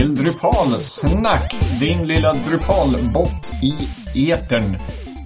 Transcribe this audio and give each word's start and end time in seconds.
till 0.00 0.14
Drupalsnack, 0.14 1.54
din 1.80 2.08
lilla 2.08 2.32
Drupal-bot 2.32 3.52
i 4.14 4.30
etern. 4.30 4.76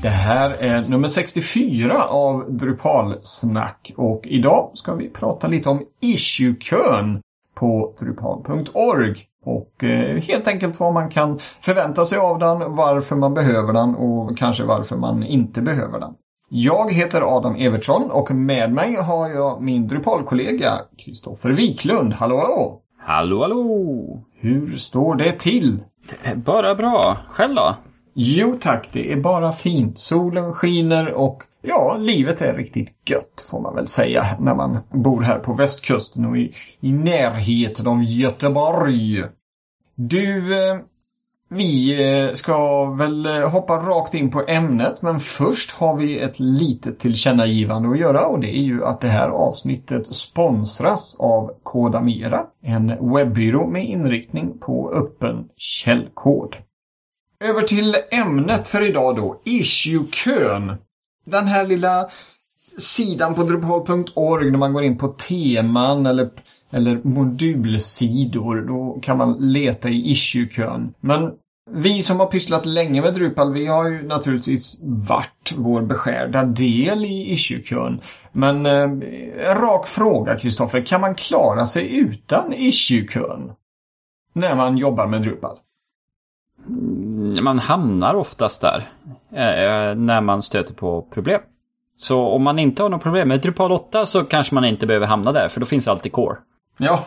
Det 0.02 0.08
här 0.08 0.50
är 0.60 0.88
nummer 0.88 1.08
64 1.08 2.04
av 2.04 2.52
Drupalsnack 2.52 3.92
och 3.96 4.26
idag 4.26 4.70
ska 4.74 4.94
vi 4.94 5.10
prata 5.10 5.46
lite 5.46 5.68
om 5.68 5.82
issue-kön 6.00 7.20
på 7.54 7.94
drupal.org. 8.00 9.16
Och 9.44 9.84
eh, 9.84 10.22
helt 10.22 10.48
enkelt 10.48 10.80
vad 10.80 10.94
man 10.94 11.10
kan 11.10 11.38
förvänta 11.38 12.04
sig 12.04 12.18
av 12.18 12.38
den, 12.38 12.58
varför 12.74 13.16
man 13.16 13.34
behöver 13.34 13.72
den 13.72 13.94
och 13.94 14.38
kanske 14.38 14.64
varför 14.64 14.96
man 14.96 15.22
inte 15.22 15.62
behöver 15.62 16.00
den. 16.00 16.12
Jag 16.48 16.92
heter 16.92 17.36
Adam 17.36 17.56
Evertsson 17.56 18.10
och 18.10 18.30
med 18.30 18.72
mig 18.72 18.96
har 18.96 19.28
jag 19.28 19.62
min 19.62 19.88
Drupal-kollega 19.88 20.72
Kristoffer 21.04 21.50
Wiklund. 21.50 22.12
Hallå 22.12 22.36
hallå! 22.36 22.80
Hallå 23.06 23.42
hallå! 23.42 24.24
Hur 24.44 24.66
står 24.76 25.14
det 25.14 25.32
till? 25.32 25.78
Det 26.10 26.28
är 26.28 26.34
bara 26.34 26.74
bra. 26.74 27.18
Själv 27.30 27.54
då? 27.54 27.76
Jo 28.14 28.58
tack, 28.60 28.88
det 28.92 29.12
är 29.12 29.16
bara 29.16 29.52
fint. 29.52 29.98
Solen 29.98 30.52
skiner 30.52 31.12
och 31.12 31.42
ja, 31.62 31.96
livet 32.00 32.40
är 32.40 32.54
riktigt 32.54 32.92
gött 33.10 33.46
får 33.50 33.60
man 33.60 33.74
väl 33.74 33.86
säga 33.86 34.24
när 34.40 34.54
man 34.54 34.78
bor 34.90 35.22
här 35.22 35.38
på 35.38 35.52
västkusten 35.52 36.24
och 36.24 36.38
i, 36.38 36.52
i 36.80 36.92
närheten 36.92 37.86
av 37.86 38.02
Göteborg. 38.02 39.24
Du, 39.94 40.54
eh, 40.68 40.78
vi 41.54 42.02
eh, 42.02 42.32
ska 42.32 42.84
väl 42.90 43.26
eh, 43.26 43.50
hoppa 43.50 43.76
rakt 43.76 44.14
in 44.14 44.30
på 44.30 44.44
ämnet 44.48 45.02
men 45.02 45.20
först 45.20 45.70
har 45.70 45.96
vi 45.96 46.18
ett 46.18 46.40
litet 46.40 46.98
tillkännagivande 46.98 47.90
att 47.90 47.98
göra 47.98 48.26
och 48.26 48.40
det 48.40 48.58
är 48.58 48.62
ju 48.62 48.84
att 48.84 49.00
det 49.00 49.08
här 49.08 49.28
avsnittet 49.28 50.06
sponsras 50.06 51.16
av 51.20 51.50
Kodamera, 51.62 52.46
en 52.62 53.12
webbyrå 53.14 53.66
med 53.66 53.84
inriktning 53.84 54.58
på 54.58 54.92
öppen 54.92 55.48
källkod. 55.56 56.56
Över 57.44 57.62
till 57.62 57.96
ämnet 58.10 58.66
för 58.66 58.82
idag 58.88 59.16
då, 59.16 59.40
issue-kön. 59.44 60.76
Den 61.26 61.46
här 61.46 61.66
lilla 61.66 62.08
sidan 62.78 63.34
på 63.34 63.42
drupal.org 63.42 64.50
när 64.50 64.58
man 64.58 64.72
går 64.72 64.84
in 64.84 64.98
på 64.98 65.08
teman 65.08 66.06
eller, 66.06 66.30
eller 66.70 67.00
modulsidor. 67.02 68.60
Då 68.60 69.00
kan 69.02 69.18
man 69.18 69.36
leta 69.40 69.88
i 69.88 70.10
issue-kön. 70.10 70.94
Men 71.00 71.32
vi 71.70 72.02
som 72.02 72.20
har 72.20 72.26
pysslat 72.26 72.66
länge 72.66 73.02
med 73.02 73.14
Drupal, 73.14 73.52
vi 73.52 73.66
har 73.66 73.88
ju 73.88 74.06
naturligtvis 74.06 74.82
varit 75.08 75.54
vår 75.56 75.82
beskärda 75.82 76.44
del 76.44 77.04
i 77.04 77.32
issue-kön. 77.32 78.00
Men 78.32 78.66
eh, 78.66 78.82
en 79.48 79.56
rak 79.56 79.86
fråga, 79.86 80.38
Kristoffer. 80.38 80.86
Kan 80.86 81.00
man 81.00 81.14
klara 81.14 81.66
sig 81.66 81.96
utan 81.96 82.52
issue-kön? 82.52 83.52
När 84.32 84.54
man 84.54 84.78
jobbar 84.78 85.06
med 85.06 85.22
Drupal? 85.22 85.58
Mm, 86.68 87.44
man 87.44 87.58
hamnar 87.58 88.14
oftast 88.14 88.60
där 88.60 88.92
eh, 89.30 89.94
när 89.94 90.20
man 90.20 90.42
stöter 90.42 90.74
på 90.74 91.02
problem. 91.02 91.40
Så 91.96 92.26
om 92.26 92.42
man 92.42 92.58
inte 92.58 92.82
har 92.82 92.90
något 92.90 93.02
problem 93.02 93.28
med 93.28 93.40
Drupal 93.40 93.72
8 93.72 94.06
så 94.06 94.24
kanske 94.24 94.54
man 94.54 94.64
inte 94.64 94.86
behöver 94.86 95.06
hamna 95.06 95.32
där, 95.32 95.48
för 95.48 95.60
då 95.60 95.66
finns 95.66 95.88
alltid 95.88 96.12
Core. 96.12 96.36
Ja, 96.78 97.04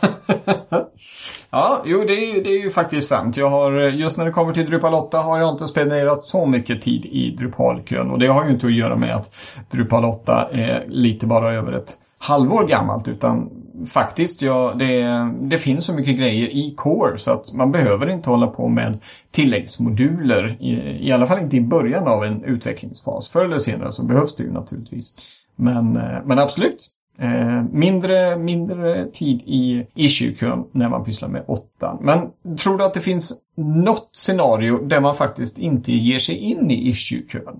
ja 1.49 1.83
jo 1.85 2.03
det 2.07 2.13
är, 2.13 2.43
det 2.43 2.49
är 2.49 2.63
ju 2.63 2.69
faktiskt 2.69 3.07
sant. 3.07 3.37
Jag 3.37 3.49
har, 3.49 3.71
just 3.71 4.17
när 4.17 4.25
det 4.25 4.31
kommer 4.31 4.53
till 4.53 4.65
Drupal 4.65 4.93
8 4.93 5.17
har 5.17 5.39
jag 5.39 5.53
inte 5.53 5.67
spenderat 5.67 6.21
så 6.21 6.45
mycket 6.45 6.81
tid 6.81 7.05
i 7.05 7.35
Drupal-kön. 7.35 8.11
Och 8.11 8.19
det 8.19 8.27
har 8.27 8.45
ju 8.45 8.51
inte 8.51 8.65
att 8.65 8.75
göra 8.75 8.95
med 8.95 9.15
att 9.15 9.35
Drupal 9.71 10.05
8 10.05 10.49
är 10.51 10.85
lite 10.87 11.25
bara 11.25 11.53
över 11.53 11.71
ett 11.71 11.97
halvår 12.17 12.67
gammalt 12.67 13.07
utan 13.07 13.49
faktiskt, 13.85 14.41
ja, 14.41 14.75
det, 14.79 15.03
det 15.41 15.57
finns 15.57 15.85
så 15.85 15.93
mycket 15.93 16.17
grejer 16.17 16.47
i 16.47 16.73
Core 16.77 17.17
så 17.17 17.31
att 17.31 17.53
man 17.53 17.71
behöver 17.71 18.09
inte 18.09 18.29
hålla 18.29 18.47
på 18.47 18.67
med 18.67 19.01
tilläggsmoduler. 19.31 20.57
I, 20.59 21.07
i 21.07 21.11
alla 21.11 21.27
fall 21.27 21.39
inte 21.39 21.57
i 21.57 21.61
början 21.61 22.07
av 22.07 22.23
en 22.23 22.43
utvecklingsfas. 22.43 23.29
Förr 23.29 23.45
eller 23.45 23.59
senare 23.59 23.91
så 23.91 24.05
behövs 24.05 24.35
det 24.35 24.43
ju 24.43 24.51
naturligtvis. 24.51 25.13
Men, 25.55 25.97
eh, 25.97 26.19
men 26.25 26.39
absolut, 26.39 26.89
Eh, 27.19 27.63
mindre, 27.71 28.37
mindre 28.37 29.07
tid 29.11 29.41
i 29.45 29.87
issue-kön 29.95 30.63
när 30.71 30.89
man 30.89 31.03
pysslar 31.05 31.29
med 31.29 31.43
åttan. 31.47 31.97
Men 32.01 32.31
tror 32.57 32.77
du 32.77 32.83
att 32.83 32.93
det 32.93 33.01
finns 33.01 33.33
något 33.55 34.09
scenario 34.11 34.77
där 34.77 34.99
man 34.99 35.15
faktiskt 35.15 35.57
inte 35.57 35.91
ger 35.91 36.19
sig 36.19 36.35
in 36.35 36.71
i 36.71 36.89
issue-kön? 36.89 37.59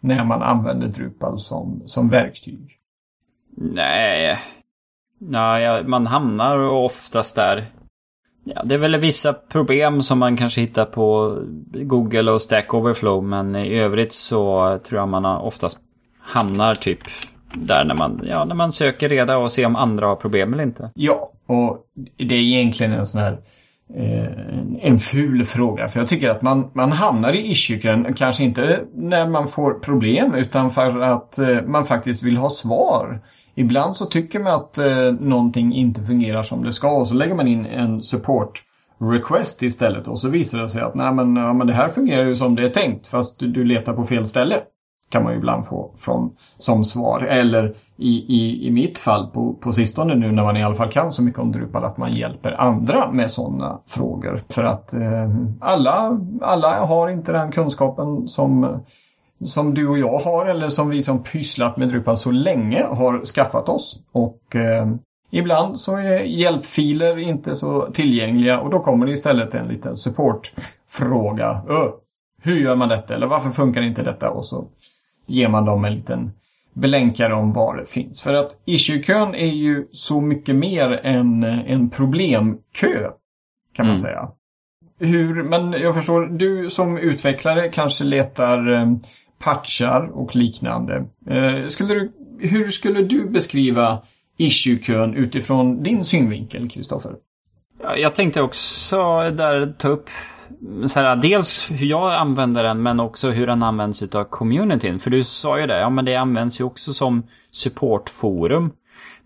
När 0.00 0.24
man 0.24 0.42
använder 0.42 0.86
Drupal 0.86 1.38
som, 1.38 1.82
som 1.86 2.08
verktyg? 2.08 2.78
Nej. 3.56 4.38
Nej, 5.18 5.84
man 5.84 6.06
hamnar 6.06 6.58
oftast 6.58 7.36
där. 7.36 7.66
Ja, 8.44 8.62
det 8.64 8.74
är 8.74 8.78
väl 8.78 8.96
vissa 8.96 9.32
problem 9.32 10.02
som 10.02 10.18
man 10.18 10.36
kanske 10.36 10.60
hittar 10.60 10.84
på 10.84 11.38
Google 11.72 12.30
och 12.30 12.42
Stack 12.42 12.74
Overflow. 12.74 13.24
Men 13.24 13.56
i 13.56 13.78
övrigt 13.78 14.12
så 14.12 14.78
tror 14.84 15.00
jag 15.00 15.08
man 15.08 15.24
oftast 15.24 15.78
hamnar 16.20 16.74
typ 16.74 17.00
där 17.54 17.84
när 17.84 17.94
man, 17.94 18.20
ja, 18.24 18.44
när 18.44 18.54
man 18.54 18.72
söker 18.72 19.08
reda 19.08 19.38
och 19.38 19.52
ser 19.52 19.66
om 19.66 19.76
andra 19.76 20.06
har 20.06 20.16
problem 20.16 20.52
eller 20.52 20.62
inte. 20.62 20.90
Ja, 20.94 21.32
och 21.46 21.78
det 22.16 22.34
är 22.34 22.40
egentligen 22.40 22.92
en 22.92 23.06
sån 23.06 23.20
här 23.20 23.38
eh, 23.94 24.58
en 24.80 24.98
ful 24.98 25.44
fråga. 25.44 25.88
För 25.88 26.00
jag 26.00 26.08
tycker 26.08 26.30
att 26.30 26.42
man, 26.42 26.70
man 26.72 26.92
hamnar 26.92 27.32
i 27.32 27.50
issue 27.50 28.04
kanske 28.16 28.44
inte 28.44 28.80
när 28.94 29.26
man 29.26 29.48
får 29.48 29.74
problem 29.74 30.34
utan 30.34 30.70
för 30.70 31.00
att 31.00 31.38
eh, 31.38 31.62
man 31.66 31.86
faktiskt 31.86 32.22
vill 32.22 32.36
ha 32.36 32.50
svar. 32.50 33.20
Ibland 33.54 33.96
så 33.96 34.06
tycker 34.06 34.40
man 34.40 34.52
att 34.52 34.78
eh, 34.78 35.12
någonting 35.20 35.74
inte 35.74 36.02
fungerar 36.02 36.42
som 36.42 36.64
det 36.64 36.72
ska 36.72 36.90
och 36.90 37.08
så 37.08 37.14
lägger 37.14 37.34
man 37.34 37.48
in 37.48 37.66
en 37.66 38.02
support 38.02 38.62
request 39.00 39.62
istället 39.62 40.08
och 40.08 40.18
så 40.18 40.28
visar 40.28 40.58
det 40.58 40.68
sig 40.68 40.82
att 40.82 40.94
nej 40.94 41.12
men, 41.12 41.36
ja, 41.36 41.52
men 41.52 41.66
det 41.66 41.72
här 41.72 41.88
fungerar 41.88 42.24
ju 42.24 42.36
som 42.36 42.54
det 42.54 42.64
är 42.64 42.70
tänkt 42.70 43.06
fast 43.06 43.38
du, 43.38 43.48
du 43.48 43.64
letar 43.64 43.92
på 43.92 44.04
fel 44.04 44.26
ställe 44.26 44.56
kan 45.08 45.24
man 45.24 45.32
ju 45.32 45.38
ibland 45.38 45.66
få 45.66 45.90
från, 45.96 46.30
som 46.58 46.84
svar. 46.84 47.20
Eller 47.20 47.74
i, 47.96 48.08
i, 48.08 48.66
i 48.66 48.70
mitt 48.70 48.98
fall 48.98 49.26
på, 49.26 49.52
på 49.52 49.72
sistone 49.72 50.14
nu 50.14 50.32
när 50.32 50.42
man 50.42 50.56
i 50.56 50.62
alla 50.62 50.74
fall 50.74 50.88
kan 50.88 51.12
så 51.12 51.22
mycket 51.22 51.40
om 51.40 51.52
Drupal 51.52 51.84
att 51.84 51.96
man 51.96 52.12
hjälper 52.12 52.60
andra 52.60 53.10
med 53.10 53.30
sådana 53.30 53.78
frågor. 53.86 54.42
För 54.50 54.64
att 54.64 54.94
eh, 54.94 55.30
alla, 55.60 56.20
alla 56.40 56.86
har 56.86 57.08
inte 57.08 57.32
den 57.32 57.50
kunskapen 57.50 58.28
som, 58.28 58.80
som 59.44 59.74
du 59.74 59.88
och 59.88 59.98
jag 59.98 60.18
har 60.18 60.46
eller 60.46 60.68
som 60.68 60.88
vi 60.88 61.02
som 61.02 61.22
pysslat 61.22 61.76
med 61.76 61.88
Drupal 61.88 62.16
så 62.16 62.30
länge 62.30 62.86
har 62.90 63.24
skaffat 63.24 63.68
oss. 63.68 63.98
Och 64.12 64.56
eh, 64.56 64.86
Ibland 65.30 65.78
så 65.78 65.96
är 65.96 66.20
hjälpfiler 66.20 67.18
inte 67.18 67.54
så 67.54 67.88
tillgängliga 67.92 68.60
och 68.60 68.70
då 68.70 68.80
kommer 68.80 69.06
det 69.06 69.12
istället 69.12 69.54
en 69.54 69.68
liten 69.68 69.96
supportfråga. 69.96 71.62
Hur 72.42 72.60
gör 72.60 72.76
man 72.76 72.88
detta? 72.88 73.14
Eller 73.14 73.26
varför 73.26 73.50
funkar 73.50 73.82
inte 73.82 74.02
detta? 74.02 74.30
Och 74.30 74.44
så 74.44 74.64
ger 75.28 75.48
man 75.48 75.64
dem 75.64 75.84
en 75.84 75.94
liten 75.94 76.32
belänkare 76.72 77.34
om 77.34 77.52
var 77.52 77.76
det 77.76 77.84
finns. 77.84 78.22
För 78.22 78.34
att 78.34 78.50
issue-kön 78.64 79.34
är 79.34 79.52
ju 79.52 79.86
så 79.92 80.20
mycket 80.20 80.56
mer 80.56 81.00
än 81.06 81.44
en 81.44 81.90
problemkö. 81.90 83.10
Kan 83.72 83.86
man 83.86 83.96
mm. 83.96 83.98
säga. 83.98 84.28
Hur, 84.98 85.42
men 85.42 85.72
jag 85.72 85.94
förstår, 85.94 86.26
du 86.26 86.70
som 86.70 86.98
utvecklare 86.98 87.68
kanske 87.68 88.04
letar 88.04 88.72
eh, 88.72 88.86
patchar 89.38 90.10
och 90.12 90.36
liknande. 90.36 91.04
Eh, 91.26 91.66
skulle 91.66 91.94
du, 91.94 92.12
hur 92.38 92.64
skulle 92.64 93.02
du 93.02 93.28
beskriva 93.28 94.02
issue-kön 94.36 95.14
utifrån 95.14 95.82
din 95.82 96.04
synvinkel, 96.04 96.68
Kristoffer? 96.68 97.12
Jag 97.96 98.14
tänkte 98.14 98.42
också 98.42 98.96
där 99.30 99.74
ta 99.78 99.88
upp 99.88 100.10
så 100.86 101.00
här, 101.00 101.16
dels 101.16 101.70
hur 101.70 101.86
jag 101.86 102.14
använder 102.14 102.62
den 102.62 102.82
men 102.82 103.00
också 103.00 103.30
hur 103.30 103.46
den 103.46 103.62
används 103.62 104.02
av 104.02 104.24
communityn. 104.24 104.98
För 104.98 105.10
du 105.10 105.24
sa 105.24 105.60
ju 105.60 105.66
det, 105.66 105.78
ja 105.78 105.90
men 105.90 106.04
det 106.04 106.16
används 106.16 106.60
ju 106.60 106.64
också 106.64 106.92
som 106.92 107.22
supportforum. 107.50 108.70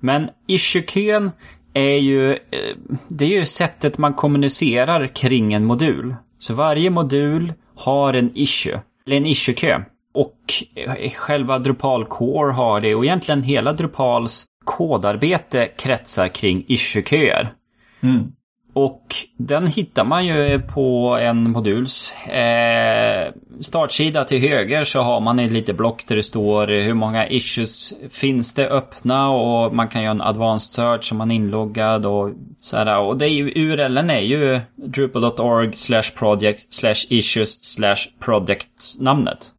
Men 0.00 0.28
issue-kön 0.46 1.30
är 1.74 1.96
ju, 1.96 2.32
eh, 2.32 2.76
det 3.08 3.24
är 3.24 3.38
ju 3.38 3.44
sättet 3.44 3.98
man 3.98 4.14
kommunicerar 4.14 5.06
kring 5.06 5.52
en 5.52 5.64
modul. 5.64 6.14
Så 6.38 6.54
varje 6.54 6.90
modul 6.90 7.52
har 7.76 8.14
en 8.14 8.30
issue, 8.34 8.80
eller 9.06 9.16
en 9.16 9.26
issue-kö. 9.26 9.84
Och 10.14 10.36
eh, 10.74 11.10
själva 11.10 11.58
Drupal 11.58 12.04
Core 12.04 12.52
har 12.52 12.80
det 12.80 12.94
och 12.94 13.04
egentligen 13.04 13.42
hela 13.42 13.72
Drupals 13.72 14.46
kodarbete 14.64 15.66
kretsar 15.78 16.28
kring 16.28 16.64
issue-köer. 16.68 17.54
Mm. 18.02 18.32
Och 18.74 19.14
den 19.36 19.66
hittar 19.66 20.04
man 20.04 20.26
ju 20.26 20.60
på 20.60 21.18
en 21.20 21.42
moduls 21.52 22.14
eh, 22.14 23.32
startsida 23.60 24.24
till 24.24 24.40
höger 24.40 24.84
så 24.84 25.00
har 25.00 25.20
man 25.20 25.38
ett 25.38 25.50
litet 25.50 25.76
block 25.76 26.06
där 26.06 26.16
det 26.16 26.22
står 26.22 26.66
hur 26.66 26.94
många 26.94 27.28
issues 27.28 27.94
finns 28.10 28.54
det 28.54 28.68
öppna 28.68 29.30
och 29.30 29.74
man 29.74 29.88
kan 29.88 30.02
göra 30.02 30.10
en 30.10 30.20
advanced 30.20 30.74
search 30.74 31.12
om 31.12 31.18
man 31.18 31.30
är 31.30 31.34
inloggad 31.34 32.06
och 32.06 32.30
sådär. 32.60 32.98
Och 32.98 33.16
det 33.18 33.26
är 33.26 33.30
ju, 33.30 33.52
URLen 33.54 34.10
är 34.10 34.20
ju 34.20 34.60
drupal.org 34.74 35.72
slash 35.72 36.10
project 36.18 36.72
slash 36.72 37.06
issues 37.08 37.64
slash 37.64 38.08
project 38.20 39.00
namnet. 39.00 39.50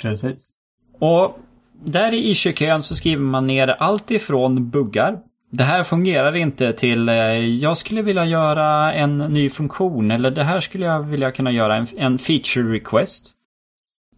Precis. 0.00 0.52
Och 1.00 1.38
där 1.84 2.14
i 2.14 2.30
issue-kön 2.30 2.82
så 2.82 2.94
skriver 2.94 3.22
man 3.22 3.46
ner 3.46 3.68
allt 3.68 4.10
ifrån 4.10 4.70
buggar 4.70 5.18
det 5.56 5.64
här 5.64 5.82
fungerar 5.82 6.36
inte 6.36 6.72
till 6.72 7.08
eh, 7.08 7.14
jag 7.38 7.78
skulle 7.78 8.02
vilja 8.02 8.24
göra 8.24 8.92
en 8.92 9.18
ny 9.18 9.50
funktion 9.50 10.10
eller 10.10 10.30
det 10.30 10.44
här 10.44 10.60
skulle 10.60 10.86
jag 10.86 11.02
vilja 11.02 11.30
kunna 11.30 11.50
göra 11.52 11.76
en, 11.76 11.86
en 11.96 12.18
feature 12.18 12.72
request. 12.72 13.34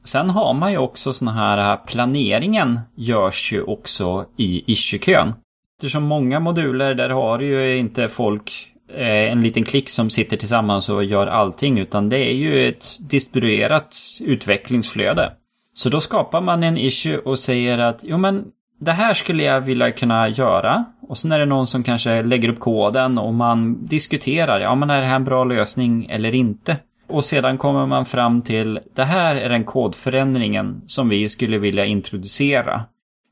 Sen 0.04 0.30
har 0.30 0.54
man 0.54 0.72
ju 0.72 0.78
också 0.78 1.12
såna 1.12 1.32
här 1.32 1.72
eh, 1.72 1.76
planeringen 1.86 2.80
görs 2.94 3.52
ju 3.52 3.62
också 3.62 4.26
i 4.36 4.72
issue-kön. 4.72 5.34
Eftersom 5.78 6.02
många 6.02 6.40
moduler 6.40 6.94
där 6.94 7.10
har 7.10 7.40
ju 7.40 7.78
inte 7.78 8.08
folk 8.08 8.68
eh, 8.94 9.32
en 9.32 9.42
liten 9.42 9.64
klick 9.64 9.88
som 9.88 10.10
sitter 10.10 10.36
tillsammans 10.36 10.88
och 10.88 11.04
gör 11.04 11.26
allting 11.26 11.78
utan 11.78 12.08
det 12.08 12.18
är 12.18 12.34
ju 12.34 12.68
ett 12.68 12.84
distribuerat 13.10 13.96
utvecklingsflöde. 14.20 15.32
Så 15.74 15.88
då 15.88 16.00
skapar 16.00 16.40
man 16.40 16.62
en 16.62 16.78
issue 16.78 17.18
och 17.18 17.38
säger 17.38 17.78
att 17.78 18.04
jo 18.04 18.18
men 18.18 18.44
det 18.78 18.92
här 18.92 19.14
skulle 19.14 19.42
jag 19.42 19.60
vilja 19.60 19.90
kunna 19.90 20.28
göra. 20.28 20.84
Och 21.08 21.18
sen 21.18 21.32
är 21.32 21.38
det 21.38 21.46
någon 21.46 21.66
som 21.66 21.82
kanske 21.82 22.22
lägger 22.22 22.48
upp 22.48 22.60
koden 22.60 23.18
och 23.18 23.34
man 23.34 23.86
diskuterar, 23.86 24.60
ja 24.60 24.74
men 24.74 24.90
är 24.90 25.00
det 25.00 25.06
här 25.06 25.16
en 25.16 25.24
bra 25.24 25.44
lösning 25.44 26.06
eller 26.06 26.34
inte? 26.34 26.76
Och 27.08 27.24
sedan 27.24 27.58
kommer 27.58 27.86
man 27.86 28.04
fram 28.06 28.42
till, 28.42 28.80
det 28.94 29.04
här 29.04 29.36
är 29.36 29.48
den 29.48 29.64
kodförändringen 29.64 30.82
som 30.86 31.08
vi 31.08 31.28
skulle 31.28 31.58
vilja 31.58 31.84
introducera 31.84 32.84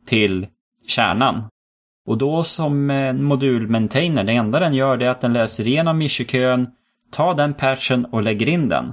till 0.07 0.47
kärnan. 0.89 1.45
Och 2.07 2.19
då 2.19 2.43
som 2.43 2.87
modulmaintainer, 3.21 4.25
det 4.25 4.33
enda 4.33 4.61
den 4.61 4.75
gör 4.75 4.97
det 4.97 5.07
är 5.07 5.11
att 5.11 5.21
den 5.21 5.33
läser 5.33 5.67
igenom 5.67 6.03
issue 6.03 6.67
tar 7.13 7.35
den 7.35 7.55
patchen 7.55 8.05
och 8.05 8.23
lägger 8.23 8.49
in 8.49 8.69
den. 8.69 8.93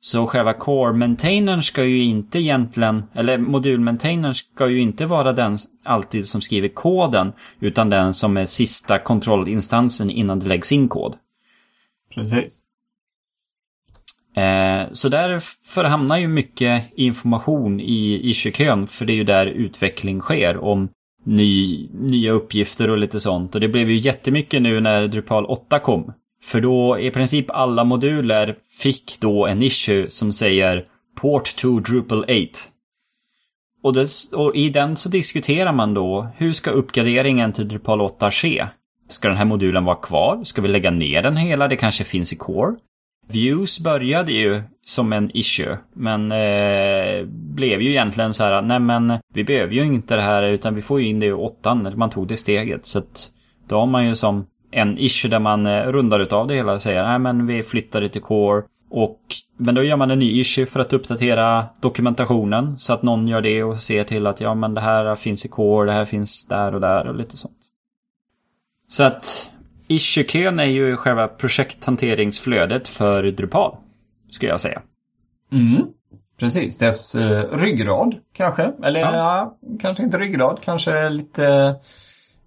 Så 0.00 0.26
själva 0.26 0.52
core-maintainern 0.52 1.62
ska 1.62 1.84
ju 1.84 2.02
inte 2.02 2.38
egentligen, 2.38 3.02
eller 3.14 3.38
modul-maintainern 3.38 4.34
ska 4.34 4.68
ju 4.68 4.80
inte 4.80 5.06
vara 5.06 5.32
den 5.32 5.58
alltid 5.84 6.26
som 6.26 6.40
skriver 6.40 6.68
koden, 6.68 7.32
utan 7.60 7.90
den 7.90 8.14
som 8.14 8.36
är 8.36 8.46
sista 8.46 8.98
kontrollinstansen 8.98 10.10
innan 10.10 10.38
det 10.38 10.46
läggs 10.46 10.72
in 10.72 10.88
kod. 10.88 11.16
Precis. 12.14 12.66
Eh, 14.36 14.92
så 14.92 15.08
därför 15.08 15.84
hamnar 15.84 16.16
ju 16.16 16.28
mycket 16.28 16.84
information 16.96 17.80
i 17.80 18.30
issue-kön, 18.30 18.86
för 18.86 19.04
det 19.04 19.12
är 19.12 19.16
ju 19.16 19.24
där 19.24 19.46
utveckling 19.46 20.20
sker 20.20 20.56
om 20.56 20.88
ny, 21.24 21.88
nya 21.92 22.32
uppgifter 22.32 22.90
och 22.90 22.98
lite 22.98 23.20
sånt. 23.20 23.54
Och 23.54 23.60
det 23.60 23.68
blev 23.68 23.90
ju 23.90 23.96
jättemycket 23.96 24.62
nu 24.62 24.80
när 24.80 25.08
Drupal 25.08 25.46
8 25.46 25.78
kom. 25.78 26.12
För 26.42 26.60
då 26.60 26.98
i 26.98 27.10
princip 27.10 27.50
alla 27.50 27.84
moduler 27.84 28.56
fick 28.82 29.20
då 29.20 29.46
en 29.46 29.62
issue 29.62 30.10
som 30.10 30.32
säger 30.32 30.84
Port 31.20 31.56
to 31.56 31.80
Drupal 31.80 32.22
8. 32.22 32.32
Och, 33.82 33.92
det, 33.92 34.08
och, 34.32 34.56
i 34.56 34.68
den 34.68 34.96
så 34.96 35.08
diskuterar 35.08 35.72
man 35.72 35.94
då 35.94 36.28
hur 36.36 36.52
ska 36.52 36.70
uppgraderingen 36.70 37.52
till 37.52 37.68
Drupal 37.68 38.00
8 38.00 38.30
ske? 38.30 38.66
Ska 39.08 39.28
den 39.28 39.36
här 39.36 39.44
modulen 39.44 39.84
vara 39.84 39.96
kvar? 39.96 40.44
Ska 40.44 40.62
vi 40.62 40.68
lägga 40.68 40.90
ner 40.90 41.22
den 41.22 41.36
hela? 41.36 41.68
Det 41.68 41.76
kanske 41.76 42.04
finns 42.04 42.32
i 42.32 42.36
Core. 42.36 42.76
Views 43.28 43.80
började 43.80 44.32
ju 44.32 44.62
som 44.84 45.12
en 45.12 45.36
issue, 45.36 45.78
men 45.94 46.32
eh, 46.32 47.26
blev 47.28 47.82
ju 47.82 47.90
egentligen 47.90 48.34
så 48.34 48.44
här, 48.44 48.62
nej 48.62 48.80
men 48.80 49.18
vi 49.34 49.44
behöver 49.44 49.72
ju 49.72 49.84
inte 49.84 50.16
det 50.16 50.22
här 50.22 50.42
utan 50.42 50.74
vi 50.74 50.82
får 50.82 51.00
ju 51.00 51.06
in 51.06 51.20
det 51.20 51.26
i 51.26 51.32
åttan, 51.32 51.92
man 51.96 52.10
tog 52.10 52.28
det 52.28 52.36
steget. 52.36 52.84
Så 52.84 52.98
att 52.98 53.32
då 53.68 53.78
har 53.78 53.86
man 53.86 54.06
ju 54.06 54.14
som 54.14 54.46
en 54.76 54.98
issue 54.98 55.30
där 55.30 55.38
man 55.38 55.66
eh, 55.66 55.82
rundar 55.82 56.20
utav 56.20 56.46
det 56.46 56.54
hela 56.54 56.72
och 56.72 56.82
säger 56.82 57.02
nej 57.02 57.18
men 57.18 57.46
vi 57.46 57.62
flyttar 57.62 58.00
det 58.00 58.08
till 58.08 58.22
Core. 58.22 58.62
Och, 58.90 59.20
men 59.56 59.74
då 59.74 59.82
gör 59.82 59.96
man 59.96 60.10
en 60.10 60.18
ny 60.18 60.40
issue 60.40 60.66
för 60.66 60.80
att 60.80 60.92
uppdatera 60.92 61.66
dokumentationen 61.80 62.78
så 62.78 62.92
att 62.92 63.02
någon 63.02 63.28
gör 63.28 63.40
det 63.40 63.62
och 63.62 63.80
ser 63.80 64.04
till 64.04 64.26
att 64.26 64.40
ja 64.40 64.54
men 64.54 64.74
det 64.74 64.80
här 64.80 65.14
finns 65.14 65.44
i 65.44 65.48
Core, 65.48 65.86
det 65.86 65.92
här 65.92 66.04
finns 66.04 66.48
där 66.48 66.74
och 66.74 66.80
där 66.80 67.08
och 67.08 67.14
lite 67.14 67.36
sånt. 67.36 67.56
Så 68.88 69.02
att 69.02 69.50
issue-kön 69.88 70.60
är 70.60 70.64
ju 70.64 70.96
själva 70.96 71.28
projekthanteringsflödet 71.28 72.88
för 72.88 73.22
Drupal, 73.22 73.76
skulle 74.30 74.52
jag 74.52 74.60
säga. 74.60 74.82
Mm. 75.52 75.82
Precis, 76.38 76.78
dess 76.78 77.14
eh, 77.14 77.58
ryggrad 77.58 78.14
kanske. 78.32 78.72
Eller 78.82 79.00
ja. 79.00 79.16
ja. 79.16 79.56
kanske 79.80 80.02
inte 80.02 80.18
ryggrad, 80.18 80.58
kanske 80.62 81.08
lite 81.08 81.74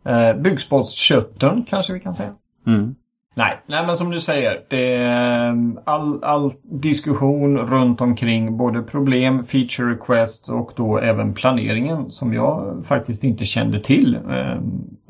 Eh, 0.06 0.34
Byggspottkörteln 0.34 1.63
kanske 1.63 1.94
vi 1.94 2.00
kan 2.00 2.16
säga. 2.16 2.31
Mm. 2.68 2.96
Nej, 3.36 3.57
nej, 3.68 3.86
men 3.88 3.98
som 3.98 4.10
du 4.10 4.19
säger. 4.19 4.62
Det 4.69 4.96
är 4.96 5.74
all, 5.86 6.24
all 6.24 6.51
diskussion 6.63 7.57
runt 7.57 8.01
omkring 8.01 8.57
både 8.57 8.81
problem, 8.81 9.44
feature 9.44 9.92
requests 9.92 10.50
och 10.50 10.72
då 10.75 10.98
även 10.98 11.34
planeringen 11.34 12.12
som 12.12 12.34
jag 12.34 12.84
faktiskt 12.86 13.24
inte 13.24 13.46
kände 13.46 13.80
till. 13.80 14.16
Eh, 14.16 14.57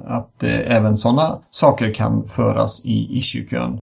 att 0.05 0.43
eh, 0.43 0.75
även 0.75 0.97
sådana 0.97 1.39
saker 1.49 1.93
kan 1.93 2.23
föras 2.25 2.85
i 2.85 3.17
issue-kön. 3.17 3.79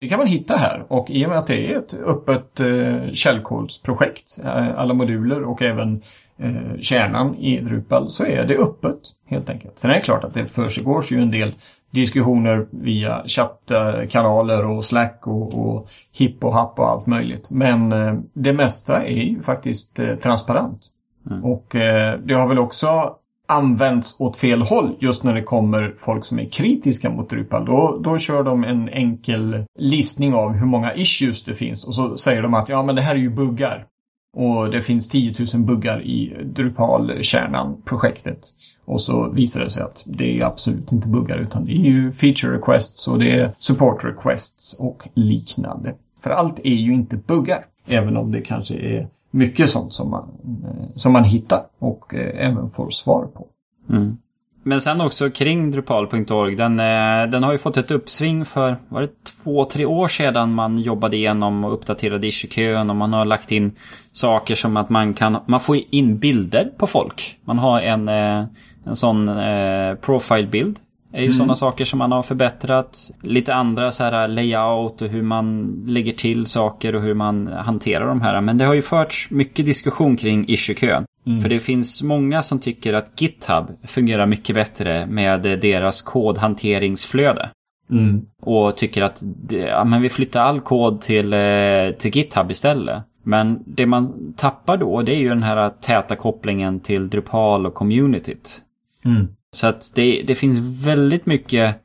Det 0.00 0.08
kan 0.08 0.18
man 0.18 0.26
hitta 0.26 0.56
här 0.56 0.84
och 0.88 1.10
i 1.10 1.24
och 1.24 1.28
med 1.28 1.38
att 1.38 1.46
det 1.46 1.72
är 1.72 1.78
ett 1.78 1.94
öppet 1.94 2.60
eh, 2.60 3.12
källkodsprojekt, 3.12 4.38
eh, 4.44 4.78
alla 4.78 4.94
moduler 4.94 5.42
och 5.42 5.62
även 5.62 6.02
eh, 6.40 6.78
kärnan 6.80 7.36
i 7.36 7.60
Drupal 7.60 8.10
så 8.10 8.26
är 8.26 8.44
det 8.44 8.56
öppet 8.56 8.98
helt 9.26 9.50
enkelt. 9.50 9.78
Sen 9.78 9.90
är 9.90 9.94
det 9.94 10.00
klart 10.00 10.24
att 10.24 10.34
det 10.34 10.46
försiggår 10.46 11.04
ju 11.10 11.22
en 11.22 11.30
del 11.30 11.54
diskussioner 11.90 12.66
via 12.70 13.22
chattkanaler 13.26 14.66
och 14.66 14.84
Slack 14.84 15.26
och, 15.26 15.54
och 15.54 15.88
hipp 16.12 16.44
och 16.44 16.54
happ 16.54 16.78
och 16.78 16.88
allt 16.88 17.06
möjligt. 17.06 17.50
Men 17.50 17.92
eh, 17.92 18.14
det 18.32 18.52
mesta 18.52 19.06
är 19.06 19.22
ju 19.22 19.42
faktiskt 19.42 19.98
eh, 19.98 20.14
transparent. 20.14 20.86
Mm. 21.30 21.44
Och 21.44 21.74
eh, 21.74 22.18
det 22.18 22.34
har 22.34 22.48
väl 22.48 22.58
också 22.58 23.16
används 23.48 24.16
åt 24.18 24.36
fel 24.36 24.62
håll 24.62 24.96
just 25.00 25.22
när 25.22 25.34
det 25.34 25.42
kommer 25.42 25.94
folk 25.98 26.24
som 26.24 26.38
är 26.38 26.48
kritiska 26.48 27.10
mot 27.10 27.30
Drupal. 27.30 27.64
Då, 27.64 28.00
då 28.04 28.18
kör 28.18 28.42
de 28.42 28.64
en 28.64 28.88
enkel 28.88 29.64
listning 29.78 30.34
av 30.34 30.52
hur 30.52 30.66
många 30.66 30.94
issues 30.94 31.44
det 31.44 31.54
finns 31.54 31.84
och 31.84 31.94
så 31.94 32.16
säger 32.16 32.42
de 32.42 32.54
att 32.54 32.68
ja 32.68 32.82
men 32.82 32.94
det 32.94 33.02
här 33.02 33.14
är 33.14 33.18
ju 33.18 33.30
buggar. 33.30 33.86
Och 34.32 34.70
det 34.70 34.82
finns 34.82 35.08
10 35.08 35.34
000 35.54 35.62
buggar 35.62 36.02
i 36.02 36.36
Drupal-kärnan, 36.44 37.82
projektet. 37.84 38.40
Och 38.84 39.00
så 39.00 39.30
visar 39.30 39.64
det 39.64 39.70
sig 39.70 39.82
att 39.82 40.02
det 40.06 40.40
är 40.40 40.44
absolut 40.44 40.92
inte 40.92 41.08
buggar 41.08 41.38
utan 41.38 41.64
det 41.64 41.72
är 41.72 41.84
ju 41.84 42.12
feature 42.12 42.56
requests 42.56 43.08
och 43.08 43.18
det 43.18 43.30
är 43.30 43.54
support 43.58 44.04
requests 44.04 44.74
och 44.74 45.08
liknande. 45.14 45.94
För 46.22 46.30
allt 46.30 46.58
är 46.58 46.74
ju 46.74 46.94
inte 46.94 47.16
buggar. 47.16 47.66
Även 47.86 48.16
om 48.16 48.32
det 48.32 48.40
kanske 48.40 48.74
är 48.74 49.08
mycket 49.30 49.70
sånt 49.70 49.92
som 49.92 50.10
man, 50.10 50.28
eh, 50.64 50.94
som 50.94 51.12
man 51.12 51.24
hittar 51.24 51.62
och 51.78 52.14
eh, 52.14 52.46
även 52.48 52.66
får 52.66 52.90
svar 52.90 53.24
på. 53.24 53.46
Mm. 53.88 54.16
Men 54.62 54.80
sen 54.80 55.00
också 55.00 55.30
kring 55.30 55.70
Drupal.org. 55.70 56.56
Den, 56.56 56.80
eh, 56.80 57.30
den 57.30 57.42
har 57.42 57.52
ju 57.52 57.58
fått 57.58 57.76
ett 57.76 57.90
uppsving 57.90 58.44
för, 58.44 58.76
var 58.88 59.02
det 59.02 59.24
två, 59.24 59.64
tre 59.64 59.84
år 59.84 60.08
sedan 60.08 60.54
man 60.54 60.78
jobbade 60.78 61.16
igenom 61.16 61.64
och 61.64 61.74
uppdaterade 61.74 62.26
issue-kön 62.26 62.90
och 62.90 62.96
man 62.96 63.12
har 63.12 63.24
lagt 63.24 63.52
in 63.52 63.72
saker 64.12 64.54
som 64.54 64.76
att 64.76 64.90
man 64.90 65.14
kan, 65.14 65.38
man 65.46 65.60
får 65.60 65.76
in 65.90 66.18
bilder 66.18 66.64
på 66.78 66.86
folk. 66.86 67.38
Man 67.44 67.58
har 67.58 67.80
en, 67.80 68.08
eh, 68.08 68.44
en 68.86 68.96
sån 68.96 69.28
eh, 69.28 69.94
profile-bild 69.94 70.78
är 71.12 71.20
ju 71.20 71.24
mm. 71.24 71.36
sådana 71.36 71.54
saker 71.54 71.84
som 71.84 71.98
man 71.98 72.12
har 72.12 72.22
förbättrat. 72.22 72.98
Lite 73.22 73.54
andra 73.54 73.92
så 73.92 74.04
här 74.04 74.28
layout 74.28 75.02
och 75.02 75.08
hur 75.08 75.22
man 75.22 75.76
lägger 75.86 76.12
till 76.12 76.46
saker 76.46 76.94
och 76.94 77.02
hur 77.02 77.14
man 77.14 77.46
hanterar 77.46 78.06
de 78.06 78.20
här. 78.20 78.40
Men 78.40 78.58
det 78.58 78.64
har 78.64 78.74
ju 78.74 78.82
förts 78.82 79.30
mycket 79.30 79.66
diskussion 79.66 80.16
kring 80.16 80.48
issue-kön. 80.48 81.04
Mm. 81.26 81.40
För 81.40 81.48
det 81.48 81.60
finns 81.60 82.02
många 82.02 82.42
som 82.42 82.58
tycker 82.58 82.92
att 82.92 83.22
GitHub 83.22 83.66
fungerar 83.84 84.26
mycket 84.26 84.54
bättre 84.54 85.06
med 85.06 85.42
deras 85.42 86.02
kodhanteringsflöde. 86.02 87.50
Mm. 87.90 88.26
Och 88.42 88.76
tycker 88.76 89.02
att 89.02 89.22
ja, 89.48 89.84
men 89.84 90.02
vi 90.02 90.10
flyttar 90.10 90.40
all 90.40 90.60
kod 90.60 91.00
till, 91.00 91.32
eh, 91.32 91.90
till 91.98 92.16
GitHub 92.16 92.50
istället. 92.50 93.02
Men 93.22 93.62
det 93.66 93.86
man 93.86 94.34
tappar 94.36 94.76
då 94.76 95.02
det 95.02 95.14
är 95.14 95.18
ju 95.18 95.28
den 95.28 95.42
här 95.42 95.70
täta 95.70 96.16
kopplingen 96.16 96.80
till 96.80 97.10
Drupal 97.10 97.66
och 97.66 97.74
communityt. 97.74 98.62
Mm. 99.04 99.28
Så 99.52 99.66
att 99.66 99.92
det, 99.94 100.22
det 100.26 100.34
finns 100.34 100.86
väldigt 100.86 101.26
mycket 101.26 101.76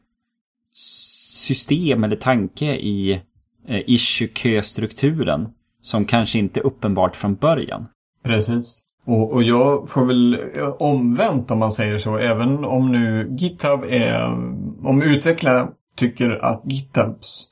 system 0.74 2.04
eller 2.04 2.16
tanke 2.16 2.66
i 2.66 3.22
eh, 3.68 3.82
issue-kö-strukturen 3.86 5.50
som 5.82 6.06
kanske 6.06 6.40
inte 6.40 6.60
är 6.60 6.66
uppenbart 6.66 7.16
från 7.16 7.36
början. 7.36 7.88
Precis. 8.24 8.86
Och, 9.06 9.32
och 9.32 9.44
jag 9.44 9.90
får 9.90 10.06
väl 10.06 10.34
eh, 10.56 10.68
omvänt 10.68 11.52
om 11.52 11.60
man 11.60 11.72
säger 11.72 11.98
så, 11.98 12.18
även 12.18 12.66
om 12.66 12.92
nu 12.92 13.36
GitHub 13.38 13.84
är, 13.84 14.24
om 14.84 15.02
utvecklare 15.02 15.68
tycker 15.96 16.30
att 16.30 16.62
GitHubs 16.66 17.48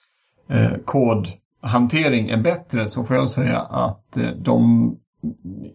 eh, 0.49 0.71
kodhantering 0.85 2.29
är 2.29 2.41
bättre 2.41 2.89
så 2.89 3.03
får 3.03 3.15
jag 3.15 3.29
säga 3.29 3.59
att 3.59 4.17
eh, 4.17 4.29
de 4.29 4.97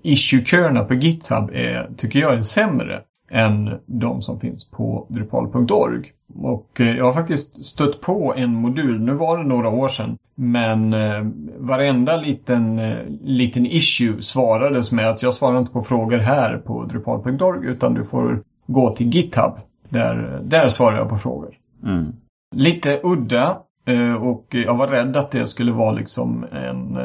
issue-köerna 0.02 0.84
på 0.84 0.94
GitHub 0.94 1.50
är, 1.52 1.90
tycker 1.96 2.18
jag 2.18 2.34
är 2.34 2.42
sämre 2.42 3.02
än 3.30 3.78
de 3.86 4.22
som 4.22 4.40
finns 4.40 4.70
på 4.70 5.06
Drupal.org. 5.08 6.12
Och 6.34 6.80
eh, 6.80 6.96
jag 6.96 7.04
har 7.04 7.12
faktiskt 7.12 7.64
stött 7.64 8.00
på 8.00 8.34
en 8.36 8.54
modul, 8.54 9.00
nu 9.00 9.12
var 9.12 9.38
det 9.38 9.44
några 9.44 9.68
år 9.68 9.88
sedan, 9.88 10.18
men 10.34 10.94
eh, 10.94 11.26
varenda 11.58 12.16
liten, 12.16 12.78
eh, 12.78 12.98
liten 13.22 13.66
issue 13.66 14.22
svarades 14.22 14.92
med 14.92 15.08
att 15.08 15.22
jag 15.22 15.34
svarar 15.34 15.58
inte 15.58 15.72
på 15.72 15.82
frågor 15.82 16.18
här 16.18 16.58
på 16.58 16.84
Drupal.org 16.84 17.66
utan 17.66 17.94
du 17.94 18.04
får 18.04 18.42
gå 18.66 18.90
till 18.90 19.14
GitHub. 19.14 19.52
Där, 19.88 20.40
där 20.44 20.68
svarar 20.68 20.96
jag 20.96 21.08
på 21.08 21.16
frågor. 21.16 21.54
Mm. 21.84 22.12
Lite 22.56 23.00
udda 23.02 23.58
och 24.20 24.46
jag 24.50 24.76
var 24.76 24.88
rädd 24.88 25.16
att 25.16 25.30
det 25.30 25.46
skulle 25.46 25.72
vara 25.72 25.92
liksom 25.92 26.44
en, 26.52 26.98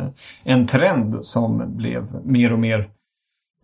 en 0.44 0.68
trend 0.68 1.26
som 1.26 1.78
blev 1.78 2.08
mer 2.24 2.54
och 2.54 2.60
mer 2.60 2.90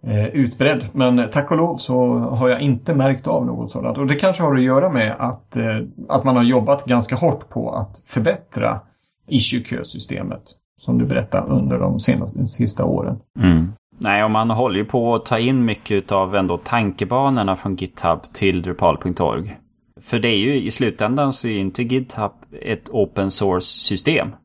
eh, 0.03 0.27
utbredd. 0.27 0.85
Men 0.93 1.19
eh, 1.19 1.25
tack 1.25 1.51
och 1.51 1.57
lov 1.57 1.75
så 1.75 2.17
har 2.17 2.49
jag 2.49 2.61
inte 2.61 2.95
märkt 2.95 3.27
av 3.27 3.45
något 3.45 3.71
sådant. 3.71 3.97
Och 3.97 4.07
det 4.07 4.15
kanske 4.15 4.43
har 4.43 4.55
att 4.55 4.63
göra 4.63 4.89
med 4.89 5.15
att, 5.19 5.55
eh, 5.55 5.77
att 6.09 6.23
man 6.23 6.35
har 6.35 6.43
jobbat 6.43 6.85
ganska 6.85 7.15
hårt 7.15 7.49
på 7.49 7.71
att 7.71 8.01
förbättra 8.05 8.79
issue-kösystemet. 9.27 10.43
Som 10.79 10.97
du 10.97 11.05
berättade 11.05 11.51
under 11.51 11.79
de 11.79 11.99
senaste, 11.99 12.45
sista 12.45 12.85
åren. 12.85 13.19
Mm. 13.39 13.73
Nej, 13.97 14.23
och 14.23 14.31
man 14.31 14.49
håller 14.49 14.79
ju 14.79 14.85
på 14.85 15.15
att 15.15 15.25
ta 15.25 15.39
in 15.39 15.65
mycket 15.65 16.11
av 16.11 16.35
ändå 16.35 16.57
tankebanorna 16.57 17.55
från 17.55 17.75
GitHub 17.75 18.19
till 18.33 18.61
Drupal.org. 18.61 19.57
För 20.01 20.19
det 20.19 20.27
är 20.27 20.37
ju 20.37 20.61
i 20.61 20.71
slutändan 20.71 21.33
så 21.33 21.47
är 21.47 21.51
ju 21.51 21.59
inte 21.59 21.83
GitHub 21.83 22.31
ett 22.61 22.89
open 22.89 23.31
source-system. 23.31 24.35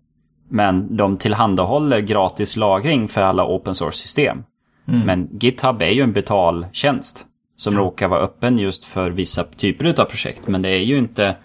Men 0.48 0.96
de 0.96 1.16
tillhandahåller 1.16 2.00
gratis 2.00 2.56
lagring 2.56 3.08
för 3.08 3.22
alla 3.22 3.46
open 3.46 3.74
source-system. 3.74 4.42
Mm. 4.88 5.06
Men 5.06 5.28
GitHub 5.40 5.82
är 5.82 5.90
ju 5.90 6.02
en 6.02 6.12
betaltjänst. 6.12 7.26
Som 7.56 7.74
mm. 7.74 7.84
råkar 7.84 8.08
vara 8.08 8.20
öppen 8.20 8.58
just 8.58 8.84
för 8.84 9.10
vissa 9.10 9.44
typer 9.44 10.00
av 10.00 10.04
projekt. 10.04 10.48
Men 10.48 10.62
det 10.62 10.68
är 10.68 10.82
ju 10.82 10.98
inte... 10.98 11.36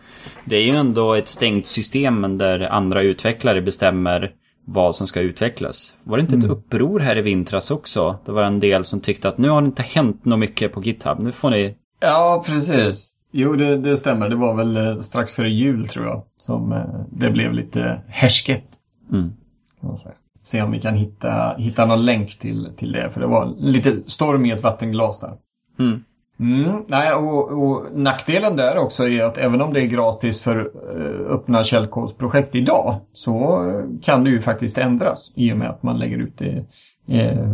Det 0.45 0.55
är 0.55 0.61
ju 0.61 0.75
ändå 0.75 1.13
ett 1.13 1.27
stängt 1.27 1.65
system 1.65 2.37
där 2.37 2.59
andra 2.59 3.01
utvecklare 3.01 3.61
bestämmer 3.61 4.31
vad 4.65 4.95
som 4.95 5.07
ska 5.07 5.19
utvecklas. 5.19 5.95
Var 6.03 6.17
det 6.17 6.21
inte 6.21 6.35
mm. 6.35 6.45
ett 6.45 6.51
uppror 6.51 6.99
här 6.99 7.17
i 7.17 7.21
vintras 7.21 7.71
också? 7.71 8.19
Det 8.25 8.31
var 8.31 8.43
en 8.43 8.59
del 8.59 8.83
som 8.83 8.99
tyckte 9.01 9.29
att 9.29 9.37
nu 9.37 9.49
har 9.49 9.61
det 9.61 9.65
inte 9.65 9.83
hänt 9.83 10.25
något 10.25 10.39
mycket 10.39 10.73
på 10.73 10.83
GitHub. 10.83 11.19
Nu 11.19 11.31
får 11.31 11.49
ni... 11.49 11.75
Ja, 11.99 12.43
precis. 12.47 13.15
Jo, 13.31 13.55
det, 13.55 13.77
det 13.77 13.97
stämmer. 13.97 14.29
Det 14.29 14.35
var 14.35 14.55
väl 14.55 14.77
eh, 14.77 14.95
strax 14.95 15.33
före 15.33 15.49
jul 15.49 15.87
tror 15.87 16.05
jag 16.05 16.23
som 16.39 16.71
eh, 16.71 16.85
det 17.11 17.29
blev 17.29 17.53
lite 17.53 18.01
härsket. 18.07 18.65
Mm. 19.11 19.29
Kan 19.79 19.87
man 19.87 19.97
säga. 19.97 20.15
Se 20.51 20.61
om 20.61 20.71
vi 20.71 20.79
kan 20.79 20.95
hitta, 20.95 21.55
hitta 21.57 21.85
någon 21.85 22.05
länk 22.05 22.39
till, 22.39 22.69
till 22.77 22.91
det. 22.91 23.09
För 23.09 23.19
det 23.19 23.27
var 23.27 23.53
lite 23.57 23.97
storm 24.05 24.45
i 24.45 24.51
ett 24.51 24.63
vattenglas 24.63 25.19
där. 25.19 25.33
Mm. 25.79 26.03
Mm, 26.39 26.83
nej, 26.87 27.13
och, 27.13 27.51
och, 27.51 27.85
nackdelen 27.93 28.55
där 28.55 28.77
också 28.77 29.07
är 29.07 29.23
att 29.23 29.37
även 29.37 29.61
om 29.61 29.73
det 29.73 29.81
är 29.81 29.85
gratis 29.85 30.41
för 30.41 30.57
uh, 30.57 31.31
öppna 31.31 31.63
källkodsprojekt 31.63 32.55
idag 32.55 32.95
så 33.13 33.65
kan 34.01 34.23
det 34.23 34.29
ju 34.29 34.41
faktiskt 34.41 34.77
ändras 34.77 35.31
i 35.35 35.53
och 35.53 35.57
med 35.57 35.69
att 35.69 35.83
man 35.83 35.99
lägger 35.99 36.17
ut 36.17 36.37
det. 36.37 36.65
Uh, 37.09 37.53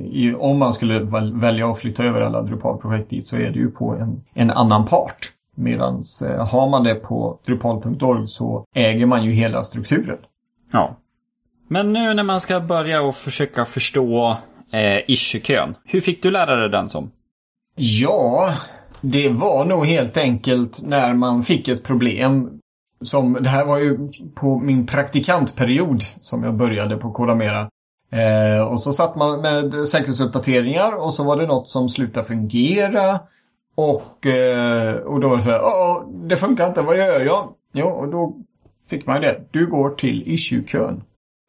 i, 0.00 0.34
om 0.38 0.58
man 0.58 0.72
skulle 0.72 0.98
välja 1.32 1.70
att 1.70 1.78
flytta 1.78 2.04
över 2.04 2.20
alla 2.20 2.42
Drupal-projekt 2.42 3.10
dit 3.10 3.26
så 3.26 3.36
är 3.36 3.50
det 3.50 3.58
ju 3.58 3.70
på 3.70 3.94
en, 3.94 4.22
en 4.34 4.50
annan 4.50 4.86
part. 4.86 5.32
Medan 5.56 6.02
uh, 6.24 6.46
har 6.46 6.68
man 6.68 6.84
det 6.84 6.94
på 6.94 7.38
drupal.org 7.46 8.26
så 8.26 8.64
äger 8.74 9.06
man 9.06 9.24
ju 9.24 9.32
hela 9.32 9.62
strukturen. 9.62 10.18
Ja. 10.72 10.96
Men 11.68 11.92
nu 11.92 12.14
när 12.14 12.22
man 12.22 12.40
ska 12.40 12.60
börja 12.60 13.02
och 13.02 13.14
försöka 13.14 13.64
förstå 13.64 14.38
eh, 14.72 15.10
ishikön, 15.10 15.74
Hur 15.84 16.00
fick 16.00 16.22
du 16.22 16.30
lära 16.30 16.56
dig 16.56 16.68
den 16.68 16.88
som? 16.88 17.10
Ja, 17.76 18.54
det 19.00 19.28
var 19.28 19.64
nog 19.64 19.86
helt 19.86 20.16
enkelt 20.16 20.82
när 20.86 21.14
man 21.14 21.42
fick 21.42 21.68
ett 21.68 21.84
problem. 21.84 22.50
Som, 23.00 23.32
det 23.40 23.48
här 23.48 23.64
var 23.64 23.78
ju 23.78 24.08
på 24.34 24.58
min 24.58 24.86
praktikantperiod 24.86 26.02
som 26.20 26.44
jag 26.44 26.54
började 26.54 26.96
på 26.96 27.12
Kodamera. 27.12 27.68
Eh, 28.12 28.66
och 28.66 28.80
så 28.80 28.92
satt 28.92 29.16
man 29.16 29.40
med 29.40 29.74
säkerhetsuppdateringar 29.74 30.92
och 30.92 31.14
så 31.14 31.24
var 31.24 31.36
det 31.36 31.46
något 31.46 31.68
som 31.68 31.88
slutade 31.88 32.26
fungera. 32.26 33.20
Och, 33.74 34.26
eh, 34.26 34.94
och 34.94 35.20
då 35.20 35.28
var 35.28 35.36
det 35.36 35.42
så 35.42 35.50
här, 35.50 35.60
oh, 35.60 36.08
det 36.28 36.36
funkar 36.36 36.68
inte, 36.68 36.82
vad 36.82 36.96
gör 36.96 37.20
jag? 37.20 37.48
Jo, 37.72 37.86
och 37.86 38.08
då 38.08 38.36
fick 38.90 39.06
man 39.06 39.20
det. 39.20 39.40
Du 39.50 39.66
går 39.66 39.90
till 39.90 40.22
issue-kön. 40.26 41.02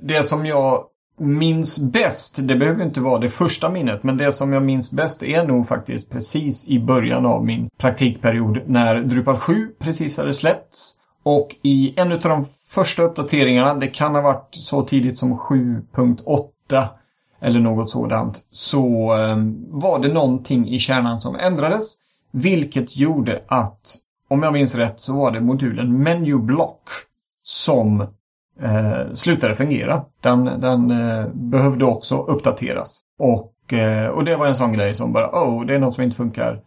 Det 0.04 0.24
som 0.24 0.46
jag 0.46 0.86
minns 1.18 1.80
bäst, 1.80 2.40
det 2.42 2.56
behöver 2.56 2.84
inte 2.84 3.02
vara 3.02 3.20
det 3.20 3.30
första 3.30 3.70
minnet, 3.70 4.04
men 4.04 4.18
det 4.18 4.34
som 4.34 4.54
jag 4.54 4.64
minns 4.64 4.92
bäst 4.92 5.24
är 5.24 5.48
nog 5.48 5.68
faktiskt 5.68 6.10
precis 6.10 6.68
i 6.68 6.80
början 6.80 7.25
av 7.25 7.46
min 7.46 7.70
praktikperiod 7.78 8.62
när 8.66 9.02
Drupal 9.02 9.38
7 9.38 9.68
precis 9.80 10.18
hade 10.18 10.34
släppts. 10.34 10.96
Och 11.24 11.48
i 11.62 11.94
en 11.98 12.12
av 12.12 12.20
de 12.20 12.46
första 12.74 13.04
uppdateringarna, 13.04 13.74
det 13.74 13.88
kan 13.88 14.16
ha 14.16 14.22
varit 14.22 14.50
så 14.52 14.82
tidigt 14.84 15.18
som 15.18 15.38
7.8 15.38 16.88
eller 17.42 17.60
något 17.60 17.90
sådant, 17.90 18.48
så 18.50 19.14
ehm, 19.14 19.66
var 19.70 20.00
det 20.00 20.14
någonting 20.14 20.70
i 20.70 20.80
kärnan 20.80 21.22
som 21.22 21.36
ändrades. 21.36 21.96
Vilket 22.32 22.98
gjorde 22.98 23.44
att, 23.48 23.96
om 24.28 24.44
jag 24.44 24.54
minns 24.54 24.75
rätt, 24.75 25.00
så 25.00 25.14
var 25.14 25.32
det 25.32 25.42
modulen 25.42 26.04
Menu 26.04 26.38
Block 26.38 26.90
som 27.44 28.08
eh, 28.62 29.13
slutade 29.13 29.55
fungera. 29.55 30.01
Den, 30.21 30.45
den 30.45 30.91
eh, 30.91 31.27
behövde 31.33 31.85
också 31.85 32.17
uppdateras. 32.17 33.01
Och, 33.19 33.74
eh, 33.74 34.07
och 34.07 34.25
det 34.25 34.35
var 34.35 34.47
en 34.47 34.55
sån 34.55 34.74
grej 34.74 34.93
som 34.93 35.13
bara, 35.13 35.29
oh, 35.29 35.65
det 35.65 35.75
är 35.75 35.79
något 35.79 35.93
som 35.93 36.03
inte 36.03 36.15
funkar. 36.15 36.62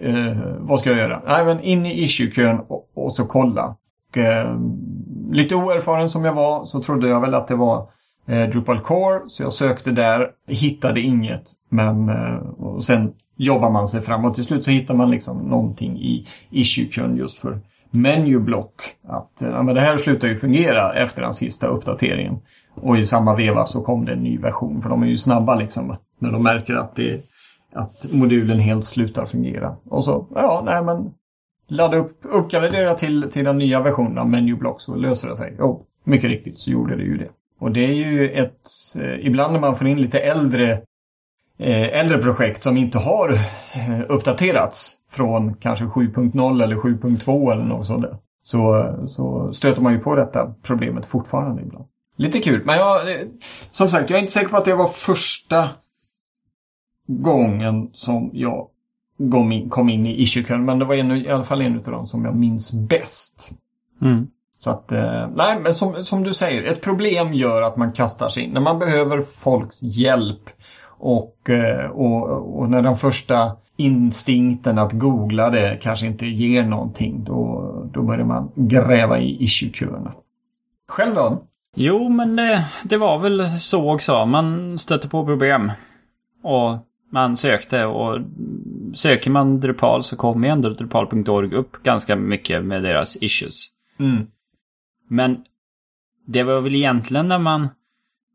Eh, 0.00 0.36
vad 0.58 0.80
ska 0.80 0.90
jag 0.90 0.98
göra? 0.98 1.22
Nej, 1.26 1.44
men 1.44 1.60
in 1.60 1.86
i 1.86 2.02
issue-kön 2.02 2.60
och, 2.68 2.90
och, 2.94 3.12
så 3.12 3.24
kolla. 3.24 3.76
Och, 4.10 4.18
eh, 4.18 4.56
lite 5.30 5.54
oerfaren 5.54 6.08
som 6.08 6.24
jag 6.24 6.34
var 6.34 6.64
så 6.64 6.82
trodde 6.82 7.08
jag 7.08 7.20
väl 7.20 7.34
att 7.34 7.48
det 7.48 7.56
var 7.56 7.88
eh, 8.26 8.48
Drupal 8.48 8.80
Core. 8.80 9.20
Så 9.26 9.42
jag 9.42 9.52
sökte 9.52 9.90
där, 9.90 10.30
hittade 10.48 11.00
inget. 11.00 11.42
Men 11.68 12.08
eh, 12.08 12.36
och 12.58 12.84
sen 12.84 13.12
jobbar 13.36 13.70
man 13.70 13.88
sig 13.88 14.00
framåt. 14.00 14.34
Till 14.34 14.44
slut 14.44 14.64
så 14.64 14.70
hittar 14.70 14.94
man 14.94 15.10
liksom 15.10 15.38
någonting 15.38 15.98
i 15.98 16.26
issue-kön 16.50 17.16
just 17.16 17.38
för 17.38 17.60
menublock. 17.90 18.74
Att 19.08 19.42
eh, 19.42 19.48
ja, 19.48 19.62
men 19.62 19.74
det 19.74 19.80
här 19.80 19.96
slutar 19.96 20.28
ju 20.28 20.36
fungera 20.36 20.94
efter 20.94 21.22
den 21.22 21.32
sista 21.32 21.66
uppdateringen. 21.66 22.38
Och 22.74 22.98
i 22.98 23.04
samma 23.04 23.36
veva 23.36 23.64
så 23.64 23.80
kom 23.80 24.04
det 24.04 24.12
en 24.12 24.22
ny 24.22 24.38
version. 24.38 24.82
För 24.82 24.88
de 24.88 25.02
är 25.02 25.06
ju 25.06 25.16
snabba 25.16 25.54
liksom. 25.54 25.96
När 26.18 26.32
de 26.32 26.42
märker 26.42 26.74
att, 26.74 26.96
det, 26.96 27.20
att 27.74 28.12
modulen 28.12 28.58
helt 28.58 28.84
slutar 28.84 29.26
fungera. 29.26 29.76
Och 29.84 30.04
så, 30.04 30.26
ja, 30.34 30.62
nej 30.64 30.82
men 30.82 31.10
ladda 31.68 31.96
upp, 31.96 32.18
uppgradera 32.22 32.94
till, 32.94 33.30
till 33.30 33.44
den 33.44 33.58
nya 33.58 33.80
versionen 33.80 34.18
av 34.18 34.28
menublock 34.28 34.80
så 34.80 34.94
löser 34.94 35.28
det 35.28 35.36
sig. 35.36 35.56
Jo, 35.58 35.86
mycket 36.04 36.30
riktigt 36.30 36.58
så 36.58 36.70
gjorde 36.70 36.96
det 36.96 37.02
ju 37.02 37.16
det. 37.16 37.28
Och 37.60 37.70
det 37.70 37.84
är 37.84 37.94
ju 37.94 38.30
ett, 38.30 38.68
eh, 39.00 39.26
ibland 39.26 39.52
när 39.52 39.60
man 39.60 39.76
får 39.76 39.86
in 39.86 40.00
lite 40.00 40.18
äldre 40.18 40.80
äldre 41.68 42.18
projekt 42.18 42.62
som 42.62 42.76
inte 42.76 42.98
har 42.98 43.32
eh, 43.74 44.00
uppdaterats 44.08 44.96
från 45.10 45.54
kanske 45.54 45.84
7.0 45.84 46.62
eller 46.62 46.76
7.2 46.76 47.52
eller 47.52 47.64
något 47.64 47.86
sådant. 47.86 48.22
Så, 48.42 48.94
så 49.06 49.52
stöter 49.52 49.82
man 49.82 49.92
ju 49.92 49.98
på 49.98 50.14
detta 50.14 50.54
problemet 50.62 51.06
fortfarande 51.06 51.62
ibland. 51.62 51.84
Lite 52.16 52.38
kul, 52.38 52.62
men 52.64 52.76
jag, 52.76 53.10
eh, 53.10 53.26
som 53.70 53.88
sagt, 53.88 54.10
jag 54.10 54.16
är 54.16 54.20
inte 54.20 54.32
säker 54.32 54.48
på 54.48 54.56
att 54.56 54.64
det 54.64 54.74
var 54.74 54.88
första 54.88 55.68
gången 57.08 57.90
som 57.92 58.30
jag 58.32 58.68
kom 59.70 59.88
in 59.88 60.06
i 60.06 60.22
issue 60.22 60.58
men 60.58 60.78
det 60.78 60.84
var 60.84 60.94
en, 60.94 61.10
i 61.10 61.28
alla 61.28 61.44
fall 61.44 61.62
en 61.62 61.76
av 61.76 61.82
dem 61.82 62.06
som 62.06 62.24
jag 62.24 62.36
minns 62.36 62.72
bäst. 62.72 63.52
Mm. 64.02 64.26
Så 64.58 64.70
att, 64.70 64.90
nej, 65.34 65.60
men 65.62 65.74
som, 65.74 65.94
som 65.94 66.22
du 66.22 66.34
säger, 66.34 66.62
ett 66.62 66.80
problem 66.80 67.34
gör 67.34 67.62
att 67.62 67.76
man 67.76 67.92
kastar 67.92 68.28
sig 68.28 68.42
in. 68.42 68.50
När 68.50 68.60
man 68.60 68.78
behöver 68.78 69.22
folks 69.22 69.82
hjälp 69.82 70.50
och, 71.00 71.50
eh, 71.50 71.90
och, 71.90 72.58
och 72.58 72.70
när 72.70 72.82
den 72.82 72.94
första 72.94 73.56
instinkten 73.76 74.78
att 74.78 74.92
googla 74.92 75.50
det 75.50 75.78
kanske 75.82 76.06
inte 76.06 76.26
ger 76.26 76.64
någonting, 76.64 77.24
då, 77.24 77.72
då 77.92 78.02
börjar 78.02 78.24
man 78.24 78.52
gräva 78.54 79.18
i 79.18 79.44
issue-köerna. 79.44 80.12
Själv 80.88 81.14
då? 81.14 81.42
Jo, 81.76 82.08
men 82.08 82.36
det, 82.36 82.64
det 82.84 82.96
var 82.96 83.18
väl 83.18 83.50
så 83.50 83.94
också. 83.94 84.26
Man 84.26 84.78
stötte 84.78 85.08
på 85.08 85.24
problem. 85.24 85.72
Och 86.42 86.78
man 87.12 87.36
sökte 87.36 87.84
och 87.84 88.20
söker 88.94 89.30
man 89.30 89.60
Drupal 89.60 90.02
så 90.02 90.16
kommer 90.16 90.48
ändå 90.48 90.68
Drupal.org 90.68 91.54
upp 91.54 91.82
ganska 91.82 92.16
mycket 92.16 92.64
med 92.64 92.82
deras 92.82 93.22
issues. 93.22 93.66
Mm. 93.98 94.26
Men 95.08 95.44
det 96.26 96.42
var 96.42 96.60
väl 96.60 96.74
egentligen 96.74 97.28
när 97.28 97.38
man 97.38 97.68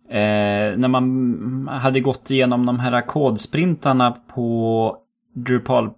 Eh, 0.10 0.78
när 0.78 0.88
man 0.88 1.68
hade 1.68 2.00
gått 2.00 2.32
igenom 2.32 2.66
de 2.66 2.80
här 2.80 3.02
kodsprintarna 3.02 4.12
på 4.12 4.98
Drupal. 5.36 5.90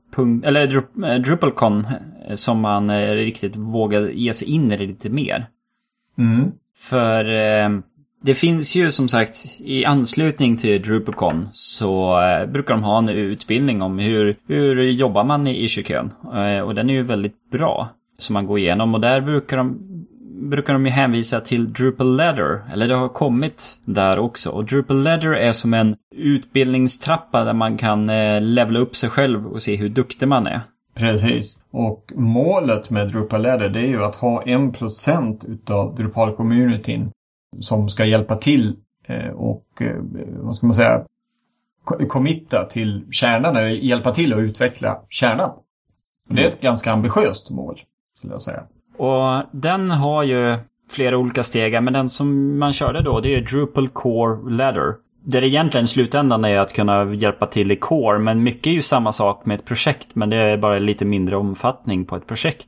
Eller 0.44 0.76
eh, 0.78 1.22
Drupalcon 1.22 1.88
eh, 2.28 2.36
som 2.36 2.62
man 2.62 2.90
eh, 2.90 3.12
riktigt 3.12 3.58
vågade 3.58 4.12
ge 4.12 4.34
sig 4.34 4.48
in 4.48 4.72
i 4.72 4.78
det 4.78 4.86
lite 4.86 5.10
mer. 5.10 5.48
Mm. 6.18 6.52
För 6.90 7.26
eh, 7.26 7.70
det 8.24 8.34
finns 8.34 8.76
ju 8.76 8.92
som 8.92 9.10
sagt 9.10 9.36
i 9.64 9.86
anslutning 9.86 10.58
till 10.58 10.82
Drupalcon 10.82 11.48
så 11.52 12.22
eh, 12.22 12.46
brukar 12.46 12.74
de 12.74 12.84
ha 12.84 12.98
en 12.98 13.10
utbildning 13.10 13.82
om 13.82 14.00
hur, 14.00 14.38
hur 14.48 14.84
jobbar 14.84 15.24
man 15.24 15.48
i 15.48 15.64
issue-kön. 15.64 16.14
och 16.64 16.76
den 16.76 16.90
är 16.90 16.94
ju 16.94 17.04
väldigt 17.04 17.50
bra. 17.52 17.90
Som 18.20 18.34
man 18.34 18.48
går 18.48 18.60
igenom 18.60 18.96
och 18.96 19.02
där 19.02 19.22
brukar 19.22 19.58
de 19.58 19.80
brukar 20.38 20.74
de 20.74 20.86
ju 20.86 20.92
hänvisa 20.92 21.42
till 21.42 21.74
Drupal 21.74 22.16
Ladder. 22.16 22.62
Eller 22.74 22.88
det 22.88 22.96
har 22.96 23.10
kommit 23.10 23.80
där 23.86 24.20
också. 24.20 24.50
Och 24.50 24.66
Drupal 24.66 25.04
Ladder 25.04 25.34
är 25.34 25.52
som 25.52 25.74
en 25.74 25.96
utbildningstrappa 26.16 27.44
där 27.44 27.54
man 27.54 27.78
kan 27.78 28.10
eh, 28.10 28.42
levela 28.42 28.80
upp 28.80 28.96
sig 28.96 29.10
själv 29.10 29.48
och 29.48 29.62
se 29.62 29.76
hur 29.76 29.90
duktig 29.90 30.28
man 30.28 30.48
är. 30.48 30.62
Precis. 30.96 31.64
Och 31.72 32.14
målet 32.16 32.90
med 32.90 33.08
Drupal 33.12 33.42
Ladder 33.42 33.70
det 33.70 33.80
är 33.80 33.88
ju 33.88 34.04
att 34.04 34.16
ha 34.16 34.44
en 34.44 34.74
procent 34.74 35.44
utav 35.44 35.96
Drupal-communityn 35.96 37.12
som 37.60 37.90
ska 37.90 38.06
hjälpa 38.06 38.36
till 38.36 38.76
eh, 39.08 39.30
och 39.30 39.66
eh, 39.82 39.96
vad 40.40 40.56
ska 40.56 40.68
man 40.68 40.74
säga 40.74 41.06
committa 42.10 42.66
till 42.70 43.06
kärnan 43.12 43.56
eller 43.56 43.70
hjälpa 43.70 44.14
till 44.14 44.34
att 44.34 44.40
utveckla 44.40 45.02
kärnan. 45.10 45.50
Och 46.30 46.36
det 46.36 46.44
är 46.44 46.48
ett 46.50 46.62
ganska 46.62 46.92
ambitiöst 46.92 47.50
mål, 47.50 47.82
skulle 48.18 48.34
jag 48.34 48.42
säga. 48.42 48.64
Och 48.98 49.44
den 49.52 49.92
har 49.92 50.24
ju 50.24 50.58
flera 50.92 51.18
olika 51.18 51.44
steg, 51.44 51.84
men 51.84 51.94
den 51.94 52.10
som 52.10 52.60
man 52.60 52.74
körde 52.74 53.02
då 53.02 53.20
det 53.20 53.36
är 53.36 53.42
Drupal 53.42 53.90
Core 53.90 54.52
Ladder. 54.52 54.94
Där 55.24 55.42
det 55.42 55.48
egentligen 55.48 55.86
i 55.86 55.88
slutändan 55.88 56.46
är 56.46 56.58
att 56.58 56.74
kunna 56.74 57.14
hjälpa 57.14 57.46
till 57.46 57.72
i 57.72 57.76
Core, 57.76 58.20
men 58.20 58.44
mycket 58.44 58.68
är 58.68 58.72
ju 58.72 58.82
samma 58.82 59.12
sak 59.12 59.46
med 59.46 59.60
ett 59.60 59.66
projekt, 59.66 60.16
men 60.16 60.30
det 60.30 60.38
är 60.38 60.58
bara 60.58 60.80
lite 60.80 61.06
mindre 61.06 61.38
omfattning 61.38 62.06
på 62.06 62.16
ett 62.16 62.28
projekt. 62.28 62.68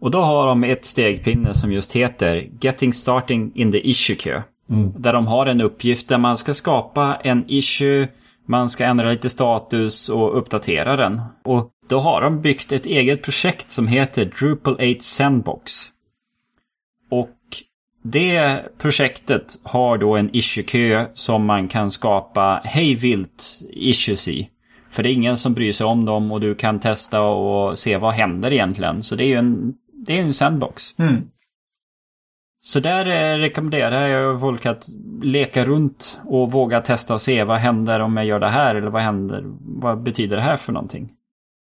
Och 0.00 0.10
då 0.10 0.20
har 0.20 0.46
de 0.46 0.64
ett 0.64 0.84
stegpinne 0.84 1.54
som 1.54 1.72
just 1.72 1.92
heter 1.92 2.48
Getting 2.60 2.92
Starting 2.92 3.52
in 3.54 3.72
the 3.72 3.90
Issue 3.90 4.16
Queue. 4.16 4.42
Mm. 4.70 4.92
Där 4.98 5.12
de 5.12 5.26
har 5.26 5.46
en 5.46 5.60
uppgift 5.60 6.08
där 6.08 6.18
man 6.18 6.36
ska 6.36 6.54
skapa 6.54 7.14
en 7.14 7.44
issue, 7.48 8.08
man 8.46 8.68
ska 8.68 8.84
ändra 8.84 9.10
lite 9.10 9.28
status 9.28 10.08
och 10.08 10.38
uppdatera 10.38 10.96
den. 10.96 11.20
Och 11.44 11.70
då 11.88 12.00
har 12.00 12.20
de 12.20 12.40
byggt 12.40 12.72
ett 12.72 12.86
eget 12.86 13.22
projekt 13.22 13.70
som 13.70 13.86
heter 13.86 14.24
Drupal 14.24 14.74
8 14.74 14.84
Sandbox. 15.00 15.72
Och 17.10 17.30
det 18.02 18.62
projektet 18.78 19.60
har 19.62 19.98
då 19.98 20.16
en 20.16 20.30
issue-kö 20.32 21.06
som 21.14 21.44
man 21.44 21.68
kan 21.68 21.90
skapa 21.90 22.60
hejvilt 22.64 23.44
issues 23.70 24.28
i. 24.28 24.50
För 24.90 25.02
det 25.02 25.08
är 25.10 25.12
ingen 25.14 25.36
som 25.36 25.54
bryr 25.54 25.72
sig 25.72 25.86
om 25.86 26.04
dem 26.04 26.32
och 26.32 26.40
du 26.40 26.54
kan 26.54 26.80
testa 26.80 27.20
och 27.20 27.78
se 27.78 27.96
vad 27.96 28.14
händer 28.14 28.52
egentligen. 28.52 29.02
Så 29.02 29.14
det 29.14 29.24
är 29.24 29.28
ju 29.28 29.36
en, 29.36 29.74
det 30.06 30.18
är 30.18 30.22
en 30.22 30.32
sandbox. 30.32 30.98
Mm. 30.98 31.22
Så 32.60 32.80
där 32.80 33.06
eh, 33.06 33.38
rekommenderar 33.38 34.06
jag 34.06 34.40
folk 34.40 34.66
att 34.66 34.84
leka 35.22 35.64
runt 35.64 36.20
och 36.24 36.52
våga 36.52 36.80
testa 36.80 37.14
och 37.14 37.20
se 37.20 37.44
vad 37.44 37.58
händer 37.58 38.00
om 38.00 38.16
jag 38.16 38.26
gör 38.26 38.40
det 38.40 38.48
här 38.48 38.74
eller 38.74 38.90
vad 38.90 39.02
händer, 39.02 39.42
vad 39.60 40.02
betyder 40.02 40.36
det 40.36 40.42
här 40.42 40.56
för 40.56 40.72
någonting. 40.72 41.12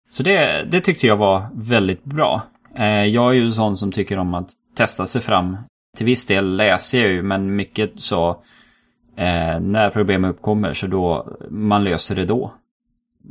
Så 0.08 0.22
det, 0.22 0.64
det 0.70 0.80
tyckte 0.80 1.06
jag 1.06 1.16
var 1.16 1.48
väldigt 1.54 2.04
bra. 2.04 2.42
Eh, 2.74 3.04
jag 3.04 3.30
är 3.30 3.32
ju 3.32 3.50
sån 3.50 3.76
som 3.76 3.92
tycker 3.92 4.18
om 4.18 4.34
att 4.34 4.50
testa 4.76 5.06
sig 5.06 5.22
fram. 5.22 5.56
Till 5.96 6.06
viss 6.06 6.26
del 6.26 6.56
läser 6.56 7.02
jag 7.02 7.10
ju, 7.10 7.22
men 7.22 7.56
mycket 7.56 8.00
så 8.00 8.30
eh, 9.16 9.60
när 9.60 9.90
problem 9.90 10.24
uppkommer 10.24 10.72
så 10.72 10.86
då 10.86 11.36
man 11.50 11.84
löser 11.84 12.16
det 12.16 12.24
då. 12.24 12.54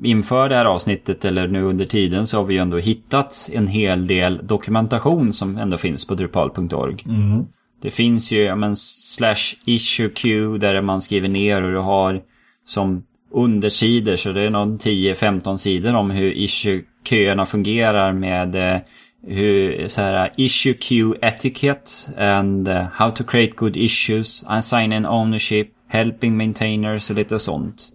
Inför 0.04 0.50
det 0.50 0.56
här 0.56 0.66
avsnittet 0.66 1.26
eller 1.26 1.48
nu 1.48 1.64
under 1.64 1.86
tiden 1.86 2.28
så 2.28 2.38
har 2.38 2.44
vi 2.44 2.54
ju 2.54 2.60
ändå 2.60 2.78
hittat 2.78 3.50
en 3.54 3.68
hel 3.68 4.08
del 4.08 4.48
dokumentation 4.48 5.34
som 5.34 5.58
ändå 5.58 5.78
finns 5.78 6.08
på 6.08 6.16
drupal.org. 6.16 7.04
Mm. 7.06 7.46
Det 7.82 7.92
finns 7.92 8.32
ju, 8.32 8.42
ja 8.42 8.56
men, 8.56 8.76
slash 8.76 9.56
issue 9.66 10.10
queue 10.10 10.58
där 10.58 10.82
man 10.82 11.02
skriver 11.02 11.28
ner 11.28 11.62
och 11.62 11.72
du 11.72 11.78
har 11.78 12.22
som 12.66 13.04
undersidor 13.38 14.16
så 14.16 14.32
det 14.32 14.42
är 14.42 14.50
någon 14.50 14.78
10-15 14.78 15.58
sidor 15.58 15.96
om 15.96 16.10
hur 16.10 16.32
issue-köerna 16.32 17.46
fungerar 17.46 18.14
med 18.14 18.56
eh, 18.56 18.82
hur, 19.28 19.88
så 19.88 20.02
här, 20.02 20.26
eh, 20.26 20.32
issue 20.38 20.74
queue 20.74 21.18
etiquette 21.22 21.92
and 22.18 22.68
eh, 22.68 22.88
how 22.94 23.12
to 23.12 23.24
create 23.24 23.54
good 23.56 23.78
issues, 23.78 24.46
assign 24.48 24.94
an 24.94 25.06
ownership, 25.06 25.68
helping 25.88 26.38
maintainers 26.38 27.10
och 27.10 27.16
lite 27.16 27.40
sånt. 27.40 27.90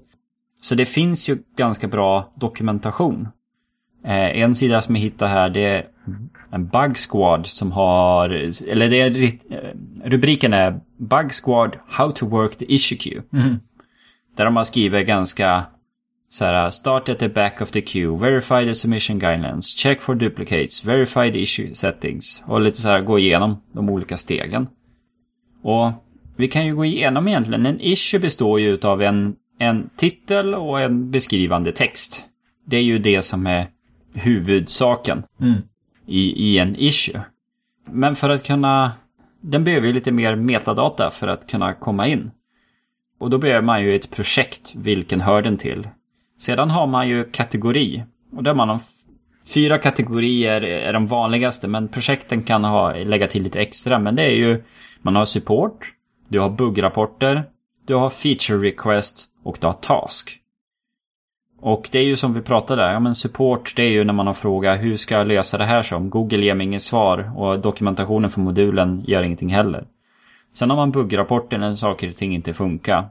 Så 0.60 0.74
det 0.74 0.84
finns 0.84 1.28
ju 1.28 1.38
ganska 1.56 1.88
bra 1.88 2.32
dokumentation. 2.40 3.28
Eh, 4.04 4.42
en 4.42 4.54
sida 4.54 4.82
som 4.82 4.96
jag 4.96 5.02
hittar 5.02 5.28
här 5.28 5.50
det 5.50 5.64
är 5.64 5.86
en 6.50 6.66
Bug 6.66 6.96
Squad 7.10 7.46
som 7.46 7.72
har, 7.72 8.28
eller 8.68 8.88
det 8.88 9.00
är, 9.00 9.32
rubriken 10.04 10.52
är 10.52 10.80
Bug 10.98 11.32
Squad 11.44 11.76
How 11.88 12.10
to 12.10 12.26
Work 12.26 12.56
the 12.56 12.74
Issue 12.74 12.98
Queue. 12.98 13.22
Mm. 13.32 13.60
Där 14.36 14.44
de 14.44 14.56
har 14.56 14.64
skrivit 14.64 15.06
ganska 15.06 15.66
så 16.28 16.44
här, 16.44 16.70
start 16.70 17.08
at 17.08 17.18
the 17.18 17.28
back 17.28 17.60
of 17.60 17.70
the 17.70 17.80
queue, 17.80 18.18
verify 18.18 18.66
the 18.66 18.74
submission 18.74 19.18
guidelines, 19.18 19.76
check 19.76 20.00
for 20.00 20.14
duplicates, 20.14 20.84
verify 20.84 21.32
the 21.32 21.42
issue 21.42 21.74
settings. 21.74 22.42
Och 22.46 22.60
lite 22.60 22.80
så 22.80 22.88
här 22.88 23.00
gå 23.00 23.18
igenom 23.18 23.62
de 23.72 23.88
olika 23.88 24.16
stegen. 24.16 24.68
Och 25.62 25.92
vi 26.36 26.48
kan 26.48 26.66
ju 26.66 26.76
gå 26.76 26.84
igenom 26.84 27.28
egentligen. 27.28 27.66
En 27.66 27.80
issue 27.80 28.20
består 28.20 28.60
ju 28.60 28.78
av 28.82 29.02
en, 29.02 29.36
en 29.58 29.90
titel 29.96 30.54
och 30.54 30.80
en 30.80 31.10
beskrivande 31.10 31.72
text. 31.72 32.24
Det 32.66 32.76
är 32.76 32.82
ju 32.82 32.98
det 32.98 33.22
som 33.22 33.46
är 33.46 33.66
huvudsaken 34.14 35.22
mm. 35.40 35.60
i, 36.06 36.20
i 36.20 36.58
en 36.58 36.76
issue. 36.76 37.20
Men 37.90 38.14
för 38.14 38.30
att 38.30 38.44
kunna... 38.44 38.92
Den 39.40 39.64
behöver 39.64 39.86
ju 39.86 39.92
lite 39.92 40.12
mer 40.12 40.36
metadata 40.36 41.10
för 41.10 41.28
att 41.28 41.50
kunna 41.50 41.74
komma 41.74 42.06
in. 42.06 42.30
Och 43.22 43.30
då 43.30 43.38
behöver 43.38 43.62
man 43.62 43.82
ju 43.82 43.96
ett 43.96 44.10
projekt, 44.10 44.74
vilken 44.74 45.20
hör 45.20 45.42
den 45.42 45.56
till. 45.56 45.88
Sedan 46.38 46.70
har 46.70 46.86
man 46.86 47.08
ju 47.08 47.24
kategori. 47.24 48.04
Och 48.36 48.42
där 48.42 48.54
man 48.54 48.68
har 48.68 48.80
fyra 49.54 49.78
kategorier 49.78 50.60
är 50.60 50.92
de 50.92 51.06
vanligaste, 51.06 51.68
men 51.68 51.88
projekten 51.88 52.42
kan 52.42 52.64
ha, 52.64 52.94
lägga 52.94 53.28
till 53.28 53.42
lite 53.42 53.60
extra. 53.60 53.98
Men 53.98 54.16
det 54.16 54.22
är 54.22 54.34
ju, 54.34 54.62
man 55.02 55.16
har 55.16 55.24
support, 55.24 55.92
du 56.28 56.40
har 56.40 56.50
buggrapporter, 56.50 57.44
du 57.86 57.94
har 57.94 58.10
feature 58.10 58.68
request 58.68 59.28
och 59.44 59.58
du 59.60 59.66
har 59.66 59.74
task. 59.74 60.38
Och 61.60 61.88
det 61.92 61.98
är 61.98 62.04
ju 62.04 62.16
som 62.16 62.34
vi 62.34 62.40
pratade 62.40 62.82
där, 62.82 62.92
ja 62.92 63.00
men 63.00 63.14
support 63.14 63.72
det 63.76 63.82
är 63.82 63.90
ju 63.90 64.04
när 64.04 64.12
man 64.12 64.26
har 64.26 64.34
fråga, 64.34 64.74
hur 64.74 64.96
ska 64.96 65.14
jag 65.14 65.26
lösa 65.26 65.58
det 65.58 65.64
här 65.64 65.82
som? 65.82 66.10
Google 66.10 66.44
ger 66.44 66.54
mig 66.54 66.66
inget 66.66 66.82
svar 66.82 67.32
och 67.36 67.60
dokumentationen 67.60 68.30
för 68.30 68.40
modulen 68.40 69.04
gör 69.06 69.22
ingenting 69.22 69.54
heller. 69.54 69.86
Sen 70.52 70.70
har 70.70 70.76
man 70.76 70.90
buggrapporter 70.90 71.58
när 71.58 71.74
saker 71.74 72.08
och 72.08 72.16
ting 72.16 72.34
inte 72.34 72.54
funkar. 72.54 73.08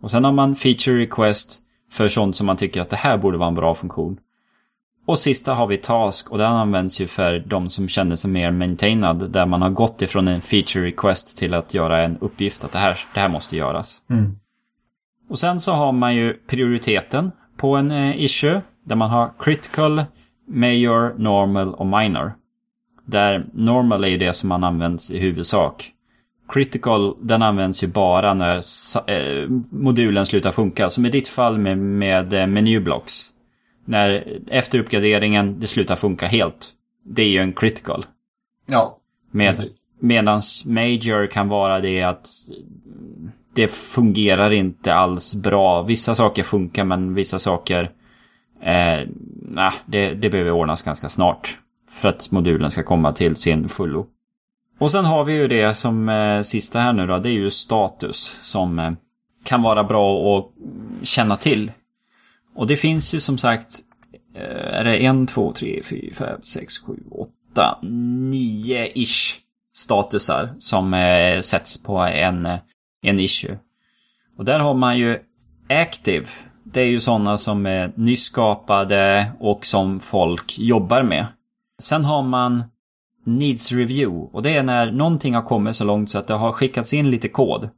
Och 0.00 0.10
sen 0.10 0.24
har 0.24 0.32
man 0.32 0.56
feature 0.56 0.98
request 0.98 1.62
för 1.90 2.08
sånt 2.08 2.36
som 2.36 2.46
man 2.46 2.56
tycker 2.56 2.80
att 2.80 2.90
det 2.90 2.96
här 2.96 3.18
borde 3.18 3.38
vara 3.38 3.48
en 3.48 3.54
bra 3.54 3.74
funktion. 3.74 4.18
Och 5.06 5.18
sista 5.18 5.54
har 5.54 5.66
vi 5.66 5.78
Task 5.78 6.30
och 6.30 6.38
den 6.38 6.52
används 6.52 7.00
ju 7.00 7.06
för 7.06 7.38
de 7.38 7.68
som 7.68 7.88
känner 7.88 8.16
sig 8.16 8.30
mer 8.30 8.50
maintainad. 8.50 9.30
Där 9.30 9.46
man 9.46 9.62
har 9.62 9.70
gått 9.70 10.02
ifrån 10.02 10.28
en 10.28 10.40
feature 10.40 10.86
request 10.86 11.38
till 11.38 11.54
att 11.54 11.74
göra 11.74 12.04
en 12.04 12.18
uppgift 12.18 12.64
att 12.64 12.72
det 12.72 12.78
här, 12.78 12.98
det 13.14 13.20
här 13.20 13.28
måste 13.28 13.56
göras. 13.56 14.02
Mm. 14.10 14.38
Och 15.28 15.38
sen 15.38 15.60
så 15.60 15.72
har 15.72 15.92
man 15.92 16.14
ju 16.14 16.32
prioriteten 16.32 17.32
på 17.56 17.76
en 17.76 17.90
eh, 17.90 18.24
issue. 18.24 18.62
Där 18.84 18.96
man 18.96 19.10
har 19.10 19.32
critical, 19.38 20.04
major, 20.48 21.14
normal 21.18 21.74
och 21.74 21.86
minor. 21.86 22.32
Där 23.04 23.46
normal 23.52 24.04
är 24.04 24.08
ju 24.08 24.18
det 24.18 24.32
som 24.32 24.48
man 24.48 24.64
används 24.64 25.10
i 25.10 25.18
huvudsak. 25.18 25.92
Critical, 26.48 27.16
den 27.20 27.42
används 27.42 27.84
ju 27.84 27.86
bara 27.86 28.34
när 28.34 28.56
eh, 29.10 29.48
modulen 29.70 30.26
slutar 30.26 30.50
funka. 30.50 30.90
Som 30.90 31.06
i 31.06 31.10
ditt 31.10 31.28
fall 31.28 31.58
med, 31.58 31.78
med 31.78 32.32
eh, 32.32 32.46
menyblocks. 32.46 33.30
När 33.84 34.38
efter 34.50 34.78
uppgraderingen 34.78 35.60
det 35.60 35.66
slutar 35.66 35.96
funka 35.96 36.26
helt. 36.26 36.72
Det 37.04 37.22
är 37.22 37.28
ju 37.28 37.38
en 37.38 37.52
critical. 37.52 38.06
Ja, 38.66 38.98
med, 39.30 39.56
precis. 39.56 39.82
Medans 40.00 40.66
major 40.66 41.26
kan 41.26 41.48
vara 41.48 41.80
det 41.80 42.02
att 42.02 42.28
det 43.54 43.68
fungerar 43.68 44.50
inte 44.50 44.94
alls 44.94 45.34
bra. 45.34 45.82
Vissa 45.82 46.14
saker 46.14 46.42
funkar 46.42 46.84
men 46.84 47.14
vissa 47.14 47.38
saker... 47.38 47.90
Eh, 48.62 49.08
nah, 49.42 49.74
det, 49.86 50.14
det 50.14 50.30
behöver 50.30 50.50
ordnas 50.50 50.82
ganska 50.82 51.08
snart. 51.08 51.58
För 51.90 52.08
att 52.08 52.30
modulen 52.30 52.70
ska 52.70 52.82
komma 52.82 53.12
till 53.12 53.36
sin 53.36 53.68
fullo. 53.68 54.06
Och 54.78 54.90
sen 54.90 55.04
har 55.04 55.24
vi 55.24 55.32
ju 55.32 55.48
det 55.48 55.74
som 55.74 56.08
eh, 56.08 56.40
sista 56.40 56.80
här 56.80 56.92
nu 56.92 57.06
då. 57.06 57.18
Det 57.18 57.28
är 57.28 57.32
ju 57.32 57.50
status 57.50 58.38
som 58.42 58.78
eh, 58.78 58.92
kan 59.44 59.62
vara 59.62 59.84
bra 59.84 60.38
att 60.38 60.52
känna 61.08 61.36
till. 61.36 61.72
Och 62.54 62.66
det 62.66 62.76
finns 62.76 63.14
ju 63.14 63.20
som 63.20 63.38
sagt 63.38 63.70
eh, 64.34 64.78
är 64.78 64.84
det 64.84 64.96
en, 64.96 65.26
två, 65.26 65.52
tre, 65.52 65.82
fyra, 65.90 66.14
fem, 66.14 66.40
sex, 66.42 66.78
sju, 66.78 66.96
åtta, 67.10 67.78
nio 68.30 68.92
ish 68.94 69.40
statusar 69.74 70.54
som 70.58 70.94
eh, 70.94 71.40
sätts 71.40 71.82
på 71.82 71.98
en, 71.98 72.46
eh, 72.46 72.58
en 73.02 73.18
issue. 73.18 73.58
Och 74.38 74.44
där 74.44 74.58
har 74.58 74.74
man 74.74 74.98
ju 74.98 75.18
Active. 75.68 76.26
Det 76.64 76.80
är 76.80 76.86
ju 76.86 77.00
sådana 77.00 77.36
som 77.36 77.66
är 77.66 77.92
nyskapade 77.94 79.32
och 79.40 79.66
som 79.66 80.00
folk 80.00 80.58
jobbar 80.58 81.02
med. 81.02 81.26
Sen 81.82 82.04
har 82.04 82.22
man 82.22 82.64
Needs 83.26 83.72
Review 83.72 84.28
och 84.32 84.42
det 84.42 84.56
är 84.56 84.62
när 84.62 84.92
någonting 84.92 85.34
har 85.34 85.42
kommit 85.42 85.76
så 85.76 85.84
långt 85.84 86.10
så 86.10 86.18
att 86.18 86.26
det 86.26 86.34
har 86.34 86.52
skickats 86.52 86.94
in 86.94 87.10
lite 87.10 87.28
kod. 87.28 87.68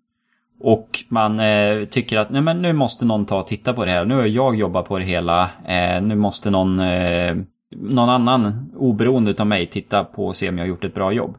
Och 0.60 1.04
man 1.08 1.40
eh, 1.40 1.84
tycker 1.84 2.18
att 2.18 2.30
nej, 2.30 2.42
men 2.42 2.62
nu 2.62 2.72
måste 2.72 3.04
någon 3.04 3.26
ta 3.26 3.38
och 3.38 3.46
titta 3.46 3.72
på 3.72 3.84
det 3.84 3.90
här. 3.90 4.04
Nu 4.04 4.14
har 4.14 4.26
jag 4.26 4.54
jobbat 4.54 4.88
på 4.88 4.98
det 4.98 5.04
hela. 5.04 5.50
Eh, 5.66 6.02
nu 6.02 6.14
måste 6.14 6.50
någon, 6.50 6.80
eh, 6.80 7.36
någon 7.76 8.08
annan 8.08 8.72
oberoende 8.76 9.34
av 9.38 9.46
mig 9.46 9.66
titta 9.66 10.04
på 10.04 10.26
och 10.26 10.36
se 10.36 10.48
om 10.48 10.58
jag 10.58 10.64
har 10.64 10.68
gjort 10.68 10.84
ett 10.84 10.94
bra 10.94 11.12
jobb. 11.12 11.36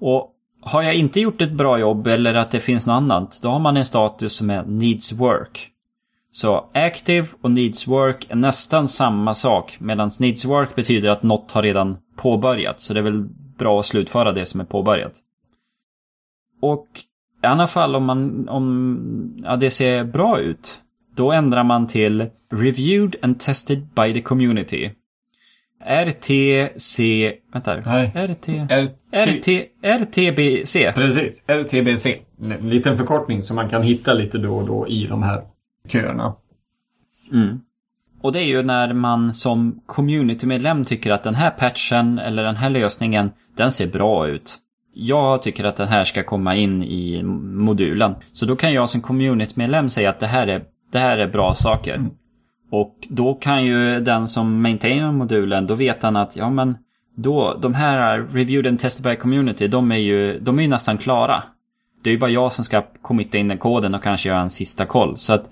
Och 0.00 0.30
har 0.60 0.82
jag 0.82 0.94
inte 0.94 1.20
gjort 1.20 1.42
ett 1.42 1.52
bra 1.52 1.78
jobb 1.78 2.06
eller 2.06 2.34
att 2.34 2.50
det 2.50 2.60
finns 2.60 2.86
något 2.86 2.94
annat, 2.94 3.40
då 3.42 3.48
har 3.48 3.58
man 3.58 3.76
en 3.76 3.84
status 3.84 4.32
som 4.36 4.50
är 4.50 4.62
Needs 4.62 5.12
Work. 5.12 5.70
Så 6.30 6.70
active 6.74 7.26
och 7.40 7.50
needs 7.50 7.88
work 7.88 8.26
är 8.28 8.36
nästan 8.36 8.88
samma 8.88 9.34
sak. 9.34 9.76
Medan 9.80 10.10
needs 10.20 10.44
work 10.44 10.74
betyder 10.74 11.10
att 11.10 11.22
något 11.22 11.52
har 11.52 11.62
redan 11.62 11.96
påbörjats. 12.18 12.84
Så 12.84 12.94
det 12.94 13.00
är 13.00 13.04
väl 13.04 13.24
bra 13.58 13.80
att 13.80 13.86
slutföra 13.86 14.32
det 14.32 14.46
som 14.46 14.60
är 14.60 14.64
påbörjat. 14.64 15.12
Och 16.60 16.86
i 17.42 17.46
alla 17.46 17.66
fall 17.66 17.96
om, 17.96 18.04
man, 18.04 18.48
om 18.48 19.40
ja, 19.44 19.56
det 19.56 19.70
ser 19.70 20.04
bra 20.04 20.40
ut. 20.40 20.82
Då 21.16 21.32
ändrar 21.32 21.64
man 21.64 21.86
till 21.86 22.26
Reviewed 22.52 23.16
and 23.22 23.40
tested 23.40 23.86
by 23.94 24.14
the 24.14 24.20
community. 24.20 24.90
RTC... 25.84 27.00
Vänta. 27.52 27.80
Nej. 27.86 28.12
RT... 28.14 28.48
RT... 29.12 29.48
RTBC. 29.82 30.92
Precis, 30.94 31.44
RTBC. 31.48 32.06
En 32.40 32.70
liten 32.70 32.98
förkortning 32.98 33.42
som 33.42 33.56
man 33.56 33.68
kan 33.68 33.82
hitta 33.82 34.14
lite 34.14 34.38
då 34.38 34.54
och 34.54 34.66
då 34.66 34.88
i 34.88 35.06
de 35.06 35.22
här 35.22 35.42
köerna. 35.88 36.36
Mm. 37.32 37.60
Och 38.22 38.32
det 38.32 38.38
är 38.38 38.44
ju 38.44 38.62
när 38.62 38.92
man 38.92 39.34
som 39.34 39.80
communitymedlem 39.86 40.84
tycker 40.84 41.10
att 41.10 41.22
den 41.22 41.34
här 41.34 41.50
patchen 41.50 42.18
eller 42.18 42.42
den 42.42 42.56
här 42.56 42.70
lösningen, 42.70 43.30
den 43.56 43.70
ser 43.70 43.86
bra 43.86 44.28
ut. 44.28 44.56
Jag 44.94 45.42
tycker 45.42 45.64
att 45.64 45.76
den 45.76 45.88
här 45.88 46.04
ska 46.04 46.22
komma 46.22 46.54
in 46.54 46.82
i 46.82 47.22
modulen. 47.22 48.14
Så 48.32 48.46
då 48.46 48.56
kan 48.56 48.72
jag 48.72 48.88
som 48.88 49.00
communitymedlem 49.00 49.88
säga 49.88 50.10
att 50.10 50.20
det 50.20 50.26
här 50.26 50.46
är, 50.46 50.62
det 50.92 50.98
här 50.98 51.18
är 51.18 51.28
bra 51.28 51.54
saker. 51.54 51.94
Mm. 51.94 52.10
Och 52.70 52.94
då 53.08 53.34
kan 53.34 53.64
ju 53.64 54.00
den 54.00 54.28
som 54.28 54.62
maintainer 54.62 55.12
modulen, 55.12 55.66
då 55.66 55.74
vet 55.74 56.02
han 56.02 56.16
att 56.16 56.36
ja 56.36 56.50
men 56.50 56.76
då, 57.16 57.58
de 57.62 57.74
här 57.74 58.18
reviewed 58.18 58.66
and 58.66 58.78
tested 58.78 59.04
by 59.04 59.16
community, 59.16 59.68
de 59.68 59.92
är 59.92 59.96
ju, 59.96 60.38
de 60.38 60.58
är 60.58 60.62
ju 60.62 60.68
nästan 60.68 60.98
klara. 60.98 61.42
Det 62.02 62.10
är 62.10 62.12
ju 62.12 62.18
bara 62.18 62.30
jag 62.30 62.52
som 62.52 62.64
ska 62.64 62.82
committa 63.02 63.38
in 63.38 63.48
den 63.48 63.58
koden 63.58 63.94
och 63.94 64.02
kanske 64.02 64.28
göra 64.28 64.40
en 64.40 64.50
sista 64.50 64.86
koll. 64.86 65.16
Så 65.16 65.32
att 65.32 65.50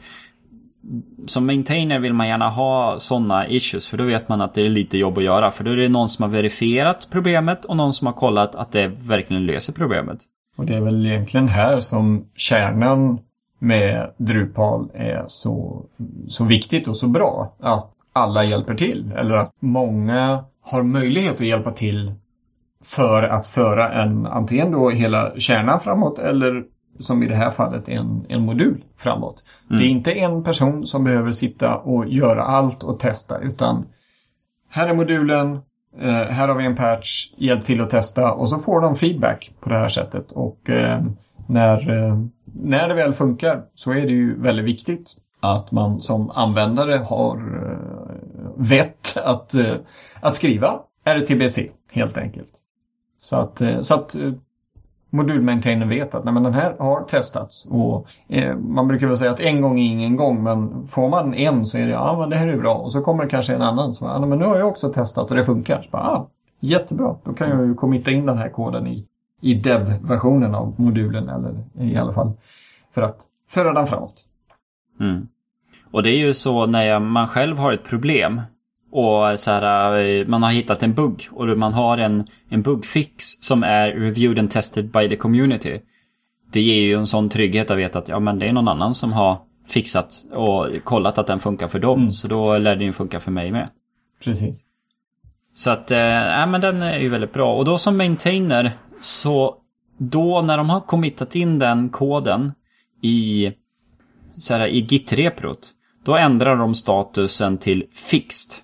som 1.27 1.47
maintainer 1.47 1.99
vill 1.99 2.13
man 2.13 2.29
gärna 2.29 2.49
ha 2.49 2.99
sådana 2.99 3.49
issues 3.49 3.89
för 3.89 3.97
då 3.97 4.05
vet 4.05 4.29
man 4.29 4.41
att 4.41 4.55
det 4.55 4.63
är 4.63 4.69
lite 4.69 4.99
jobb 4.99 5.19
att 5.19 5.25
göra. 5.25 5.51
För 5.51 5.65
då 5.65 5.71
är 5.71 5.77
det 5.77 5.89
någon 5.89 6.09
som 6.09 6.23
har 6.23 6.31
verifierat 6.31 7.09
problemet 7.11 7.65
och 7.65 7.77
någon 7.77 7.95
som 7.95 8.07
har 8.07 8.15
kollat 8.15 8.55
att 8.55 8.73
det 8.73 8.87
verkligen 8.87 9.47
löser 9.47 9.73
problemet. 9.73 10.19
Och 10.57 10.67
det 10.67 10.75
är 10.75 10.81
väl 10.81 11.07
egentligen 11.07 11.49
här 11.49 11.81
som 11.81 12.25
kärnan 12.37 13.19
med 13.59 14.11
Drupal 14.17 14.91
är 14.95 15.25
så, 15.27 15.85
så 16.29 16.45
viktigt 16.45 16.89
och 16.89 16.97
så 16.97 17.07
bra. 17.07 17.55
Att 17.61 17.93
alla 18.13 18.45
hjälper 18.45 18.75
till. 18.75 19.13
Eller 19.17 19.35
att 19.35 19.53
många 19.61 20.45
har 20.63 20.83
möjlighet 20.83 21.35
att 21.35 21.47
hjälpa 21.47 21.73
till 21.73 22.13
för 22.85 23.23
att 23.23 23.47
föra 23.47 24.03
en 24.03 24.27
antingen 24.27 24.73
då 24.73 24.91
hela 24.91 25.33
kärnan 25.39 25.81
framåt 25.81 26.19
eller 26.19 26.65
som 27.01 27.23
i 27.23 27.29
det 27.29 27.35
här 27.35 27.51
fallet 27.51 27.89
en, 27.89 28.27
en 28.29 28.43
modul 28.43 28.85
framåt. 28.97 29.45
Mm. 29.71 29.81
Det 29.81 29.87
är 29.87 29.89
inte 29.89 30.13
en 30.13 30.45
person 30.45 30.87
som 30.87 31.05
behöver 31.05 31.33
sitta 31.33 31.77
och 31.77 32.09
göra 32.09 32.43
allt 32.43 32.83
och 32.83 32.99
testa 32.99 33.39
utan 33.39 33.87
här 34.69 34.89
är 34.89 34.95
modulen, 34.95 35.53
eh, 36.01 36.13
här 36.13 36.49
har 36.49 36.55
vi 36.55 36.65
en 36.65 36.77
patch, 36.77 37.31
hjälp 37.37 37.65
till 37.65 37.81
att 37.81 37.91
testa 37.91 38.33
och 38.33 38.49
så 38.49 38.59
får 38.59 38.81
de 38.81 38.97
feedback 38.97 39.51
på 39.61 39.69
det 39.69 39.79
här 39.79 39.89
sättet. 39.89 40.33
Och 40.33 40.71
eh, 40.71 41.05
när, 41.47 41.91
eh, 41.91 42.19
när 42.45 42.89
det 42.89 42.95
väl 42.95 43.13
funkar 43.13 43.63
så 43.75 43.91
är 43.91 44.01
det 44.01 44.13
ju 44.13 44.41
väldigt 44.41 44.65
viktigt 44.65 45.13
att 45.41 45.73
man 45.73 46.01
som 46.01 46.31
användare 46.31 46.97
har 46.97 47.67
vett 48.57 49.17
att, 49.25 49.55
att 50.21 50.35
skriva 50.35 50.81
RTBC 51.05 51.59
helt 51.93 52.17
enkelt. 52.17 52.53
Så 53.21 53.37
att, 53.37 53.63
så 53.81 53.95
att 53.95 54.17
eh, 55.17 55.25
modulmaintainern 55.25 55.89
vet 55.89 56.15
att 56.15 56.25
nej, 56.25 56.35
men 56.35 56.43
den 56.43 56.55
här 56.55 56.75
har 56.79 57.01
testats. 57.01 57.69
Och, 57.71 58.09
eh, 58.29 58.57
man 58.57 58.89
brukar 58.89 59.07
väl 59.07 59.17
säga 59.17 59.31
att 59.31 59.41
en 59.41 59.61
gång 59.61 59.79
är 59.81 59.85
ingen 59.85 60.17
gång 60.17 60.43
men 60.43 60.87
får 60.87 61.09
man 61.09 61.35
en 61.35 61.67
så 61.67 61.79
är 61.79 61.87
det 61.87 61.93
ja 61.93 62.19
men 62.19 62.31
det 62.31 62.37
här 62.37 62.49
är 62.49 62.57
bra. 62.57 62.75
Och 62.75 62.93
så 62.93 63.01
kommer 63.01 63.25
det 63.25 63.31
kanske 63.31 63.55
en 63.55 63.63
annan 63.63 63.93
som 63.93 64.09
ja, 64.09 64.27
men 64.27 64.39
nu 64.39 64.45
har 64.45 64.59
jag 64.59 64.69
också 64.69 64.93
testat 64.93 65.31
och 65.31 65.37
det 65.37 65.45
funkar. 65.45 65.83
Så 65.83 65.91
bara, 65.91 66.03
ah, 66.03 66.29
jättebra, 66.61 67.17
då 67.25 67.33
kan 67.33 67.51
jag 67.51 67.67
ju 67.67 67.75
committa 67.75 68.11
in 68.11 68.27
den 68.27 68.39
här 68.39 68.49
koden 68.49 68.87
i, 68.87 69.07
i 69.41 69.55
dev-versionen 69.55 70.55
av 70.55 70.75
modulen 70.77 71.29
eller 71.29 71.55
i 71.93 71.97
alla 71.97 72.13
fall 72.13 72.33
för 72.95 73.03
att 73.03 73.17
föra 73.49 73.73
den 73.73 73.87
framåt. 73.87 74.25
Mm. 75.01 75.29
Och 75.91 76.03
det 76.03 76.11
är 76.11 76.19
ju 76.19 76.35
så 76.35 76.67
när 76.67 76.99
man 76.99 77.29
själv 77.29 77.57
har 77.57 77.73
ett 77.73 77.85
problem 77.85 78.41
och 78.91 79.41
så 79.41 79.51
här, 79.51 79.99
eh, 79.99 80.27
man 80.27 80.43
har 80.43 80.51
hittat 80.51 80.83
en 80.83 80.95
bugg 80.95 81.29
och 81.31 81.59
man 81.59 81.73
har 81.73 81.99
en, 81.99 82.27
en 82.49 82.63
bugfix 82.63 83.25
som 83.25 83.63
är 83.63 83.89
reviewed 83.89 84.39
and 84.39 84.51
tested 84.51 84.91
by 84.91 85.09
the 85.09 85.17
community. 85.17 85.81
Det 86.53 86.61
ger 86.61 86.81
ju 86.81 86.95
en 86.95 87.07
sån 87.07 87.29
trygghet 87.29 87.71
att 87.71 87.79
veta 87.79 87.99
att 87.99 88.09
ja, 88.09 88.21
men 88.21 88.39
det 88.39 88.47
är 88.47 88.53
någon 88.53 88.69
annan 88.69 88.95
som 88.95 89.13
har 89.13 89.39
fixat 89.69 90.15
och 90.33 90.85
kollat 90.85 91.19
att 91.19 91.27
den 91.27 91.41
funkar 91.41 91.69
för 91.69 91.79
dem. 91.79 92.01
Mm. 92.01 92.13
Så 92.13 92.29
då 92.29 92.59
lär 92.59 92.77
den 92.77 92.87
ju 92.87 92.93
funka 92.93 93.21
för 93.21 93.31
mig 93.31 93.51
med. 93.51 93.69
Precis. 94.25 94.65
Så 95.55 95.71
att, 95.71 95.91
äh, 95.91 96.47
men 96.47 96.61
den 96.61 96.83
är 96.83 96.99
ju 96.99 97.09
väldigt 97.09 97.33
bra. 97.33 97.57
Och 97.57 97.65
då 97.65 97.79
som 97.79 97.97
maintainer 97.97 98.73
så 99.01 99.57
då 99.99 100.43
när 100.43 100.57
de 100.57 100.71
har 100.71 100.81
committat 100.81 101.37
in 101.37 101.59
den 101.59 101.89
koden 101.89 102.53
i, 103.03 103.53
så 104.37 104.55
här, 104.55 104.67
i 104.67 104.81
git-reprot, 104.81 105.71
då 106.05 106.17
ändrar 106.17 106.57
de 106.57 106.75
statusen 106.75 107.59
till 107.59 107.85
fixed. 108.11 108.63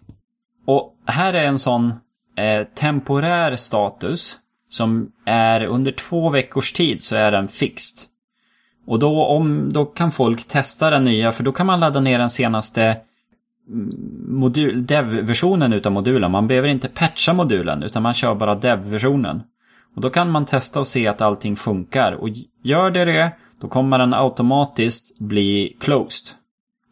Och 0.64 0.94
här 1.07 1.35
är 1.35 1.44
en 1.44 1.59
sån 1.59 1.94
eh, 2.37 2.66
temporär 2.75 3.57
status 3.57 4.38
som 4.68 5.12
är 5.27 5.64
under 5.66 5.92
två 5.92 6.31
veckors 6.31 6.72
tid 6.72 7.03
så 7.03 7.16
är 7.16 7.31
den 7.31 7.48
fixt. 7.48 8.09
Och 8.87 8.98
då, 8.98 9.25
om, 9.25 9.68
då 9.72 9.85
kan 9.85 10.11
folk 10.11 10.48
testa 10.48 10.90
den 10.90 11.05
nya, 11.05 11.33
för 11.33 11.44
då 11.44 11.53
kan 11.53 11.66
man 11.66 11.81
ladda 11.81 12.01
ner 12.01 12.18
den 12.18 12.31
senaste 12.31 12.83
mm, 13.68 13.90
modul, 14.29 14.87
dev-versionen 14.87 15.72
utav 15.72 15.92
modulen. 15.92 16.31
Man 16.31 16.48
behöver 16.48 16.68
inte 16.68 16.88
patcha 16.88 17.33
modulen, 17.33 17.83
utan 17.83 18.03
man 18.03 18.14
kör 18.14 18.35
bara 18.35 18.55
dev-versionen. 18.55 19.42
Och 19.94 20.03
då 20.03 20.11
kan 20.11 20.31
man 20.31 20.44
testa 20.44 20.81
och 20.81 20.87
se 20.87 21.09
att 21.09 21.20
allting 21.20 21.57
funkar. 21.57 22.12
Och 22.12 22.29
gör 22.62 22.90
det 22.90 23.05
det, 23.05 23.33
då 23.61 23.68
kommer 23.68 23.98
den 23.98 24.14
automatiskt 24.14 25.18
bli 25.18 25.77
closed. 25.81 26.37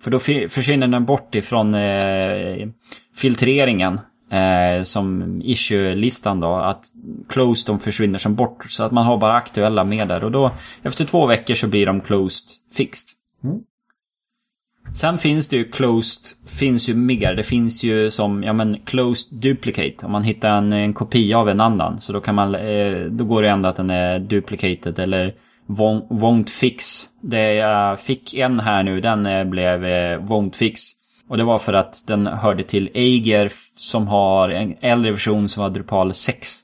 För 0.03 0.11
då 0.11 0.19
försvinner 0.49 0.87
den 0.87 1.05
bort 1.05 1.35
ifrån 1.35 1.75
eh, 1.75 2.69
filtreringen 3.17 4.01
eh, 4.31 4.83
som 4.83 5.41
issue-listan 5.45 6.41
då. 6.41 6.55
Att 6.55 6.85
closed 7.29 7.67
de 7.67 7.79
försvinner 7.79 8.19
som 8.19 8.35
bort. 8.35 8.65
Så 8.69 8.85
att 8.85 8.93
man 8.93 9.07
har 9.07 9.17
bara 9.17 9.35
aktuella 9.35 9.85
med 9.85 10.09
där. 10.09 10.25
Och 10.25 10.31
då 10.31 10.53
efter 10.83 11.05
två 11.05 11.27
veckor 11.27 11.55
så 11.55 11.67
blir 11.67 11.87
de 11.87 12.01
closed 12.01 12.49
fixed. 12.77 13.09
Mm. 13.45 13.61
Sen 14.95 15.19
finns 15.19 15.49
det 15.49 15.57
ju 15.57 15.65
closed, 15.65 16.49
finns 16.59 16.89
ju 16.89 16.95
mer. 16.95 17.35
Det 17.35 17.43
finns 17.43 17.85
ju 17.85 18.11
som, 18.11 18.43
ja 18.43 18.53
men 18.53 18.79
closed 18.85 19.41
duplicate. 19.41 20.07
Om 20.07 20.13
man 20.13 20.25
hittar 20.25 20.49
en, 20.49 20.73
en 20.73 20.93
kopia 20.93 21.39
av 21.39 21.49
en 21.49 21.61
annan. 21.61 22.01
Så 22.01 22.13
då 22.13 22.21
kan 22.21 22.35
man, 22.35 22.55
eh, 22.55 23.01
då 23.11 23.25
går 23.25 23.43
det 23.43 23.49
ändå 23.49 23.69
att 23.69 23.77
den 23.77 23.91
är 23.91 24.19
duplicated 24.19 24.99
eller 24.99 25.35
won't, 25.67 26.51
fix. 26.61 27.05
Det 27.23 27.55
jag 27.55 28.01
fick 28.01 28.35
en 28.35 28.61
här 28.61 28.83
nu, 28.83 29.01
den 29.01 29.27
eh, 29.27 29.45
blev 29.45 29.85
eh, 29.85 30.21
won't 30.21 30.57
fix. 30.57 30.81
Och 31.31 31.37
det 31.37 31.45
var 31.45 31.59
för 31.59 31.73
att 31.73 32.05
den 32.07 32.27
hörde 32.27 32.63
till 32.63 32.91
Eiger 32.95 33.51
som 33.77 34.09
har 34.09 34.49
en 34.49 34.77
äldre 34.81 35.11
version 35.11 35.49
som 35.49 35.63
var 35.63 35.71
Drupal 35.71 36.15
6. 36.15 36.61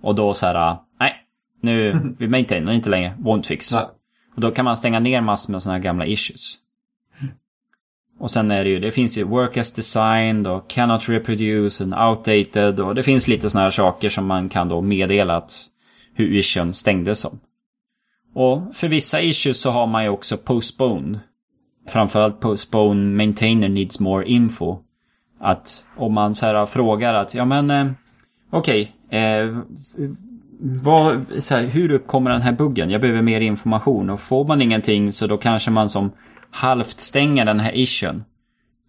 Och 0.00 0.14
då 0.14 0.34
så 0.34 0.46
här, 0.46 0.76
nej, 1.00 1.14
nu, 1.60 2.00
vi 2.18 2.28
maintainer 2.28 2.72
inte 2.72 2.90
längre, 2.90 3.16
won't 3.18 3.46
fix. 3.46 3.72
Nej. 3.72 3.86
Och 4.34 4.40
då 4.40 4.50
kan 4.50 4.64
man 4.64 4.76
stänga 4.76 5.00
ner 5.00 5.20
massor 5.20 5.52
med 5.52 5.62
sådana 5.62 5.78
här 5.78 5.84
gamla 5.84 6.06
issues. 6.06 6.54
Och 8.18 8.30
sen 8.30 8.50
är 8.50 8.64
det 8.64 8.70
ju, 8.70 8.78
det 8.78 8.90
finns 8.90 9.18
ju 9.18 9.24
work 9.24 9.56
as 9.56 9.72
designed 9.72 10.46
och 10.46 10.70
cannot 10.70 11.08
reproduce 11.08 11.84
and 11.84 11.94
outdated 11.94 12.80
och 12.80 12.94
det 12.94 13.02
finns 13.02 13.28
lite 13.28 13.50
sådana 13.50 13.64
här 13.64 13.70
saker 13.70 14.08
som 14.08 14.26
man 14.26 14.48
kan 14.48 14.68
då 14.68 14.80
meddela 14.80 15.36
att 15.36 15.52
hur 16.14 16.34
issuen 16.34 16.74
stängdes 16.74 17.20
som. 17.20 17.40
Och 18.34 18.74
för 18.74 18.88
vissa 18.88 19.20
issues 19.20 19.60
så 19.60 19.70
har 19.70 19.86
man 19.86 20.02
ju 20.02 20.08
också 20.08 20.36
postponed. 20.36 21.20
Framförallt 21.88 22.40
postpone 22.40 23.16
maintainer 23.16 23.68
needs 23.68 24.00
more 24.00 24.26
info. 24.26 24.78
Att 25.40 25.84
om 25.96 26.12
man 26.12 26.34
så 26.34 26.46
här 26.46 26.66
frågar 26.66 27.14
att, 27.14 27.34
ja 27.34 27.44
men 27.44 27.70
eh, 27.70 27.90
okej, 28.50 28.96
okay, 29.08 29.20
eh, 29.20 29.56
vad, 30.62 31.26
så 31.26 31.54
här, 31.54 31.62
hur 31.62 31.92
uppkommer 31.92 32.30
den 32.30 32.42
här 32.42 32.52
buggen? 32.52 32.90
Jag 32.90 33.00
behöver 33.00 33.22
mer 33.22 33.40
information. 33.40 34.10
Och 34.10 34.20
får 34.20 34.44
man 34.44 34.62
ingenting 34.62 35.12
så 35.12 35.26
då 35.26 35.36
kanske 35.36 35.70
man 35.70 35.88
som 35.88 36.10
halvt 36.50 37.00
stänger 37.00 37.44
den 37.44 37.60
här 37.60 37.76
issuen. 37.76 38.24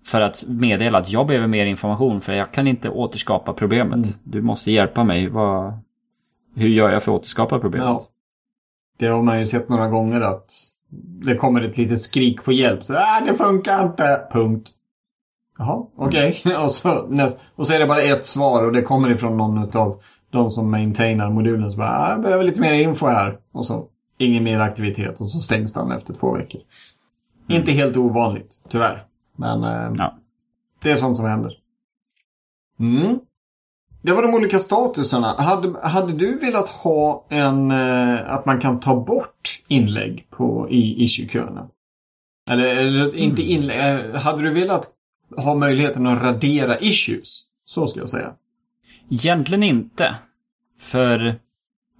För 0.05 0.21
att 0.21 0.45
meddela 0.49 0.97
att 0.97 1.09
jag 1.09 1.27
behöver 1.27 1.47
mer 1.47 1.65
information 1.65 2.21
för 2.21 2.33
jag 2.33 2.51
kan 2.51 2.67
inte 2.67 2.89
återskapa 2.89 3.53
problemet. 3.53 3.93
Mm. 3.93 4.19
Du 4.23 4.41
måste 4.41 4.71
hjälpa 4.71 5.03
mig. 5.03 5.29
Vad, 5.29 5.73
hur 6.55 6.69
gör 6.69 6.91
jag 6.91 7.03
för 7.03 7.11
att 7.11 7.19
återskapa 7.19 7.59
problemet? 7.59 7.87
Ja. 7.87 7.99
Det 8.97 9.07
har 9.07 9.21
man 9.21 9.39
ju 9.39 9.45
sett 9.45 9.69
några 9.69 9.87
gånger 9.87 10.21
att 10.21 10.51
det 11.25 11.35
kommer 11.35 11.61
ett 11.61 11.77
litet 11.77 12.01
skrik 12.01 12.43
på 12.43 12.51
hjälp. 12.51 12.83
Så, 12.83 12.93
ah, 12.93 13.21
det 13.25 13.35
funkar 13.35 13.85
inte! 13.85 14.27
Punkt. 14.31 14.69
Jaha, 15.57 15.85
okej. 15.95 16.39
Okay. 16.41 16.55
och, 16.63 16.71
så, 16.71 17.07
näst, 17.07 17.39
och 17.55 17.67
så 17.67 17.73
är 17.73 17.79
det 17.79 17.85
bara 17.85 18.01
ett 18.01 18.25
svar 18.25 18.63
och 18.63 18.71
det 18.71 18.81
kommer 18.81 19.11
ifrån 19.11 19.37
någon 19.37 19.77
av 19.77 20.01
de 20.31 20.49
som 20.49 20.71
maintainar 20.71 21.29
modulen. 21.29 21.71
Så 21.71 21.77
bara, 21.77 21.99
ah, 21.99 22.09
jag 22.09 22.21
behöver 22.21 22.43
lite 22.43 22.61
mer 22.61 22.73
info 22.73 23.05
här. 23.05 23.37
Och 23.51 23.65
så 23.65 23.87
ingen 24.17 24.43
mer 24.43 24.59
aktivitet 24.59 25.21
och 25.21 25.31
så 25.31 25.39
stängs 25.39 25.73
den 25.73 25.91
efter 25.91 26.13
två 26.13 26.31
veckor. 26.31 26.61
Inte 27.49 27.71
helt 27.71 27.97
ovanligt, 27.97 28.55
tyvärr. 28.69 29.03
Men 29.37 29.63
eh, 29.63 29.93
Ja. 29.97 30.17
det 30.83 30.91
är 30.91 30.95
sånt 30.95 31.17
som 31.17 31.25
händer. 31.25 31.53
Mm. 32.79 33.19
Det 34.03 34.11
var 34.11 34.21
de 34.21 34.33
olika 34.33 34.59
statusarna. 34.59 35.35
Hade, 35.37 35.79
hade 35.83 36.13
du 36.13 36.37
velat 36.37 36.69
ha 36.69 37.25
en... 37.29 37.71
Eh, 37.71 38.33
att 38.33 38.45
man 38.45 38.59
kan 38.59 38.79
ta 38.79 38.95
bort 38.95 39.61
inlägg 39.67 40.27
på, 40.29 40.67
i 40.69 41.03
issue-köerna? 41.03 41.67
Eller, 42.49 42.65
eller 42.65 43.15
inte 43.15 43.41
inlägg. 43.41 43.79
Eh, 43.79 44.15
hade 44.15 44.43
du 44.43 44.53
velat 44.53 44.89
ha 45.37 45.55
möjligheten 45.55 46.07
att 46.07 46.23
radera 46.23 46.79
issues? 46.79 47.41
Så 47.65 47.87
ska 47.87 47.99
jag 47.99 48.09
säga. 48.09 48.33
Egentligen 49.09 49.63
inte. 49.63 50.15
För 50.79 51.35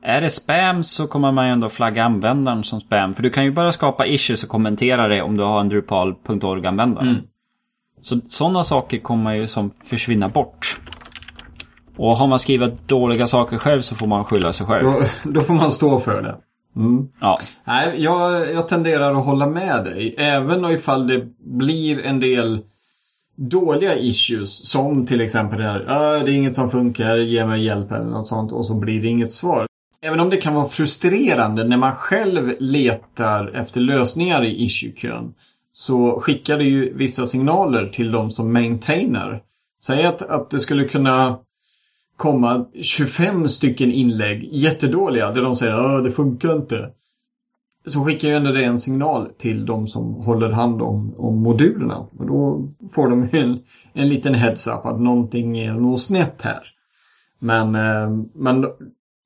är 0.02 0.22
det 0.22 0.30
spam 0.30 0.84
så 0.84 1.08
kommer 1.08 1.32
man 1.32 1.48
ju 1.48 1.52
ändå 1.52 1.70
flagga 1.70 2.04
användaren 2.04 2.64
som 2.64 2.82
spam. 2.82 3.14
För 3.14 3.24
du 3.24 3.30
kan 3.30 3.44
ju 3.44 3.52
bara 3.52 3.72
skapa 3.72 4.06
issues 4.06 4.44
och 4.44 4.50
kommentera 4.50 5.08
det 5.08 5.22
om 5.22 5.38
du 5.38 5.44
har 5.44 5.62
en 5.62 5.70
Drupal.org-användare. 5.70 7.10
Mm. 7.10 7.22
Så 8.02 8.20
sådana 8.28 8.64
saker 8.64 9.00
kommer 9.00 9.32
ju 9.32 9.48
som 9.48 9.72
försvinna 9.72 10.30
bort. 10.30 10.80
Och 11.98 12.18
har 12.18 12.28
man 12.28 12.40
skrivit 12.40 12.88
dåliga 12.88 13.28
saker 13.28 13.58
själv 13.58 13.82
så 13.82 13.96
får 13.96 14.08
man 14.08 14.26
skylla 14.26 14.54
sig 14.54 14.68
själv. 14.68 14.86
Då, 14.86 15.32
då 15.32 15.42
får 15.42 15.54
man 15.54 15.72
stå 15.72 16.00
för 16.00 16.22
det. 16.22 16.36
Mm. 16.76 17.08
Ja. 17.22 17.38
Nej, 17.66 18.04
jag, 18.04 18.52
jag 18.54 18.68
tenderar 18.68 19.14
att 19.20 19.26
hålla 19.26 19.48
med 19.48 19.84
dig. 19.84 20.16
Även 20.18 20.66
ifall 20.66 21.08
det 21.08 21.26
blir 21.40 22.00
en 22.02 22.20
del 22.20 22.60
dåliga 23.36 23.98
issues. 23.98 24.70
Som 24.70 25.06
till 25.06 25.22
exempel 25.22 25.60
det 25.60 25.66
här, 25.66 25.86
"Ah, 25.90 26.20
det 26.24 26.32
är 26.32 26.36
inget 26.36 26.56
som 26.56 26.70
funkar, 26.70 27.16
ge 27.18 27.46
mig 27.46 27.64
hjälp 27.66 27.92
eller 27.92 28.06
något 28.06 28.28
sånt. 28.28 28.52
Och 28.52 28.66
så 28.66 28.74
blir 28.74 29.02
det 29.02 29.08
inget 29.08 29.32
svar. 29.32 29.68
Även 30.02 30.20
om 30.20 30.30
det 30.30 30.38
kan 30.38 30.54
vara 30.54 30.66
frustrerande 30.66 31.64
när 31.64 31.78
man 31.78 31.96
själv 31.96 32.56
letar 32.60 33.56
efter 33.56 33.82
lösningar 33.82 34.44
i 34.44 34.64
issue-kön. 34.64 35.34
Så 35.72 36.20
skickar 36.20 36.58
det 36.58 36.64
ju 36.64 36.94
vissa 36.98 37.26
signaler 37.26 37.88
till 37.90 38.12
de 38.12 38.30
som 38.30 38.54
maintainer. 38.54 39.42
Säg 39.84 40.06
att, 40.06 40.22
att 40.22 40.50
det 40.50 40.60
skulle 40.60 40.84
kunna 40.84 41.38
komma 42.18 42.66
25 42.82 43.48
stycken 43.48 43.92
inlägg, 43.92 44.50
jättedåliga, 44.52 45.32
där 45.32 45.42
de 45.42 45.56
säger 45.56 45.98
att 45.98 46.04
det 46.04 46.12
funkar 46.12 46.56
inte. 46.56 46.90
Så 47.86 48.06
skickar 48.06 48.28
ju 48.28 48.34
ändå 48.34 48.52
det 48.52 48.64
en 48.64 48.80
signal 48.80 49.30
till 49.38 49.66
de 49.66 49.88
som 49.88 50.14
håller 50.14 50.50
hand 50.50 50.82
om, 50.82 51.16
om 51.18 51.42
modulerna. 51.42 51.98
Och 51.98 52.26
då 52.26 52.68
får 52.96 53.10
de 53.10 53.30
en, 53.32 53.60
en 53.94 54.10
liten 54.10 54.34
heads-up 54.34 54.86
att 54.86 55.02
någonting 55.02 55.58
är 55.58 55.74
nog 55.74 56.00
snett 56.00 56.42
här. 56.42 56.62
Men, 57.40 57.76
eh, 57.76 58.10
men 58.36 58.66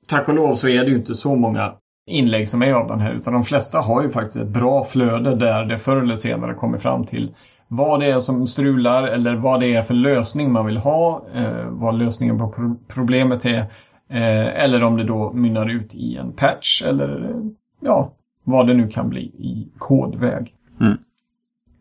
tack 0.08 0.28
och 0.28 0.36
lov 0.36 0.56
så 0.56 0.68
är 0.68 0.84
det 0.84 0.90
ju 0.90 0.96
inte 0.96 1.16
så 1.16 1.36
många 1.36 1.74
inlägg 2.08 2.50
som 2.50 2.62
är 2.62 2.74
av 2.74 2.88
den 2.88 3.00
här. 3.00 3.14
Utan 3.14 3.34
de 3.34 3.44
flesta 3.44 3.80
har 3.80 4.04
ju 4.04 4.10
faktiskt 4.10 4.38
ett 4.38 4.48
bra 4.48 4.84
flöde 4.84 5.36
där 5.36 5.66
det 5.66 5.80
förr 5.80 5.98
eller 5.98 6.16
senare 6.16 6.54
kommer 6.54 6.78
fram 6.78 7.06
till 7.06 7.32
vad 7.68 8.00
det 8.00 8.06
är 8.12 8.20
som 8.20 8.48
strular 8.48 9.04
eller 9.04 9.36
vad 9.36 9.60
det 9.60 9.76
är 9.76 9.82
för 9.82 9.94
lösning 9.94 10.52
man 10.52 10.66
vill 10.66 10.78
ha. 10.78 11.26
Eh, 11.36 11.66
vad 11.70 11.96
lösningen 11.98 12.38
på 12.38 12.50
pro- 12.52 12.76
problemet 12.88 13.46
är. 13.46 13.60
Eh, 14.10 14.64
eller 14.64 14.84
om 14.84 14.98
det 14.98 15.04
då 15.04 15.34
mynnar 15.34 15.70
ut 15.70 15.96
i 15.96 16.18
en 16.18 16.32
patch 16.32 16.82
eller 16.86 17.30
eh, 17.30 17.36
ja, 17.80 18.12
vad 18.44 18.68
det 18.68 18.74
nu 18.74 18.88
kan 18.88 19.10
bli 19.10 19.22
i 19.22 19.68
kodväg. 19.78 20.54
Mm. 20.82 20.98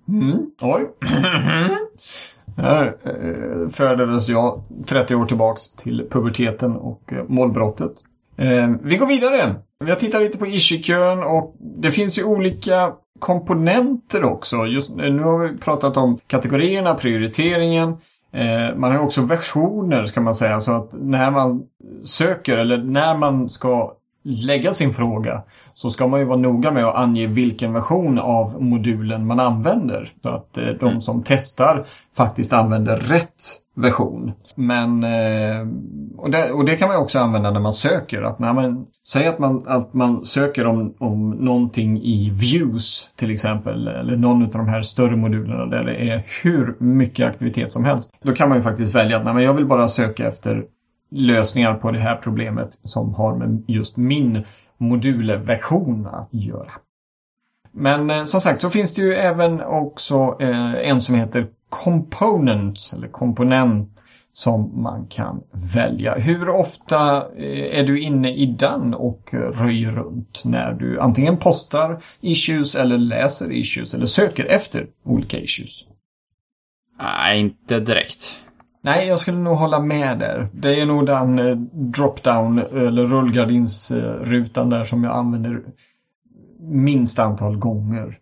Mm. 0.08 0.50
Oj. 0.62 0.86
Här 2.56 2.96
eh, 3.04 3.68
föddes 3.68 4.28
jag 4.28 4.62
30 4.86 5.14
år 5.14 5.26
tillbaks 5.26 5.70
till 5.72 6.06
puberteten 6.10 6.76
och 6.76 7.12
eh, 7.12 7.24
målbrottet. 7.28 7.92
Eh, 8.38 8.70
vi 8.82 8.96
går 8.96 9.06
vidare. 9.06 9.54
Vi 9.84 9.90
har 9.90 9.96
tittat 9.96 10.22
lite 10.22 10.38
på 10.38 10.46
issue-kön 10.46 11.22
och 11.22 11.56
det 11.82 11.90
finns 11.90 12.18
ju 12.18 12.24
olika 12.24 12.92
komponenter 13.18 14.24
också. 14.24 14.66
Just 14.66 14.90
eh, 14.90 14.96
nu 14.96 15.22
har 15.22 15.38
vi 15.38 15.58
pratat 15.58 15.96
om 15.96 16.18
kategorierna, 16.26 16.94
prioriteringen. 16.94 17.88
Eh, 18.32 18.76
man 18.76 18.92
har 18.92 18.98
också 18.98 19.22
versioner 19.22 20.06
ska 20.06 20.20
man 20.20 20.34
säga. 20.34 20.60
Så 20.60 20.72
att 20.72 20.94
när 21.00 21.30
man 21.30 21.62
söker 22.04 22.56
eller 22.56 22.78
när 22.78 23.16
man 23.18 23.48
ska 23.48 23.92
lägga 24.26 24.72
sin 24.72 24.92
fråga 24.92 25.42
så 25.74 25.90
ska 25.90 26.06
man 26.06 26.20
ju 26.20 26.26
vara 26.26 26.38
noga 26.38 26.72
med 26.72 26.84
att 26.84 26.96
ange 26.96 27.26
vilken 27.26 27.72
version 27.72 28.18
av 28.18 28.62
modulen 28.62 29.26
man 29.26 29.40
använder. 29.40 30.12
Så 30.22 30.28
att 30.28 30.58
eh, 30.58 30.68
de 30.80 31.00
som 31.00 31.22
testar 31.26 31.86
faktiskt 32.16 32.52
använder 32.52 32.96
rätt 32.96 33.42
version. 33.76 34.32
Men 34.54 35.04
eh, 35.04 35.68
och, 36.16 36.30
det, 36.30 36.50
och 36.50 36.64
det 36.64 36.76
kan 36.76 36.88
man 36.88 36.96
också 36.96 37.18
använda 37.18 37.50
när 37.50 37.60
man 37.60 37.72
söker. 37.72 38.22
Att 38.22 38.38
när 38.38 38.52
man, 38.52 38.86
säg 39.08 39.26
att 39.26 39.38
man, 39.38 39.64
att 39.66 39.94
man 39.94 40.24
söker 40.24 40.66
om, 40.66 40.94
om 40.98 41.30
någonting 41.30 42.02
i 42.02 42.30
views 42.30 43.08
till 43.16 43.30
exempel. 43.30 43.88
Eller 43.88 44.16
någon 44.16 44.42
av 44.42 44.50
de 44.50 44.68
här 44.68 44.82
större 44.82 45.16
modulerna 45.16 45.66
där 45.66 45.84
det 45.84 46.10
är 46.10 46.22
hur 46.42 46.76
mycket 46.78 47.26
aktivitet 47.26 47.72
som 47.72 47.84
helst. 47.84 48.14
Då 48.22 48.32
kan 48.32 48.48
man 48.48 48.58
ju 48.58 48.62
faktiskt 48.64 48.94
välja 48.94 49.16
att 49.16 49.24
nej, 49.24 49.34
men 49.34 49.42
jag 49.42 49.54
vill 49.54 49.66
bara 49.66 49.88
söka 49.88 50.26
efter 50.28 50.64
lösningar 51.10 51.74
på 51.74 51.90
det 51.90 51.98
här 51.98 52.16
problemet 52.16 52.78
som 52.82 53.14
har 53.14 53.36
med 53.36 53.62
just 53.66 53.96
min 53.96 54.44
modulversion 54.78 56.06
att 56.06 56.28
göra. 56.30 56.72
Men 57.72 58.10
eh, 58.10 58.24
som 58.24 58.40
sagt 58.40 58.60
så 58.60 58.70
finns 58.70 58.94
det 58.94 59.02
ju 59.02 59.14
även 59.14 59.60
också 59.60 60.36
eh, 60.40 60.90
en 60.90 61.00
som 61.00 61.14
heter 61.14 61.46
Components 61.68 62.92
eller 62.92 63.08
komponent 63.08 64.02
som 64.32 64.82
man 64.82 65.06
kan 65.06 65.42
välja. 65.74 66.14
Hur 66.14 66.48
ofta 66.48 67.16
eh, 67.16 67.78
är 67.78 67.84
du 67.84 68.00
inne 68.00 68.34
i 68.34 68.46
den 68.46 68.94
och 68.94 69.28
röjer 69.32 69.90
runt 69.90 70.42
när 70.44 70.72
du 70.72 71.00
antingen 71.00 71.36
postar 71.36 72.02
issues 72.20 72.74
eller 72.74 72.98
läser 72.98 73.52
issues 73.52 73.94
eller 73.94 74.06
söker 74.06 74.44
efter 74.44 74.86
olika 75.04 75.38
issues? 75.38 75.84
Nej, 76.98 77.40
inte 77.40 77.80
direkt. 77.80 78.38
Nej, 78.86 79.08
jag 79.08 79.18
skulle 79.18 79.38
nog 79.38 79.56
hålla 79.56 79.80
med 79.80 80.18
där. 80.18 80.48
Det 80.52 80.80
är 80.80 80.86
nog 80.86 81.06
den 81.06 81.38
eh, 81.38 81.56
drop-down 81.72 82.58
eller 82.58 83.06
rullgardinsrutan 83.06 84.70
där 84.70 84.84
som 84.84 85.04
jag 85.04 85.16
använder 85.16 85.62
minst 86.60 87.18
antal 87.18 87.56
gånger. 87.56 88.18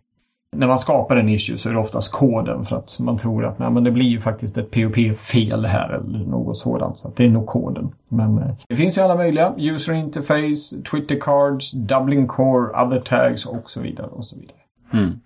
När 0.55 0.67
man 0.67 0.79
skapar 0.79 1.17
en 1.17 1.29
issue 1.29 1.57
så 1.57 1.69
är 1.69 1.73
det 1.73 1.79
oftast 1.79 2.11
koden 2.11 2.63
för 2.63 2.75
att 2.75 2.99
man 2.99 3.17
tror 3.17 3.45
att 3.45 3.59
nej, 3.59 3.71
men 3.71 3.83
det 3.83 3.91
blir 3.91 4.05
ju 4.05 4.19
faktiskt 4.19 4.57
ett 4.57 4.71
POP-fel 4.71 5.65
här 5.65 5.89
eller 5.89 6.19
något 6.19 6.57
sådant. 6.57 6.97
Så 6.97 7.07
att 7.07 7.15
det 7.15 7.25
är 7.25 7.29
nog 7.29 7.47
koden. 7.47 7.91
Men 8.09 8.37
eh, 8.37 8.55
det 8.67 8.75
finns 8.75 8.97
ju 8.97 9.01
alla 9.01 9.15
möjliga. 9.15 9.53
User 9.57 9.93
interface, 9.93 10.81
Twitter 10.91 11.19
cards, 11.21 11.71
Dublin 11.71 12.27
core, 12.27 12.85
other 12.85 12.99
tags 12.99 13.45
och 13.45 13.69
så 13.69 13.81
vidare 13.81 14.07
och 14.07 14.25
så 14.25 14.35
vidare. 14.35 14.57
Mm. 14.93 15.19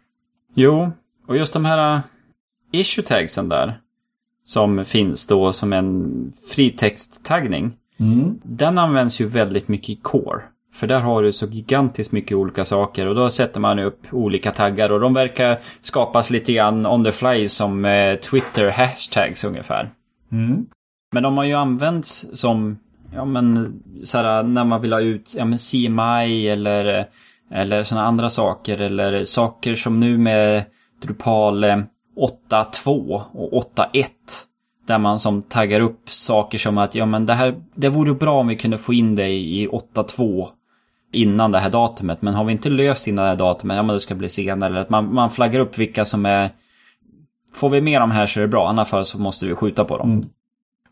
Jo, 0.54 0.91
och 1.28 1.38
just 1.38 1.54
de 1.54 1.65
här 1.65 1.95
eh, 1.95 2.02
issue 2.71 3.06
tagsen 3.06 3.49
där. 3.49 3.80
Som 4.50 4.86
finns 4.86 5.28
då 5.28 5.54
som 5.54 5.74
en 5.74 6.32
fritexttaggning. 6.54 7.72
Mm. 8.00 8.40
Den 8.44 8.78
används 8.78 9.22
ju 9.22 9.26
väldigt 9.26 9.68
mycket 9.68 9.90
i 9.90 9.96
Core. 9.96 10.42
För 10.74 10.88
där 10.88 11.00
har 11.00 11.24
du 11.24 11.34
så 11.34 11.46
gigantiskt 11.46 12.12
mycket 12.12 12.38
olika 12.38 12.66
saker 12.66 13.06
och 13.06 13.16
då 13.16 13.30
sätter 13.30 13.60
man 13.60 13.80
upp 13.80 14.00
olika 14.12 14.52
taggar 14.52 14.92
och 14.92 15.00
de 15.00 15.14
verkar 15.14 15.60
skapas 15.82 16.30
lite 16.30 16.54
grann 16.54 16.86
on 16.86 17.04
the 17.04 17.12
fly 17.12 17.48
som 17.48 17.86
eh, 17.86 18.16
Twitter 18.16 18.70
hashtags 18.70 19.44
ungefär. 19.44 19.90
Mm. 20.32 20.66
Men 21.12 21.24
de 21.24 21.38
har 21.38 21.44
ju 21.44 21.54
använts 21.54 22.28
som, 22.34 22.80
ja 23.14 23.26
men, 23.26 23.74
såhär, 24.04 24.44
när 24.44 24.66
man 24.66 24.82
vill 24.82 24.94
ha 24.94 25.02
ut, 25.02 25.34
ja 25.38 25.46
men 25.46 25.58
CMI 25.58 26.48
eller, 26.48 27.06
eller 27.52 27.84
sådana 27.84 28.08
andra 28.08 28.30
saker 28.30 28.82
eller 28.82 29.26
saker 29.26 29.76
som 29.76 30.00
nu 30.00 30.18
med 30.18 30.64
Drupal 31.02 31.64
eh, 31.64 31.78
8.2 32.19 33.21
och 33.34 33.63
8.1. 33.75 34.05
Där 34.88 34.97
man 34.97 35.19
som 35.19 35.41
taggar 35.41 35.79
upp 35.79 36.10
saker 36.10 36.58
som 36.58 36.77
att, 36.77 36.95
ja 36.95 37.05
men 37.05 37.25
det 37.25 37.34
här, 37.34 37.62
det 37.75 37.89
vore 37.89 38.13
bra 38.13 38.39
om 38.39 38.47
vi 38.47 38.55
kunde 38.55 38.77
få 38.77 38.93
in 38.93 39.15
det 39.15 39.27
i 39.27 39.67
8.2 39.67 40.47
innan 41.12 41.51
det 41.51 41.60
här 41.60 41.69
datumet. 41.69 42.21
Men 42.21 42.34
har 42.34 42.43
vi 42.43 42.51
inte 42.51 42.69
löst 42.69 43.08
innan 43.08 43.23
det 43.23 43.29
här 43.29 43.38
datumet, 43.38 43.77
ja 43.77 43.84
men 43.84 43.93
det 43.93 43.99
ska 43.99 44.15
bli 44.15 44.29
senare. 44.29 44.69
Eller 44.69 44.82
att 44.82 44.89
man, 44.89 45.13
man 45.13 45.29
flaggar 45.29 45.60
upp 45.60 45.77
vilka 45.77 46.05
som 46.05 46.25
är... 46.25 46.49
Får 47.53 47.69
vi 47.69 47.82
med 47.82 48.01
de 48.01 48.12
här 48.12 48.25
så 48.25 48.39
är 48.39 48.41
det 48.41 48.47
bra, 48.47 48.69
annars 48.69 48.89
fall 48.89 49.05
så 49.05 49.19
måste 49.19 49.47
vi 49.47 49.55
skjuta 49.55 49.86
på 49.86 49.97
dem. 49.97 50.12
Mm. 50.12 50.21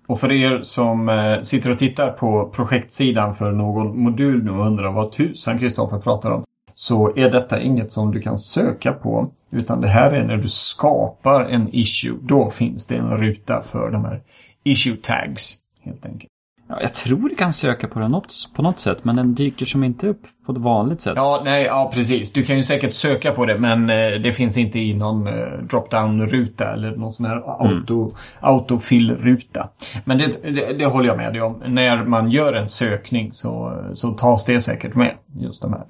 Och 0.07 0.19
för 0.19 0.31
er 0.31 0.61
som 0.61 1.09
eh, 1.09 1.41
sitter 1.41 1.71
och 1.71 1.77
tittar 1.77 2.11
på 2.11 2.51
projektsidan 2.55 3.35
för 3.35 3.51
någon 3.51 3.99
modul 3.99 4.43
nu 4.43 4.51
och 4.51 4.67
undrar 4.67 4.91
vad 4.91 5.11
tusan 5.11 5.59
Kristoffer 5.59 5.99
pratar 5.99 6.31
om. 6.31 6.43
Så 6.79 7.13
är 7.15 7.31
detta 7.31 7.61
inget 7.61 7.91
som 7.91 8.11
du 8.11 8.21
kan 8.21 8.37
söka 8.37 8.93
på. 8.93 9.31
Utan 9.51 9.81
det 9.81 9.87
här 9.87 10.11
är 10.11 10.23
när 10.23 10.37
du 10.37 10.47
skapar 10.47 11.43
en 11.43 11.75
issue. 11.75 12.17
Då 12.21 12.49
finns 12.49 12.87
det 12.87 12.95
en 12.95 13.17
ruta 13.17 13.61
för 13.61 13.91
de 13.91 14.05
här 14.05 14.21
issue 14.63 14.95
tags. 14.95 15.55
Helt 15.81 16.05
enkelt. 16.05 16.31
Ja, 16.69 16.77
jag 16.81 16.93
tror 16.93 17.29
du 17.29 17.35
kan 17.35 17.53
söka 17.53 17.87
på 17.87 17.99
det 17.99 18.07
något, 18.07 18.33
på 18.55 18.61
något 18.61 18.79
sätt, 18.79 18.97
men 19.03 19.15
den 19.15 19.35
dyker 19.35 19.65
som 19.65 19.83
inte 19.83 20.07
upp 20.07 20.21
på 20.45 20.51
ett 20.51 20.57
vanligt 20.57 21.01
sätt. 21.01 21.13
Ja, 21.15 21.41
nej, 21.45 21.63
ja 21.63 21.91
precis. 21.93 22.31
Du 22.31 22.43
kan 22.43 22.57
ju 22.57 22.63
säkert 22.63 22.93
söka 22.93 23.31
på 23.31 23.45
det 23.45 23.59
men 23.59 23.89
eh, 23.89 24.21
det 24.23 24.33
finns 24.33 24.57
inte 24.57 24.79
i 24.79 24.93
någon 24.93 25.27
eh, 25.27 25.33
drop-down-ruta 25.69 26.73
eller 26.73 26.95
någon 26.95 27.11
sån 27.11 27.25
här 27.25 27.63
auto, 27.63 28.15
autofill-ruta. 28.39 29.69
Men 30.05 30.17
det, 30.17 30.43
det, 30.43 30.73
det 30.73 30.85
håller 30.85 31.07
jag 31.07 31.17
med 31.17 31.33
dig 31.33 31.41
om. 31.41 31.63
När 31.67 32.05
man 32.05 32.31
gör 32.31 32.53
en 32.53 32.69
sökning 32.69 33.31
så, 33.31 33.83
så 33.93 34.11
tas 34.11 34.45
det 34.45 34.61
säkert 34.61 34.95
med. 34.95 35.15
Just 35.39 35.61
de 35.61 35.73
här. 35.73 35.83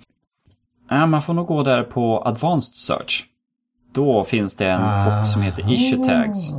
Ja, 0.90 1.06
man 1.06 1.22
får 1.22 1.34
nog 1.34 1.48
gå 1.48 1.64
där 1.64 1.84
på 1.84 2.24
Advanced 2.26 2.76
Search. 2.76 3.26
då 3.94 4.24
finns 4.24 4.56
det 4.56 4.68
en 4.68 4.82
ah. 4.84 5.26
som 5.26 5.42
heter 5.42 5.74
issue 5.74 6.04
tags. 6.04 6.54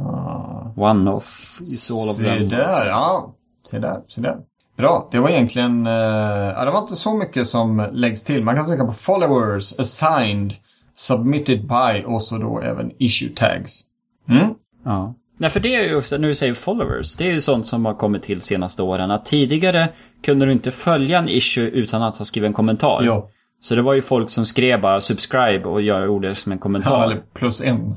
One 0.77 1.11
off 1.11 1.59
is 1.61 1.91
all 1.91 2.11
of 2.11 2.17
Se 2.17 2.25
them. 2.25 2.49
där, 2.49 2.87
ja. 2.87 3.35
Se 3.71 3.79
där, 3.79 4.01
se 4.09 4.21
där. 4.21 4.37
Bra, 4.77 5.09
det 5.13 5.19
var 5.21 5.31
egentligen... 5.31 5.87
Ja, 5.87 6.65
det 6.65 6.71
var 6.71 6.79
inte 6.79 6.97
så 6.97 7.15
mycket 7.15 7.47
som 7.47 7.89
läggs 7.93 8.25
till. 8.25 8.45
Man 8.45 8.57
kan 8.57 8.67
trycka 8.67 8.85
på 8.85 8.93
followers, 8.93 9.79
assigned, 9.79 10.55
submitted 10.95 11.61
by 11.69 12.05
och 12.07 12.23
så 12.23 12.39
då 12.39 12.61
även 12.61 12.91
issue 12.99 13.29
tags. 13.37 13.81
Mm? 14.29 14.49
Ja. 14.85 15.15
Nej, 15.39 15.51
för 15.51 15.61
det 15.61 15.75
är 15.75 15.83
just 15.83 16.13
när 16.13 16.19
du 16.19 16.35
säger 16.35 16.55
followers. 16.55 17.17
Det 17.17 17.29
är 17.29 17.33
ju 17.33 17.41
sånt 17.41 17.67
som 17.67 17.85
har 17.85 17.95
kommit 17.95 18.23
till 18.23 18.41
senaste 18.41 18.83
åren. 18.83 19.11
Att 19.11 19.25
tidigare 19.25 19.89
kunde 20.23 20.47
du 20.47 20.53
inte 20.53 20.71
följa 20.71 21.19
en 21.19 21.29
issue 21.29 21.69
utan 21.69 22.03
att 22.03 22.17
ha 22.17 22.25
skrivit 22.25 22.47
en 22.49 22.53
kommentar. 22.53 23.03
Ja. 23.03 23.29
Så 23.61 23.75
det 23.75 23.83
var 23.83 23.95
ju 23.95 24.03
folk 24.03 24.31
som 24.31 24.47
skrev 24.47 24.81
bara 24.81 25.01
subscribe 25.01 25.65
och 25.65 25.83
gjorde 25.83 26.29
det 26.29 26.35
som 26.35 26.53
en 26.53 26.59
kommentar. 26.59 26.99
Ja, 26.99 27.05
eller 27.05 27.23
plus 27.35 27.61
en. 27.61 27.97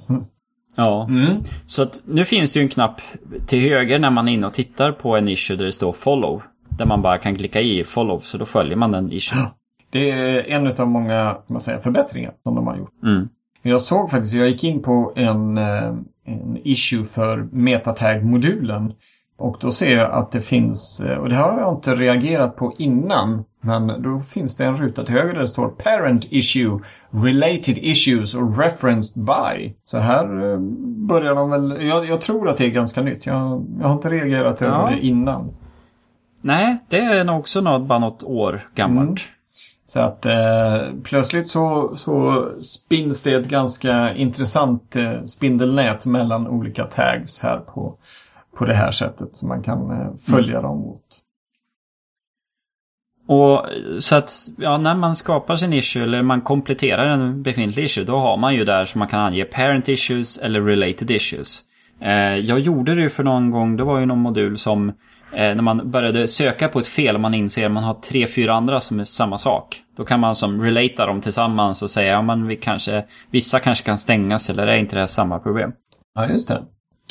Ja. 0.75 1.07
Mm. 1.09 1.37
Så 1.65 1.83
att 1.83 2.03
nu 2.05 2.25
finns 2.25 2.53
det 2.53 2.59
ju 2.59 2.63
en 2.63 2.69
knapp 2.69 3.01
till 3.47 3.61
höger 3.61 3.99
när 3.99 4.09
man 4.09 4.27
är 4.27 4.31
inne 4.33 4.47
och 4.47 4.53
tittar 4.53 4.91
på 4.91 5.17
en 5.17 5.27
issue 5.27 5.57
där 5.57 5.65
det 5.65 5.71
står 5.71 5.91
follow. 5.91 6.41
Där 6.69 6.85
man 6.85 7.01
bara 7.01 7.17
kan 7.17 7.35
klicka 7.35 7.61
i 7.61 7.83
follow 7.83 8.19
så 8.19 8.37
då 8.37 8.45
följer 8.45 8.75
man 8.75 8.91
den 8.91 9.11
issue. 9.11 9.39
Det 9.89 10.11
är 10.11 10.43
en 10.49 10.67
av 10.67 10.87
många 10.87 11.37
man 11.47 11.61
säger, 11.61 11.79
förbättringar 11.79 12.33
som 12.43 12.55
de 12.55 12.67
har 12.67 12.77
gjort. 12.77 13.03
Mm. 13.03 13.29
Jag 13.61 13.81
såg 13.81 14.11
faktiskt, 14.11 14.33
jag 14.33 14.49
gick 14.49 14.63
in 14.63 14.81
på 14.81 15.13
en, 15.15 15.57
eh, 15.57 15.93
en 16.25 16.57
issue 16.63 17.03
för 17.03 17.47
metatag-modulen. 17.51 18.93
Och 19.41 19.57
då 19.59 19.71
ser 19.71 19.97
jag 19.97 20.11
att 20.11 20.31
det 20.31 20.41
finns, 20.41 21.01
eh, 21.01 21.17
och 21.17 21.29
det 21.29 21.35
här 21.35 21.49
har 21.51 21.59
jag 21.59 21.73
inte 21.75 21.95
reagerat 21.95 22.55
på 22.55 22.73
innan, 22.77 23.43
men 23.61 24.01
då 24.01 24.19
finns 24.19 24.55
det 24.57 24.65
en 24.65 24.77
ruta 24.77 25.03
till 25.03 25.15
höger 25.15 25.33
där 25.33 25.39
det 25.41 25.47
står 25.47 25.67
Parent 25.67 26.27
issue, 26.29 26.79
Related 27.09 27.77
issues 27.77 28.35
och 28.35 28.57
Referenced 28.59 29.23
by. 29.23 29.73
Så 29.83 29.97
här 29.97 30.51
eh, 30.51 30.59
börjar 31.07 31.35
de 31.35 31.49
väl, 31.49 31.87
jag, 31.87 32.05
jag 32.05 32.21
tror 32.21 32.49
att 32.49 32.57
det 32.57 32.65
är 32.65 32.69
ganska 32.69 33.01
nytt. 33.01 33.25
Jag, 33.25 33.65
jag 33.79 33.87
har 33.87 33.93
inte 33.93 34.09
reagerat 34.09 34.61
över 34.61 34.73
Ja. 34.73 34.89
det 34.89 35.05
innan. 35.05 35.51
Nej, 36.41 36.77
det 36.89 36.99
är 36.99 37.23
nog 37.23 37.39
också 37.39 37.61
något, 37.61 37.87
bara 37.87 37.99
något 37.99 38.23
år 38.23 38.61
gammalt. 38.75 39.09
Mm. 39.09 39.15
Så 39.85 39.99
att 39.99 40.25
eh, 40.25 40.93
plötsligt 41.03 41.47
så, 41.47 41.93
så 41.95 42.45
spinns 42.61 43.23
det 43.23 43.33
ett 43.33 43.47
ganska 43.47 44.13
intressant 44.13 44.95
eh, 44.95 45.23
spindelnät 45.23 46.05
mellan 46.05 46.47
olika 46.47 46.83
tags 46.83 47.41
här 47.43 47.57
på, 47.57 47.95
på 48.61 48.67
det 48.67 48.73
här 48.73 48.91
sättet. 48.91 49.35
Så 49.35 49.47
man 49.47 49.61
kan 49.61 49.91
eh, 49.91 50.15
följa 50.15 50.61
dem 50.61 50.85
åt. 50.85 51.19
Och 53.27 53.65
så 53.99 54.15
att, 54.15 54.31
ja, 54.57 54.77
när 54.77 54.95
man 54.95 55.15
skapar 55.15 55.55
sin 55.55 55.73
issue 55.73 56.03
eller 56.03 56.23
man 56.23 56.41
kompletterar 56.41 57.05
en 57.05 57.43
befintlig 57.43 57.83
issue, 57.83 58.03
då 58.03 58.17
har 58.17 58.37
man 58.37 58.55
ju 58.55 58.65
där 58.65 58.85
som 58.85 58.99
man 58.99 59.07
kan 59.07 59.19
ange 59.19 59.45
parent 59.45 59.89
issues 59.89 60.37
eller 60.37 60.61
related 60.61 61.11
issues. 61.11 61.61
Eh, 62.01 62.35
jag 62.35 62.59
gjorde 62.59 62.95
det 62.95 63.01
ju 63.01 63.09
för 63.09 63.23
någon 63.23 63.51
gång, 63.51 63.77
det 63.77 63.83
var 63.83 63.99
ju 63.99 64.05
någon 64.05 64.19
modul 64.19 64.57
som 64.57 64.89
eh, 64.89 64.93
när 65.33 65.61
man 65.61 65.91
började 65.91 66.27
söka 66.27 66.67
på 66.67 66.79
ett 66.79 66.87
fel 66.87 67.15
och 67.15 67.21
man 67.21 67.33
inser 67.33 67.65
att 67.65 67.71
man 67.71 67.83
har 67.83 67.93
tre, 67.93 68.27
fyra 68.27 68.53
andra 68.53 68.79
som 68.79 68.99
är 68.99 69.03
samma 69.03 69.37
sak. 69.37 69.81
Då 69.97 70.05
kan 70.05 70.19
man 70.19 70.35
som 70.35 70.61
relata 70.61 71.05
dem 71.05 71.21
tillsammans 71.21 71.81
och 71.81 71.89
säga, 71.89 72.11
ja 72.11 72.21
men 72.21 72.47
vi 72.47 72.55
kanske, 72.55 73.05
vissa 73.31 73.59
kanske 73.59 73.85
kan 73.85 73.97
stängas 73.97 74.49
eller 74.49 74.67
är 74.67 74.77
inte 74.77 74.95
det 74.95 74.99
här 74.99 75.07
samma 75.07 75.39
problem? 75.39 75.71
Ja, 76.15 76.27
just 76.27 76.47
det. 76.47 76.63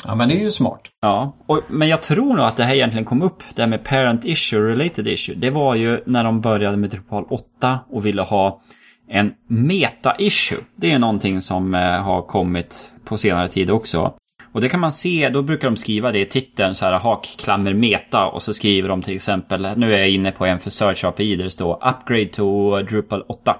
Ja, 0.05 0.15
men 0.15 0.29
det 0.29 0.35
är 0.35 0.39
ju 0.39 0.51
smart. 0.51 0.81
Ja, 1.01 1.35
och, 1.47 1.61
men 1.67 1.87
jag 1.87 2.01
tror 2.01 2.35
nog 2.35 2.45
att 2.45 2.57
det 2.57 2.63
här 2.63 2.75
egentligen 2.75 3.05
kom 3.05 3.21
upp, 3.21 3.43
det 3.55 3.61
här 3.61 3.69
med 3.69 3.83
parent 3.83 4.25
issue 4.25 4.71
related 4.71 5.07
issue. 5.07 5.35
Det 5.35 5.49
var 5.49 5.75
ju 5.75 6.03
när 6.05 6.23
de 6.23 6.41
började 6.41 6.77
med 6.77 6.89
Drupal 6.89 7.25
8 7.29 7.79
och 7.89 8.05
ville 8.05 8.21
ha 8.21 8.61
en 9.07 9.33
meta-issue. 9.47 10.59
Det 10.75 10.91
är 10.91 10.99
någonting 10.99 11.41
som 11.41 11.75
eh, 11.75 11.81
har 11.81 12.21
kommit 12.21 12.93
på 13.05 13.17
senare 13.17 13.49
tid 13.49 13.71
också. 13.71 14.13
Och 14.53 14.61
det 14.61 14.69
kan 14.69 14.79
man 14.79 14.91
se, 14.91 15.29
då 15.29 15.41
brukar 15.41 15.67
de 15.67 15.75
skriva 15.75 16.11
det 16.11 16.19
i 16.19 16.25
titeln, 16.25 16.75
så 16.75 16.85
här 16.85 16.99
hakklammer 16.99 17.73
meta 17.73 18.27
och 18.27 18.41
så 18.41 18.53
skriver 18.53 18.89
de 18.89 19.01
till 19.01 19.15
exempel, 19.15 19.77
nu 19.77 19.93
är 19.93 19.97
jag 19.97 20.09
inne 20.09 20.31
på 20.31 20.45
en 20.45 20.59
för 20.59 20.69
Search 20.69 21.05
API 21.05 21.35
där 21.35 21.43
det 21.43 21.51
står 21.51 21.73
Upgrade 21.73 22.25
to 22.25 22.79
Drupal 22.81 23.21
8. 23.21 23.55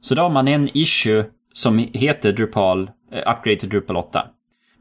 Så 0.00 0.14
då 0.14 0.22
har 0.22 0.30
man 0.30 0.48
en 0.48 0.68
issue 0.74 1.24
som 1.52 1.78
heter 1.92 2.32
Drupal, 2.32 2.90
eh, 3.12 3.18
Upgrade 3.18 3.56
to 3.56 3.66
Drupal 3.66 3.96
8. 3.96 4.26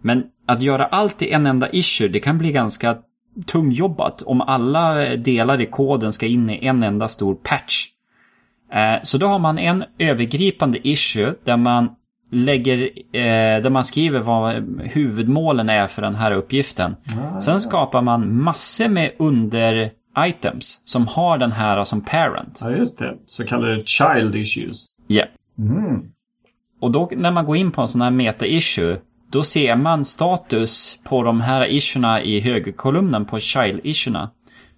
Men 0.03 0.23
att 0.45 0.61
göra 0.61 0.85
allt 0.85 1.21
i 1.21 1.31
en 1.31 1.45
enda 1.45 1.69
issue, 1.71 2.07
det 2.07 2.19
kan 2.19 2.37
bli 2.37 2.51
ganska 2.51 2.97
tungjobbat 3.45 4.21
om 4.21 4.41
alla 4.41 5.15
delar 5.15 5.61
i 5.61 5.65
koden 5.65 6.13
ska 6.13 6.25
in 6.25 6.49
i 6.49 6.65
en 6.65 6.83
enda 6.83 7.07
stor 7.07 7.35
patch. 7.35 7.85
Eh, 8.73 9.03
Så 9.03 9.17
då 9.17 9.27
har 9.27 9.39
man 9.39 9.57
en 9.57 9.83
övergripande 9.99 10.87
issue 10.87 11.35
där 11.43 11.57
man 11.57 11.89
lägger, 12.31 12.77
eh, 13.15 13.61
där 13.63 13.69
man 13.69 13.83
skriver 13.83 14.19
vad 14.19 14.53
huvudmålen 14.79 15.69
är 15.69 15.87
för 15.87 16.01
den 16.01 16.15
här 16.15 16.31
uppgiften. 16.31 16.95
Sen 17.41 17.59
skapar 17.59 18.01
man 18.01 18.41
massor 18.43 18.87
med 18.87 19.11
under-items 19.19 20.81
som 20.83 21.07
har 21.07 21.37
den 21.37 21.51
här 21.51 21.83
som 21.83 22.01
parent. 22.01 22.59
Ja, 22.63 22.71
just 22.71 22.97
det. 22.97 23.15
Så 23.25 23.43
kallade 23.45 23.83
child 23.85 24.35
issues. 24.35 24.85
Ja. 25.07 25.23
Mm. 25.57 26.01
Och 26.81 26.91
då 26.91 27.09
när 27.15 27.31
man 27.31 27.45
går 27.45 27.57
in 27.57 27.71
på 27.71 27.81
en 27.81 27.87
sån 27.87 28.01
här 28.01 28.11
meta-issue, 28.11 28.97
då 29.33 29.43
ser 29.43 29.75
man 29.75 30.05
status 30.05 30.99
på 31.03 31.23
de 31.23 31.41
här 31.41 31.65
issuerna 31.65 32.21
i 32.21 32.39
högerkolumnen 32.39 33.25
på 33.25 33.39
child-issuerna. 33.39 34.29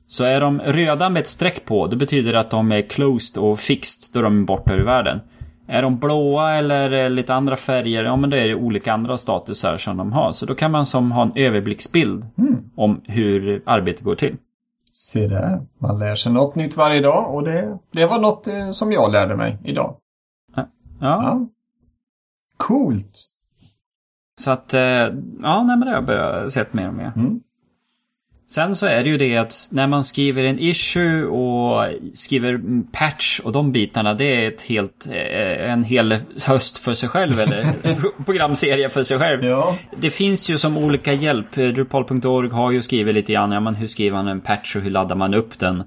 Så 0.07 0.23
är 0.23 0.41
de 0.41 0.59
röda 0.59 1.09
med 1.09 1.19
ett 1.19 1.27
streck 1.27 1.65
på, 1.65 1.87
det 1.87 1.95
betyder 1.95 2.33
att 2.33 2.49
de 2.49 2.71
är 2.71 2.81
closed 2.81 3.43
och 3.43 3.59
fixed, 3.59 4.13
då 4.13 4.19
är 4.19 4.23
de 4.23 4.45
borta 4.45 4.73
ur 4.73 4.83
världen. 4.83 5.19
Är 5.67 5.81
de 5.81 5.99
blåa 5.99 6.55
eller 6.55 7.09
lite 7.09 7.33
andra 7.33 7.55
färger, 7.55 8.03
ja 8.03 8.15
men 8.15 8.29
då 8.29 8.37
är 8.37 8.47
det 8.47 8.55
olika 8.55 8.93
andra 8.93 9.17
statusar 9.17 9.77
som 9.77 9.97
de 9.97 10.11
har. 10.11 10.31
Så 10.31 10.45
då 10.45 10.55
kan 10.55 10.71
man 10.71 10.85
som 10.85 11.11
ha 11.11 11.21
en 11.21 11.31
överblicksbild 11.35 12.25
om 12.75 13.01
hur 13.03 13.63
arbetet 13.65 14.03
går 14.03 14.15
till. 14.15 14.35
Se 14.91 15.27
där. 15.27 15.61
Man 15.77 15.99
lär 15.99 16.15
sig 16.15 16.31
något 16.31 16.55
nytt 16.55 16.77
varje 16.77 17.01
dag 17.01 17.35
och 17.35 17.43
det, 17.43 17.77
det 17.91 18.05
var 18.05 18.19
något 18.19 18.47
eh, 18.47 18.71
som 18.71 18.91
jag 18.91 19.11
lärde 19.11 19.35
mig 19.35 19.57
idag. 19.63 19.97
Ja. 20.55 20.67
Ja. 20.99 21.47
Coolt. 22.57 23.34
Så 24.39 24.51
att, 24.51 24.73
eh, 24.73 24.81
ja, 24.81 25.63
nej 25.63 25.77
men 25.77 25.79
det 25.79 25.85
har 25.85 25.93
jag 25.93 26.05
börjat 26.05 26.51
sett 26.51 26.73
mer 26.73 26.87
och 26.87 26.93
mer. 26.93 27.11
Mm. 27.15 27.39
Sen 28.47 28.75
så 28.75 28.85
är 28.85 29.03
det 29.03 29.09
ju 29.09 29.17
det 29.17 29.37
att 29.37 29.69
när 29.71 29.87
man 29.87 30.03
skriver 30.03 30.43
en 30.43 30.59
issue 30.59 31.25
och 31.25 31.87
skriver 32.13 32.61
patch 32.91 33.39
och 33.39 33.51
de 33.51 33.71
bitarna, 33.71 34.13
det 34.13 34.45
är 34.45 34.47
ett 34.47 34.61
helt, 34.61 35.07
eh, 35.11 35.71
en 35.71 35.83
hel 35.83 36.17
höst 36.47 36.77
för 36.77 36.93
sig 36.93 37.09
själv, 37.09 37.39
eller 37.39 37.73
programserie 38.25 38.89
för 38.89 39.03
sig 39.03 39.19
själv. 39.19 39.45
Ja. 39.45 39.77
Det 39.97 40.09
finns 40.09 40.49
ju 40.49 40.57
som 40.57 40.77
olika 40.77 41.13
hjälp. 41.13 41.55
Drupal.org 41.55 42.49
har 42.49 42.71
ju 42.71 42.81
skrivit 42.81 43.15
lite 43.15 43.33
grann, 43.33 43.51
ja 43.51 43.59
men 43.59 43.75
hur 43.75 43.87
skriver 43.87 44.17
man 44.17 44.27
en 44.27 44.41
patch 44.41 44.75
och 44.75 44.81
hur 44.81 44.91
laddar 44.91 45.15
man 45.15 45.33
upp 45.33 45.59
den? 45.59 45.83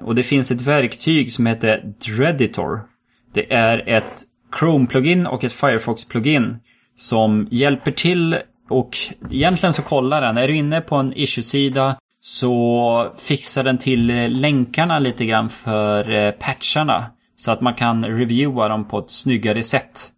Och 0.00 0.14
det 0.14 0.22
finns 0.22 0.50
ett 0.50 0.66
verktyg 0.66 1.32
som 1.32 1.46
heter 1.46 1.92
Dreditor. 2.06 2.80
Det 3.34 3.52
är 3.52 3.88
ett 3.88 4.22
Chrome-plugin 4.60 5.26
och 5.26 5.44
ett 5.44 5.52
Firefox-plugin 5.52 6.56
som 6.98 7.48
hjälper 7.50 7.90
till 7.90 8.38
och 8.68 8.96
egentligen 9.30 9.72
så 9.72 9.82
kollar 9.82 10.22
den. 10.22 10.38
Är 10.38 10.48
du 10.48 10.56
inne 10.56 10.80
på 10.80 10.96
en 10.96 11.12
issue-sida 11.16 11.96
så 12.20 13.12
fixar 13.28 13.64
den 13.64 13.78
till 13.78 14.06
länkarna 14.40 14.98
lite 14.98 15.24
grann 15.24 15.48
för 15.48 16.14
eh, 16.14 16.30
patcharna. 16.30 17.06
Så 17.36 17.52
att 17.52 17.60
man 17.60 17.74
kan 17.74 18.04
reviewa 18.04 18.68
dem 18.68 18.88
på 18.88 18.98
ett 18.98 19.10
snyggare 19.10 19.62
sätt. 19.62 20.12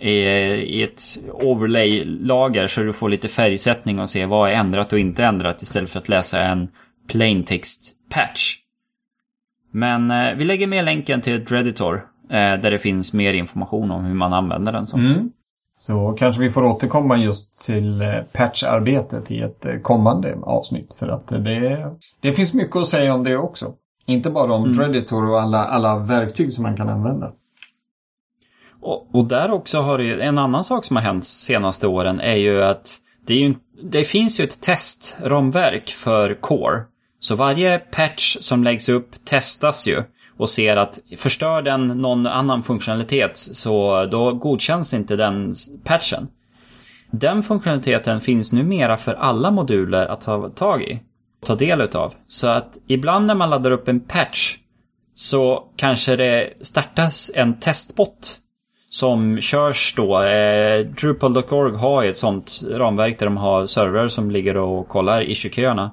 I, 0.00 0.82
ett 0.82 1.02
overlay-lager 1.32 2.66
så 2.66 2.82
du 2.82 2.92
får 2.92 3.08
lite 3.08 3.28
färgsättning 3.28 3.98
och 3.98 4.10
se 4.10 4.26
vad 4.26 4.50
är 4.50 4.54
ändrat 4.54 4.92
och 4.92 4.98
inte 4.98 5.24
ändrat 5.24 5.62
istället 5.62 5.90
för 5.90 5.98
att 5.98 6.08
läsa 6.08 6.42
en 6.42 6.68
plain 7.08 7.44
text 7.44 7.96
patch. 8.10 8.54
Men 9.72 10.10
eh, 10.10 10.34
vi 10.34 10.44
lägger 10.44 10.66
med 10.66 10.84
länken 10.84 11.20
till 11.20 11.44
Dreditor 11.44 11.94
eh, 12.30 12.36
där 12.36 12.70
det 12.70 12.78
finns 12.78 13.14
mer 13.14 13.32
information 13.32 13.90
om 13.90 14.04
hur 14.04 14.14
man 14.14 14.32
använder 14.32 14.72
den. 14.72 14.86
Som. 14.86 15.06
Mm. 15.06 15.30
Så 15.78 16.14
kanske 16.18 16.42
vi 16.42 16.50
får 16.50 16.64
återkomma 16.64 17.16
just 17.16 17.66
till 17.66 18.02
eh, 18.02 18.08
patcharbetet 18.32 19.30
i 19.30 19.40
ett 19.40 19.64
eh, 19.64 19.78
kommande 19.82 20.38
avsnitt. 20.42 20.94
För 20.98 21.08
att 21.08 21.32
eh, 21.32 21.38
det, 21.38 21.90
det 22.20 22.32
finns 22.32 22.54
mycket 22.54 22.76
att 22.76 22.86
säga 22.86 23.14
om 23.14 23.24
det 23.24 23.36
också. 23.36 23.74
Inte 24.06 24.30
bara 24.30 24.52
om 24.52 24.72
Dreditor 24.72 25.30
och 25.30 25.40
alla, 25.42 25.64
alla 25.64 25.98
verktyg 25.98 26.52
som 26.52 26.62
man 26.62 26.76
kan 26.76 26.88
använda. 26.88 27.32
Och, 28.80 29.14
och 29.14 29.24
där 29.24 29.50
också 29.50 29.80
har 29.80 29.98
det 29.98 30.22
en 30.22 30.38
annan 30.38 30.64
sak 30.64 30.84
som 30.84 30.96
har 30.96 31.02
hänt 31.02 31.24
senaste 31.24 31.86
åren 31.86 32.20
är 32.20 32.36
ju 32.36 32.64
att 32.64 32.96
det, 33.26 33.34
ju, 33.34 33.54
det 33.82 34.04
finns 34.04 34.40
ju 34.40 34.44
ett 34.44 34.60
testramverk 34.60 35.88
för 35.88 36.34
Core. 36.34 36.82
Så 37.20 37.34
varje 37.34 37.78
patch 37.78 38.36
som 38.40 38.64
läggs 38.64 38.88
upp 38.88 39.24
testas 39.24 39.88
ju 39.88 40.02
och 40.38 40.50
ser 40.50 40.76
att 40.76 40.98
förstör 41.16 41.62
den 41.62 41.86
någon 41.86 42.26
annan 42.26 42.62
funktionalitet 42.62 43.36
så 43.36 44.06
då 44.06 44.32
godkänns 44.32 44.94
inte 44.94 45.16
den 45.16 45.52
patchen. 45.84 46.28
Den 47.10 47.42
funktionaliteten 47.42 48.20
finns 48.20 48.52
numera 48.52 48.96
för 48.96 49.14
alla 49.14 49.50
moduler 49.50 50.06
att 50.06 50.20
ta 50.20 50.48
tag 50.48 50.82
i. 50.82 51.00
Ta 51.46 51.54
del 51.54 51.80
utav. 51.80 52.14
Så 52.26 52.48
att 52.48 52.78
ibland 52.86 53.26
när 53.26 53.34
man 53.34 53.50
laddar 53.50 53.70
upp 53.70 53.88
en 53.88 54.00
patch 54.00 54.56
så 55.14 55.64
kanske 55.76 56.16
det 56.16 56.52
startas 56.60 57.30
en 57.34 57.58
testbot 57.58 58.38
som 58.90 59.40
körs 59.40 59.94
då. 59.96 60.22
Eh, 60.22 60.86
Drupal.org 60.86 61.76
har 61.76 62.02
ju 62.02 62.10
ett 62.10 62.18
sånt 62.18 62.60
ramverk 62.70 63.18
där 63.18 63.26
de 63.26 63.36
har 63.36 63.66
servrar 63.66 64.08
som 64.08 64.30
ligger 64.30 64.56
och 64.56 64.88
kollar 64.88 65.30
issue-köerna. 65.30 65.92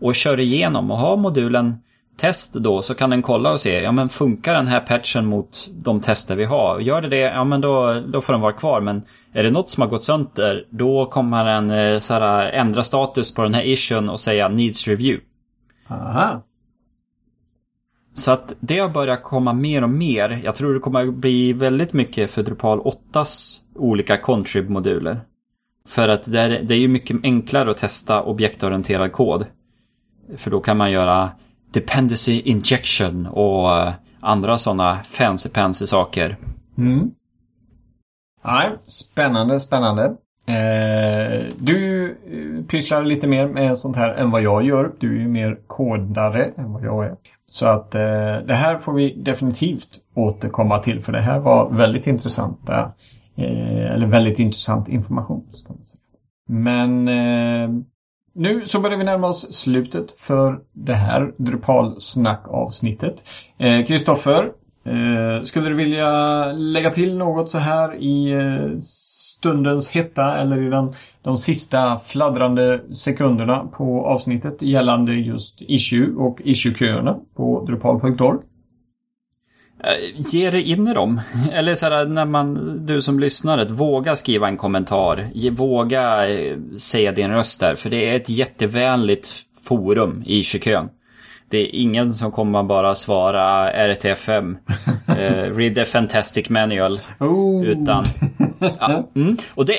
Och 0.00 0.14
kör 0.14 0.40
igenom 0.40 0.90
och 0.90 0.98
har 0.98 1.16
modulen 1.16 1.74
test 2.16 2.54
då 2.54 2.82
så 2.82 2.94
kan 2.94 3.10
den 3.10 3.22
kolla 3.22 3.52
och 3.52 3.60
se, 3.60 3.80
ja 3.80 3.92
men 3.92 4.08
funkar 4.08 4.54
den 4.54 4.66
här 4.66 4.80
patchen 4.80 5.26
mot 5.26 5.70
de 5.74 6.00
tester 6.00 6.36
vi 6.36 6.44
har? 6.44 6.80
Gör 6.80 7.02
det 7.02 7.08
det, 7.08 7.20
ja 7.20 7.44
men 7.44 7.60
då, 7.60 8.02
då 8.12 8.20
får 8.20 8.32
den 8.32 8.42
vara 8.42 8.52
kvar. 8.52 8.80
Men 8.80 9.02
är 9.32 9.42
det 9.42 9.50
något 9.50 9.70
som 9.70 9.80
har 9.80 9.88
gått 9.88 10.04
sönder, 10.04 10.66
då 10.70 11.06
kommer 11.06 11.44
den 11.44 11.70
eh, 11.70 11.98
så 11.98 12.14
här, 12.14 12.52
ändra 12.52 12.84
status 12.84 13.34
på 13.34 13.42
den 13.42 13.54
här 13.54 13.62
issuen 13.62 14.08
och 14.08 14.20
säga 14.20 14.48
needs 14.48 14.88
review. 14.88 15.24
Aha. 15.88 16.42
Så 18.14 18.30
att 18.30 18.56
det 18.60 18.78
har 18.78 18.88
börjat 18.88 19.22
komma 19.22 19.52
mer 19.52 19.82
och 19.82 19.90
mer. 19.90 20.40
Jag 20.44 20.54
tror 20.54 20.74
det 20.74 20.80
kommer 20.80 21.06
bli 21.06 21.52
väldigt 21.52 21.92
mycket 21.92 22.30
för 22.30 22.42
Drupal 22.42 22.80
8s 22.80 23.60
olika 23.74 24.16
contrib-moduler. 24.16 25.20
För 25.88 26.08
att 26.08 26.32
det 26.32 26.40
är, 26.40 26.62
det 26.62 26.74
är 26.74 26.78
ju 26.78 26.88
mycket 26.88 27.16
enklare 27.22 27.70
att 27.70 27.76
testa 27.76 28.22
objektorienterad 28.22 29.12
kod. 29.12 29.46
För 30.36 30.50
då 30.50 30.60
kan 30.60 30.76
man 30.76 30.90
göra 30.90 31.30
dependency 31.74 32.40
injection 32.40 33.26
och 33.26 33.78
eh, 33.78 33.92
andra 34.20 34.58
sådana 34.58 35.00
fancy-pansy 35.04 35.86
saker. 35.86 36.36
Mm. 36.78 37.10
Nej, 38.44 38.70
spännande, 38.86 39.60
spännande. 39.60 40.04
Eh, 40.46 41.52
du 41.58 42.10
eh, 42.10 42.66
pysslar 42.66 43.04
lite 43.04 43.26
mer 43.26 43.48
med 43.48 43.78
sånt 43.78 43.96
här 43.96 44.14
än 44.14 44.30
vad 44.30 44.42
jag 44.42 44.64
gör. 44.64 44.92
Du 44.98 45.16
är 45.16 45.20
ju 45.20 45.28
mer 45.28 45.58
kodare 45.66 46.44
än 46.56 46.72
vad 46.72 46.84
jag 46.84 47.04
är. 47.04 47.16
Så 47.46 47.66
att 47.66 47.94
eh, 47.94 48.00
det 48.46 48.54
här 48.54 48.78
får 48.78 48.92
vi 48.92 49.22
definitivt 49.22 49.88
återkomma 50.14 50.78
till 50.78 51.00
för 51.00 51.12
det 51.12 51.20
här 51.20 51.38
var 51.38 51.70
väldigt 51.70 52.06
intressanta 52.06 52.92
eh, 53.36 53.92
eller 53.94 54.06
väldigt 54.06 54.38
intressant 54.38 54.88
information. 54.88 55.44
Ska 55.52 55.72
man 55.72 55.84
säga. 55.84 56.00
Men 56.48 57.08
eh, 57.08 57.70
nu 58.34 58.66
så 58.66 58.80
börjar 58.80 58.98
vi 58.98 59.04
närma 59.04 59.28
oss 59.28 59.52
slutet 59.52 60.12
för 60.12 60.60
det 60.72 60.94
här 60.94 61.32
Drupal-snack-avsnittet. 61.36 63.24
Eh, 63.58 63.84
Kristoffer, 63.84 64.44
eh, 64.84 65.42
skulle 65.42 65.68
du 65.68 65.74
vilja 65.74 66.44
lägga 66.52 66.90
till 66.90 67.16
något 67.16 67.48
så 67.48 67.58
här 67.58 67.94
i 67.94 68.32
eh, 68.32 68.78
stundens 68.78 69.88
hetta 69.88 70.36
eller 70.36 70.62
i 70.62 70.70
den, 70.70 70.94
de 71.22 71.38
sista 71.38 71.98
fladdrande 71.98 72.80
sekunderna 72.94 73.66
på 73.72 74.06
avsnittet 74.06 74.62
gällande 74.62 75.14
just 75.14 75.56
issue 75.60 76.14
och 76.16 76.40
issue-köerna 76.44 77.16
på 77.36 77.64
drupal.org? 77.66 78.38
Ge 80.14 80.50
dig 80.50 80.70
in 80.70 80.88
i 80.88 80.94
dem. 80.94 81.20
Eller 81.52 81.74
så 81.74 81.86
här, 81.86 82.04
när 82.04 82.24
man, 82.24 82.78
du 82.86 83.02
som 83.02 83.20
lyssnar, 83.20 83.64
våga 83.64 84.16
skriva 84.16 84.48
en 84.48 84.56
kommentar. 84.56 85.50
Våga 85.50 86.28
eh, 86.28 86.58
säga 86.78 87.12
din 87.12 87.30
röst 87.30 87.60
där. 87.60 87.74
För 87.74 87.90
det 87.90 88.10
är 88.10 88.16
ett 88.16 88.28
jättevänligt 88.28 89.28
forum 89.68 90.22
i 90.26 90.42
kön. 90.42 90.88
Det 91.50 91.58
är 91.58 91.74
ingen 91.74 92.14
som 92.14 92.32
kommer 92.32 92.62
bara 92.62 92.94
svara 92.94 93.70
RTFM. 93.70 94.56
eh, 95.08 95.56
read 95.56 95.74
the 95.74 95.84
fantastic 95.84 96.48
manual. 96.48 97.00
Oh. 97.20 97.64
Utan... 97.64 98.04
Ja, 98.58 99.10
mm, 99.16 99.36
och 99.54 99.66
det... 99.66 99.78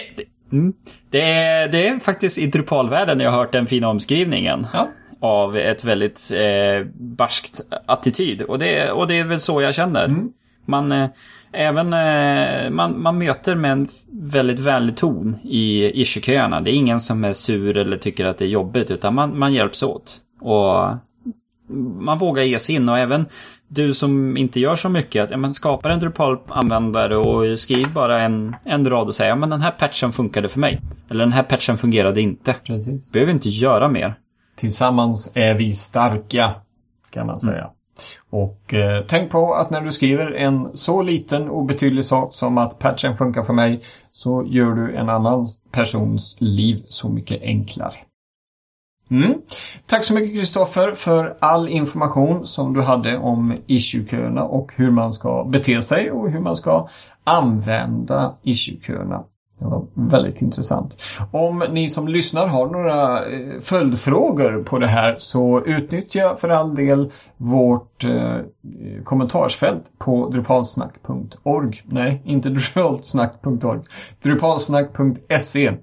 Mm, 0.51 0.73
det, 1.09 1.21
är, 1.21 1.67
det 1.67 1.87
är 1.87 1.99
faktiskt 1.99 2.37
i 2.37 2.47
Drupalvärlden 2.47 3.19
jag 3.19 3.31
har 3.31 3.37
hört 3.37 3.51
den 3.51 3.67
fina 3.67 3.87
omskrivningen. 3.87 4.67
Ja 4.73 4.87
av 5.25 5.57
ett 5.57 5.83
väldigt 5.83 6.31
eh, 6.33 6.87
barskt 6.93 7.61
attityd. 7.85 8.41
Och 8.41 8.59
det, 8.59 8.91
och 8.91 9.07
det 9.07 9.19
är 9.19 9.23
väl 9.23 9.39
så 9.39 9.61
jag 9.61 9.75
känner. 9.75 10.05
Mm. 10.05 10.29
Man, 10.65 10.91
eh, 10.91 11.09
även, 11.51 11.93
eh, 11.93 12.69
man, 12.69 13.01
man 13.01 13.17
möter 13.17 13.55
med 13.55 13.71
en 13.71 13.87
väldigt 14.11 14.59
vänlig 14.59 14.97
ton 14.97 15.37
i 15.43 15.91
issue-köerna. 16.01 16.61
Det 16.61 16.71
är 16.71 16.75
ingen 16.75 16.99
som 16.99 17.23
är 17.23 17.33
sur 17.33 17.77
eller 17.77 17.97
tycker 17.97 18.25
att 18.25 18.37
det 18.37 18.45
är 18.45 18.49
jobbigt 18.49 18.91
utan 18.91 19.15
man, 19.15 19.39
man 19.39 19.53
hjälps 19.53 19.83
åt. 19.83 20.17
Och 20.41 20.89
man 21.99 22.19
vågar 22.19 22.43
ge 22.43 22.59
sig 22.59 22.75
in 22.75 22.89
och 22.89 22.99
även 22.99 23.25
du 23.67 23.93
som 23.93 24.37
inte 24.37 24.59
gör 24.59 24.75
så 24.75 24.89
mycket, 24.89 25.23
att 25.23 25.31
ja, 25.31 25.37
men 25.37 25.53
skapar 25.53 25.89
en 25.89 25.99
Drupal-användare 25.99 27.17
och 27.17 27.59
skriv 27.59 27.93
bara 27.93 28.21
en, 28.21 28.55
en 28.63 28.89
rad 28.89 29.07
och 29.07 29.15
säg 29.15 29.27
ja, 29.27 29.35
men 29.35 29.49
den 29.49 29.61
här 29.61 29.71
patchen 29.71 30.11
funkade 30.11 30.49
för 30.49 30.59
mig. 30.59 30.81
Eller 31.09 31.19
den 31.19 31.33
här 31.33 31.43
patchen 31.43 31.77
fungerade 31.77 32.21
inte. 32.21 32.55
Precis. 32.63 33.11
Behöver 33.11 33.31
inte 33.31 33.49
göra 33.49 33.87
mer. 33.87 34.15
Tillsammans 34.55 35.31
är 35.35 35.53
vi 35.53 35.73
starka, 35.73 36.55
kan 37.09 37.27
man 37.27 37.39
säga. 37.39 37.63
Mm. 37.63 37.69
Och 38.29 38.73
eh, 38.73 39.03
tänk 39.07 39.31
på 39.31 39.53
att 39.53 39.69
när 39.69 39.81
du 39.81 39.91
skriver 39.91 40.31
en 40.31 40.77
så 40.77 41.01
liten 41.01 41.49
obetydlig 41.49 42.05
sak 42.05 42.33
som 42.33 42.57
att 42.57 42.79
patchen 42.79 43.17
funkar 43.17 43.43
för 43.43 43.53
mig 43.53 43.81
så 44.11 44.43
gör 44.47 44.71
du 44.71 44.95
en 44.95 45.09
annan 45.09 45.45
persons 45.71 46.35
liv 46.39 46.83
så 46.85 47.09
mycket 47.09 47.41
enklare. 47.41 47.95
Mm. 49.11 49.33
Tack 49.85 50.03
så 50.03 50.13
mycket 50.13 50.39
Kristoffer 50.39 50.91
för 50.91 51.37
all 51.39 51.69
information 51.69 52.45
som 52.45 52.73
du 52.73 52.81
hade 52.81 53.17
om 53.17 53.57
issue-köerna 53.67 54.43
och 54.43 54.71
hur 54.75 54.91
man 54.91 55.13
ska 55.13 55.43
bete 55.43 55.81
sig 55.81 56.11
och 56.11 56.31
hur 56.31 56.39
man 56.39 56.55
ska 56.55 56.87
använda 57.23 58.35
issue-köerna. 58.43 59.23
Det 59.59 59.65
var 59.65 59.85
väldigt 59.93 60.41
intressant. 60.41 61.01
Om 61.31 61.63
ni 61.71 61.89
som 61.89 62.07
lyssnar 62.07 62.47
har 62.47 62.67
några 62.67 63.25
eh, 63.25 63.59
följdfrågor 63.59 64.63
på 64.63 64.79
det 64.79 64.87
här 64.87 65.15
så 65.17 65.61
utnyttja 65.65 66.35
för 66.35 66.49
all 66.49 66.75
del 66.75 67.11
vårt 67.37 68.03
eh, 68.03 68.37
kommentarsfält 69.03 69.91
på 69.97 70.29
drupalsnack.org. 70.29 71.81
Nej, 71.85 72.21
inte 72.25 72.49
drupalsnack.org. 72.75 73.79
drupalsnack.se 74.23 75.73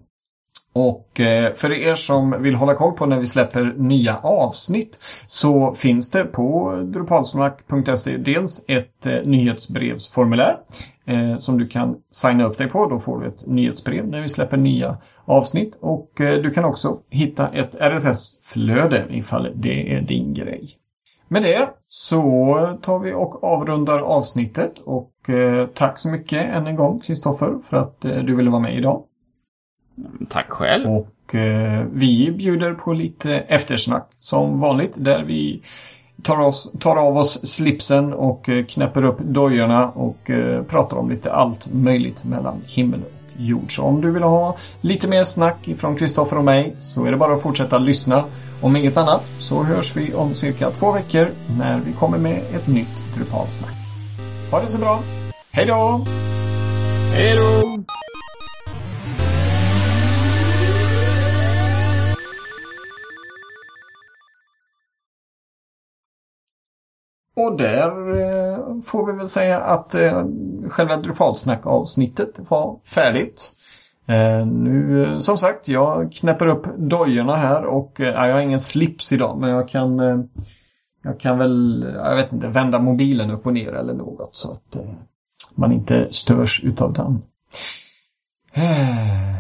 och 0.75 1.21
eh, 1.21 1.53
för 1.53 1.73
er 1.73 1.95
som 1.95 2.43
vill 2.43 2.55
hålla 2.55 2.75
koll 2.75 2.93
på 2.93 3.07
när 3.07 3.19
vi 3.19 3.27
släpper 3.27 3.75
nya 3.77 4.17
avsnitt 4.17 4.99
så 5.27 5.75
finns 5.75 6.11
det 6.11 6.25
på 6.25 6.75
drupalsnack.se 6.85 8.17
dels 8.17 8.65
ett 8.69 9.07
eh, 9.07 9.13
nyhetsbrevsformulär 9.25 10.59
eh, 11.07 11.39
som 11.39 11.59
du 11.59 11.69
kan 11.69 11.97
signa 12.11 12.45
upp 12.45 12.59
dig 12.59 12.69
på. 12.69 12.87
Då 12.87 12.99
får 12.99 13.21
du 13.21 13.29
ett 13.29 13.47
nyhetsbrev 13.47 14.09
när 14.09 14.21
vi 14.21 14.29
släpper 14.29 14.57
nya 14.57 14.99
avsnitt. 15.25 15.79
Och 15.81 16.11
du 16.17 16.51
kan 16.51 16.65
också 16.65 16.97
hitta 17.11 17.49
ett 17.49 17.75
RSS-flöde 17.75 19.07
ifall 19.11 19.53
det 19.55 19.95
är 19.95 20.01
din 20.01 20.35
grej. 20.35 20.71
Med 21.29 21.43
det 21.43 21.69
så 21.89 22.79
tar 22.83 22.99
vi 22.99 23.13
och 23.13 23.45
avrundar 23.45 23.99
avsnittet 23.99 24.79
och 24.79 25.13
tack 25.75 25.99
så 25.99 26.09
mycket 26.09 26.45
än 26.45 26.67
en 26.67 26.77
gång 26.77 27.01
Kristoffer 27.01 27.59
för 27.59 27.77
att 27.77 28.01
du 28.01 28.37
ville 28.37 28.51
vara 28.51 28.63
med 28.63 28.79
idag. 28.79 29.03
Tack 30.29 30.51
själv. 30.51 30.87
Och 30.87 31.35
eh, 31.35 31.87
vi 31.93 32.31
bjuder 32.31 32.75
på 32.75 32.93
lite 32.93 33.33
eftersnack 33.33 34.09
som 34.19 34.61
vanligt 34.61 34.93
där 34.97 35.25
vi 35.25 35.63
tar, 36.23 36.41
oss, 36.41 36.73
tar 36.81 36.97
av 36.97 37.17
oss 37.17 37.47
slipsen 37.47 38.13
och 38.13 38.49
eh, 38.49 38.65
knäpper 38.65 39.05
upp 39.05 39.19
dojorna 39.19 39.89
och 39.89 40.31
eh, 40.31 40.63
pratar 40.63 40.97
om 40.97 41.11
lite 41.11 41.33
allt 41.33 41.73
möjligt 41.73 42.25
mellan 42.25 42.63
himmel 42.67 43.01
och 43.01 43.41
jord. 43.41 43.77
Så 43.77 43.83
om 43.83 44.01
du 44.01 44.11
vill 44.11 44.23
ha 44.23 44.57
lite 44.81 45.09
mer 45.09 45.25
snack 45.25 45.69
från 45.79 45.97
Kristoffer 45.97 46.39
och 46.39 46.45
mig 46.45 46.75
så 46.79 47.05
är 47.05 47.11
det 47.11 47.17
bara 47.17 47.35
att 47.35 47.43
fortsätta 47.43 47.79
lyssna. 47.79 48.25
Om 48.61 48.77
inget 48.77 48.97
annat 48.97 49.23
så 49.39 49.63
hörs 49.63 49.97
vi 49.97 50.15
om 50.15 50.35
cirka 50.35 50.71
två 50.71 50.93
veckor 50.93 51.29
när 51.59 51.81
vi 51.81 51.93
kommer 51.93 52.19
med 52.19 52.39
ett 52.55 52.67
nytt 52.67 53.15
Drupalsnack. 53.17 53.75
Ha 54.51 54.61
det 54.61 54.67
så 54.67 54.79
bra! 54.79 55.01
Hej 55.51 55.67
då! 55.67 56.05
Hej 57.15 57.37
då! 57.37 57.83
Och 67.37 67.57
där 67.57 67.89
eh, 68.21 68.81
får 68.85 69.07
vi 69.07 69.13
väl 69.13 69.29
säga 69.29 69.61
att 69.61 69.95
eh, 69.95 70.25
själva 70.69 70.97
Drupalsnack-avsnittet 70.97 72.41
var 72.49 72.79
färdigt. 72.85 73.53
Eh, 74.07 74.47
nu, 74.47 75.05
eh, 75.05 75.19
som 75.19 75.39
sagt, 75.39 75.69
jag 75.69 76.13
knäpper 76.13 76.47
upp 76.47 76.67
dojorna 76.77 77.37
här 77.37 77.65
och 77.65 78.01
eh, 78.01 78.27
jag 78.27 78.35
har 78.35 78.41
ingen 78.41 78.61
slips 78.61 79.13
idag 79.13 79.39
men 79.39 79.51
jag 79.51 79.69
kan 79.69 80.01
eh, 80.01 80.19
jag 81.05 81.21
kan 81.21 81.39
väl, 81.39 81.87
jag 81.95 82.17
vet 82.17 82.33
inte, 82.33 82.49
vända 82.49 82.79
mobilen 82.79 83.31
upp 83.31 83.47
och 83.47 83.53
ner 83.53 83.73
eller 83.73 83.95
något 83.95 84.35
så 84.37 84.53
att 84.53 84.77
man 85.55 85.73
inte 85.73 86.07
störs 86.11 86.65
utav 86.65 86.93
den. 86.93 87.23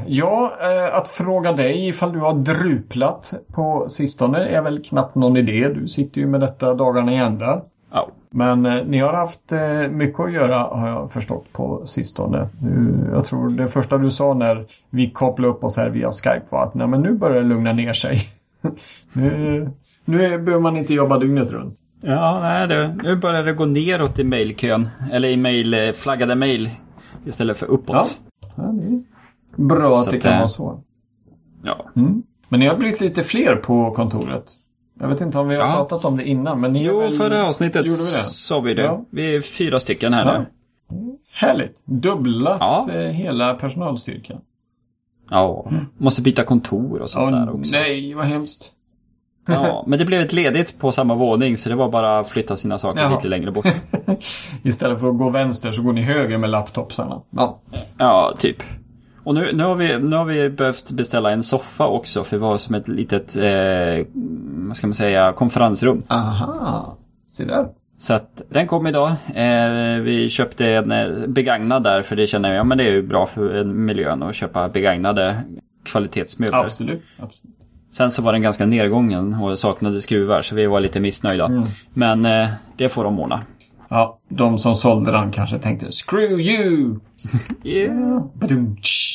Ja, 0.06 0.52
att 0.92 1.08
fråga 1.08 1.52
dig 1.52 1.88
ifall 1.88 2.12
du 2.12 2.18
har 2.18 2.34
druplat 2.34 3.34
på 3.52 3.88
sistone 3.88 4.38
är 4.38 4.62
väl 4.62 4.82
knappt 4.84 5.14
någon 5.14 5.36
idé. 5.36 5.68
Du 5.68 5.88
sitter 5.88 6.20
ju 6.20 6.26
med 6.26 6.40
detta 6.40 6.74
dagarna 6.74 7.12
i 7.12 7.16
ända. 7.16 7.62
Ja. 7.92 8.08
Men 8.30 8.66
eh, 8.66 8.84
ni 8.84 8.98
har 8.98 9.12
haft 9.12 9.52
eh, 9.52 9.88
mycket 9.90 10.20
att 10.20 10.32
göra 10.32 10.58
har 10.58 10.88
jag 10.88 11.12
förstått 11.12 11.52
på 11.52 11.86
sistone. 11.86 12.48
Jag 13.12 13.24
tror 13.24 13.50
det 13.50 13.68
första 13.68 13.98
du 13.98 14.10
sa 14.10 14.34
när 14.34 14.66
vi 14.90 15.10
kopplade 15.10 15.52
upp 15.52 15.64
oss 15.64 15.76
här 15.76 15.88
via 15.88 16.10
Skype 16.10 16.46
var 16.50 16.62
att 16.62 16.74
Nej, 16.74 16.86
men 16.86 17.00
nu 17.00 17.12
börjar 17.12 17.42
det 17.42 17.48
lugna 17.48 17.72
ner 17.72 17.92
sig. 17.92 18.28
nu, 19.12 19.70
nu 20.04 20.18
behöver 20.38 20.60
man 20.60 20.76
inte 20.76 20.94
jobba 20.94 21.18
dygnet 21.18 21.50
runt. 21.52 21.74
Ja, 22.00 22.40
nej, 22.40 22.68
det, 22.68 22.96
nu 23.02 23.16
börjar 23.16 23.44
det 23.44 23.52
gå 23.52 23.66
neråt 23.66 24.18
i 24.18 24.24
mejlkön. 24.24 24.88
Eller 25.12 25.28
i 25.28 25.36
mail, 25.36 25.74
eh, 25.74 25.92
flaggade 25.92 26.34
mejl. 26.34 26.70
istället 27.26 27.58
för 27.58 27.66
uppåt. 27.66 28.20
Ja, 28.56 28.62
det 28.62 29.02
bra 29.56 29.96
att 29.96 30.04
Så 30.04 30.10
det 30.10 30.16
att, 30.16 30.22
kan 30.22 30.32
eh, 30.32 30.38
vara 30.38 30.48
så. 30.48 30.80
Ja. 31.62 31.86
Mm. 31.96 32.22
Men 32.48 32.60
ni 32.60 32.66
har 32.66 32.76
blivit 32.76 33.00
lite 33.00 33.22
fler 33.22 33.56
på 33.56 33.90
kontoret. 33.90 34.52
Jag 35.02 35.08
vet 35.08 35.20
inte 35.20 35.38
om 35.38 35.48
vi 35.48 35.56
har 35.56 35.62
Ja. 35.66 35.72
pratat 35.74 36.04
om 36.04 36.16
det 36.16 36.28
innan, 36.28 36.60
men 36.60 36.72
ni 36.72 36.84
Jo, 36.84 37.00
väl... 37.00 37.10
förra 37.10 37.46
avsnittet 37.46 37.84
vi 37.86 37.90
sa 37.90 38.60
vi 38.60 38.74
det. 38.74 38.82
Ja. 38.82 39.04
Vi 39.10 39.36
är 39.36 39.40
fyra 39.58 39.80
stycken 39.80 40.12
här 40.14 40.26
Ja. 40.26 40.38
nu. 40.38 40.46
Härligt. 41.32 41.82
Dubblat 41.86 42.56
Ja. 42.60 42.86
eh, 42.92 43.00
hela 43.00 43.54
personalstyrkan. 43.54 44.40
Ja, 45.30 45.70
måste 45.98 46.22
byta 46.22 46.44
kontor 46.44 47.00
och 47.02 47.10
sånt 47.10 47.32
där 47.32 47.54
också. 47.54 47.72
nej, 47.76 48.14
vad 48.14 48.24
hemskt. 48.24 48.72
Ja, 49.46 49.84
men 49.86 49.98
det 49.98 50.04
blev 50.04 50.20
ett 50.20 50.32
ledigt 50.32 50.78
på 50.78 50.92
samma 50.92 51.14
våning 51.14 51.56
så 51.56 51.68
det 51.68 51.74
var 51.74 51.88
bara 51.90 52.18
att 52.18 52.28
flytta 52.28 52.56
sina 52.56 52.78
saker 52.78 53.00
Jaha. 53.00 53.10
lite 53.14 53.28
längre 53.28 53.50
bort. 53.50 53.66
Istället 54.62 55.00
för 55.00 55.08
att 55.08 55.18
gå 55.18 55.30
vänster 55.30 55.72
så 55.72 55.82
går 55.82 55.92
ni 55.92 56.02
höger 56.02 56.38
med 56.38 56.50
laptopsarna. 56.50 57.22
Ja. 57.30 57.58
Ja, 57.98 58.34
typ. 58.38 58.62
Och 59.24 59.34
nu, 59.34 59.52
nu, 59.52 59.64
har 59.64 59.74
vi, 59.74 59.98
nu 59.98 60.16
har 60.16 60.24
vi 60.24 60.50
behövt 60.50 60.90
beställa 60.90 61.30
en 61.30 61.42
soffa 61.42 61.86
också 61.86 62.24
för 62.24 62.38
vi 62.38 62.44
har 62.44 62.56
som 62.56 62.74
ett 62.74 62.88
litet, 62.88 63.36
eh, 63.36 64.06
vad 64.66 64.76
ska 64.76 64.86
man 64.86 64.94
säga, 64.94 65.32
konferensrum. 65.32 66.02
Aha. 66.08 66.96
Se 67.28 67.44
där. 67.44 67.68
Så 67.98 68.14
att 68.14 68.42
den 68.48 68.66
kom 68.66 68.86
idag. 68.86 69.08
Eh, 69.34 70.00
vi 70.02 70.28
köpte 70.30 70.66
en 70.66 70.92
eh, 70.92 71.26
begagnad 71.28 71.82
där 71.82 72.02
för 72.02 72.16
det 72.16 72.26
känner 72.26 72.48
jag, 72.48 72.58
ja 72.58 72.64
men 72.64 72.78
det 72.78 72.84
är 72.84 72.90
ju 72.90 73.02
bra 73.02 73.26
för 73.26 73.64
miljön 73.64 74.22
att 74.22 74.34
köpa 74.34 74.68
begagnade 74.68 75.42
kvalitetsmöbler. 75.84 76.58
Absolut. 76.58 77.02
Absolut. 77.18 77.56
Sen 77.90 78.10
så 78.10 78.22
var 78.22 78.32
den 78.32 78.42
ganska 78.42 78.66
nedgången 78.66 79.34
och 79.34 79.58
saknade 79.58 80.00
skruvar 80.00 80.42
så 80.42 80.54
vi 80.54 80.66
var 80.66 80.80
lite 80.80 81.00
missnöjda. 81.00 81.46
Mm. 81.46 81.64
Men 81.94 82.26
eh, 82.26 82.48
det 82.76 82.88
får 82.88 83.04
de 83.04 83.20
ordna. 83.20 83.44
Ja, 83.88 84.18
de 84.28 84.58
som 84.58 84.74
sålde 84.74 85.12
den 85.12 85.30
kanske 85.30 85.58
tänkte 85.58 85.92
Screw 85.92 86.40
you! 86.40 86.98
Yeah. 87.64 88.24
Badum, 88.34 88.76
tsch. 88.76 89.11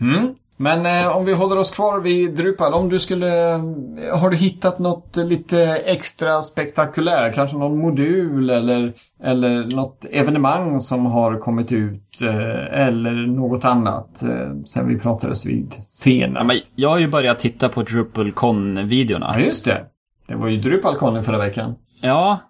Mm. 0.00 0.34
Men 0.56 0.86
eh, 0.86 1.16
om 1.16 1.24
vi 1.24 1.32
håller 1.32 1.56
oss 1.56 1.70
kvar 1.70 2.00
vid 2.00 2.34
Drupal. 2.34 2.74
Om 2.74 2.88
du 2.88 2.98
skulle... 2.98 3.26
Har 4.12 4.30
du 4.30 4.36
hittat 4.36 4.78
något 4.78 5.16
lite 5.16 5.62
extra 5.76 6.42
spektakulärt? 6.42 7.34
Kanske 7.34 7.56
någon 7.56 7.78
modul 7.78 8.50
eller, 8.50 8.92
eller 9.22 9.76
något 9.76 10.06
evenemang 10.10 10.80
som 10.80 11.06
har 11.06 11.38
kommit 11.38 11.72
ut? 11.72 12.20
Eh, 12.22 12.86
eller 12.86 13.26
något 13.26 13.64
annat 13.64 14.22
eh, 14.22 14.62
sen 14.64 14.88
vi 14.88 14.98
pratades 14.98 15.46
vid 15.46 15.72
senast? 15.72 16.54
Ja, 16.54 16.60
jag 16.74 16.88
har 16.88 16.98
ju 16.98 17.08
börjat 17.08 17.38
titta 17.38 17.68
på 17.68 17.82
DrupalCon-videorna. 17.82 19.34
Ja, 19.34 19.40
just 19.40 19.64
det. 19.64 19.84
Det 20.26 20.34
var 20.34 20.48
ju 20.48 20.60
DrupalCon 20.60 21.22
förra 21.22 21.38
veckan. 21.38 21.74
Ja. 22.00 22.40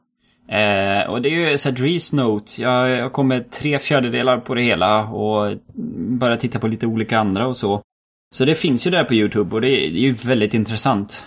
Eh, 0.49 1.11
och 1.11 1.23
det 1.23 1.29
är 1.29 1.67
ju 1.67 1.73
Dries 1.73 2.13
Note. 2.13 2.63
Jag 2.63 2.91
jag 2.91 3.13
kommit 3.13 3.53
tre 3.53 3.79
fjärdedelar 3.79 4.39
på 4.39 4.55
det 4.55 4.63
hela 4.63 5.05
och 5.09 5.57
börjat 6.19 6.41
titta 6.41 6.59
på 6.59 6.69
lite 6.69 6.87
olika 6.87 7.19
andra 7.19 7.47
och 7.47 7.57
så. 7.57 7.83
Så 8.35 8.45
det 8.45 8.55
finns 8.55 8.87
ju 8.87 8.91
där 8.91 9.05
på 9.05 9.15
YouTube 9.15 9.55
och 9.55 9.61
det 9.61 9.69
är 9.69 9.91
det 9.91 9.99
är 9.99 10.03
ju 10.03 10.13
väldigt 10.13 10.55
intressant. 10.55 11.27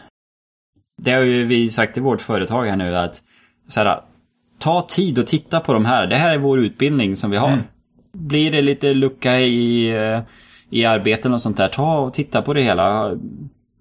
Det 1.02 1.12
har 1.12 1.22
ju 1.22 1.44
vi 1.44 1.70
sagt 1.70 1.98
i 1.98 2.02
vårt 2.02 2.22
företag 2.22 2.66
här 2.66 2.76
nu 2.76 2.98
att 2.98 3.24
så 3.68 3.80
här, 3.80 4.02
ta 4.60 4.86
tid 4.90 5.20
och 5.20 5.28
titta 5.28 5.60
på 5.60 5.74
de 5.74 5.86
här. 5.86 6.08
Det 6.08 6.16
här 6.16 6.34
är 6.34 6.38
vår 6.38 6.60
utbildning 6.60 7.16
som 7.16 7.32
vi 7.32 7.38
har. 7.38 7.52
Mm. 7.52 7.64
Blir 8.14 8.52
det 8.52 8.62
lite 8.62 8.94
lucka 8.94 9.40
i, 9.40 9.90
eh, 9.90 10.22
i 10.70 10.86
arbeten 10.86 11.34
och 11.34 11.42
sånt 11.42 11.58
där, 11.58 11.68
ta 11.68 12.00
och 12.00 12.14
titta 12.14 12.42
på 12.42 12.54
det 12.54 12.62
hela. 12.62 13.18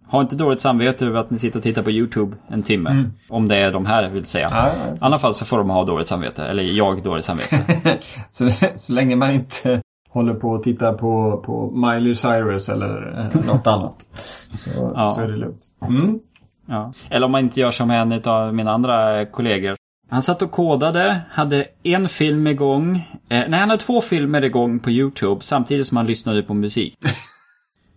Ha 0.09 0.20
inte 0.20 0.36
dåligt 0.36 0.61
samvete 0.61 1.07
över 1.07 1.20
att 1.20 1.30
ni 1.30 1.38
sitter 1.38 1.59
och 1.59 1.62
tittar 1.62 1.82
på 1.82 1.90
YouTube 1.90 2.36
en 2.48 2.62
timme. 2.62 2.90
Mm. 2.90 3.12
Om 3.28 3.48
det 3.48 3.57
är 3.57 3.72
de 3.72 3.86
här 3.86 4.09
vill 4.09 4.24
säga. 4.24 4.48
Ja, 4.50 4.68
I 4.94 4.98
alla 5.00 5.18
fall 5.18 5.34
så 5.34 5.44
får 5.44 5.59
de 5.59 5.70
ha 5.70 5.84
dåligt 5.84 6.07
samvete. 6.07 6.44
Eller 6.44 6.62
jag 6.62 7.02
dåligt 7.02 7.24
samvete. 7.24 7.98
så, 8.30 8.50
så 8.74 8.92
länge 8.92 9.16
man 9.16 9.30
inte 9.30 9.82
håller 10.09 10.34
på 10.34 10.50
och 10.50 10.62
tittar 10.62 10.92
på, 10.92 11.42
på 11.46 11.70
Miley 11.70 12.14
Cyrus 12.14 12.68
eller 12.68 13.18
eh, 13.34 13.46
något 13.46 13.66
annat. 13.66 14.07
Så, 14.54 14.92
Ja. 14.94 15.11
så 15.11 15.20
är 15.20 15.28
det 15.28 15.36
lugnt. 15.36 15.62
Mm. 15.88 16.18
Ja. 16.66 16.92
Eller 17.11 17.26
om 17.26 17.32
man 17.32 17.40
inte 17.40 17.61
gör 17.61 17.70
som 17.70 17.90
en 17.90 18.22
av 18.24 18.54
mina 18.54 18.72
andra 18.72 19.26
kollegor. 19.26 19.76
Han 20.11 20.22
satt 20.22 20.42
och 20.42 20.50
kodade, 20.50 21.20
hade 21.30 21.66
en 21.82 22.09
film 22.09 22.46
igång. 22.46 22.96
Eh, 23.28 23.44
nej, 23.48 23.61
han 23.61 23.70
hade 23.70 23.82
två 23.82 24.00
filmer 24.00 24.44
igång 24.44 24.78
på 24.78 24.90
YouTube 24.90 25.40
samtidigt 25.40 25.86
som 25.86 25.96
han 25.96 26.07
lyssnade 26.07 26.42
på 26.42 26.54
musik. 26.54 26.94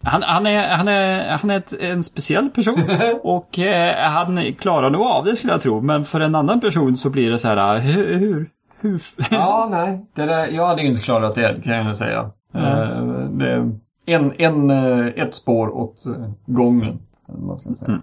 Han, 0.03 0.21
han 0.23 0.45
är, 0.45 0.77
han 0.77 0.87
är, 0.87 1.37
han 1.37 1.49
är 1.49 1.57
ett, 1.57 1.73
en 1.79 2.03
speciell 2.03 2.49
person 2.49 2.79
och 3.23 3.59
eh, 3.59 4.11
han 4.11 4.53
klarar 4.53 4.89
nog 4.89 5.01
av 5.01 5.25
det 5.25 5.35
skulle 5.35 5.53
jag 5.53 5.61
tro. 5.61 5.81
Men 5.81 6.05
för 6.05 6.19
en 6.19 6.35
annan 6.35 6.59
person 6.59 6.95
så 6.95 7.09
blir 7.09 7.31
det 7.31 7.39
så 7.39 7.47
här, 7.47 7.79
hur, 7.79 8.19
hur, 8.19 8.49
hur 8.81 9.01
Ja, 9.31 9.67
nej. 9.71 10.05
Det 10.13 10.25
där, 10.25 10.47
jag 10.47 10.67
hade 10.67 10.81
ju 10.81 10.87
inte 10.87 11.01
klarat 11.01 11.35
det, 11.35 11.61
kan 11.63 11.85
jag 11.85 11.97
säga. 11.97 12.31
Eh, 12.53 13.03
det, 13.31 13.71
en, 14.05 14.33
en, 14.37 14.69
eh, 14.69 15.07
ett 15.07 15.35
spår 15.35 15.69
åt 15.69 16.05
eh, 16.05 16.29
gången, 16.45 16.99
vad 17.27 17.59
ska 17.59 17.73
säga. 17.73 17.89
Mm. 17.89 18.01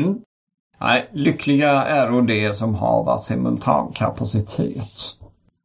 Mm. 0.00 0.18
Nej, 0.80 1.10
lyckliga 1.12 1.70
är 1.70 2.26
det 2.26 2.54
som 2.54 2.74
har 2.74 3.18
simultankapacitet. 3.18 5.21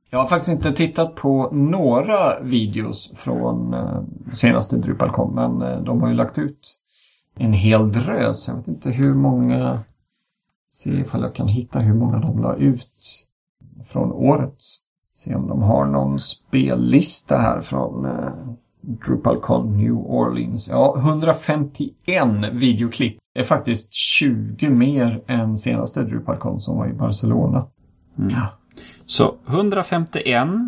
Jag 0.10 0.20
har 0.20 0.28
faktiskt 0.28 0.52
inte 0.52 0.72
tittat 0.72 1.16
på 1.16 1.50
några 1.52 2.40
videos 2.40 3.12
från 3.16 3.74
eh, 3.74 4.02
senaste 4.34 4.78
DrupalCon, 4.78 5.36
men 5.36 5.62
eh, 5.62 5.84
de 5.84 6.02
har 6.02 6.10
ju 6.10 6.16
lagt 6.16 6.38
ut 6.38 6.80
en 7.36 7.54
hel 7.54 7.92
drös. 7.92 8.48
Jag 8.48 8.56
vet 8.56 8.68
inte 8.68 8.90
hur 8.90 9.14
många... 9.14 9.80
Se 10.70 10.90
ifall 10.90 11.22
jag 11.22 11.36
kan 11.36 11.48
hitta 11.48 11.80
hur 11.80 11.94
många 11.94 12.20
de 12.20 12.42
la 12.42 12.56
ut 12.56 13.26
från 13.86 14.12
årets. 14.12 14.78
Se 15.14 15.36
om 15.36 15.48
de 15.48 15.62
har 15.62 15.86
någon 15.86 16.20
spellista 16.20 17.38
här 17.38 17.62
från 17.62 18.06
eh, 18.06 18.34
DrupalCon 18.82 19.78
New 19.78 19.98
Orleans. 19.98 20.68
Ja, 20.68 20.96
151 20.98 21.94
videoklipp. 22.54 23.18
Det 23.34 23.40
är 23.40 23.44
faktiskt 23.44 23.94
20 23.94 24.70
mer 24.70 25.24
än 25.28 25.58
senaste 25.58 26.04
DrupalCon 26.04 26.60
som 26.60 26.78
var 26.78 26.88
i 26.88 26.94
Barcelona. 26.94 27.68
Mm. 28.18 28.30
Ja. 28.30 28.58
Så 29.06 29.36
151 29.48 30.26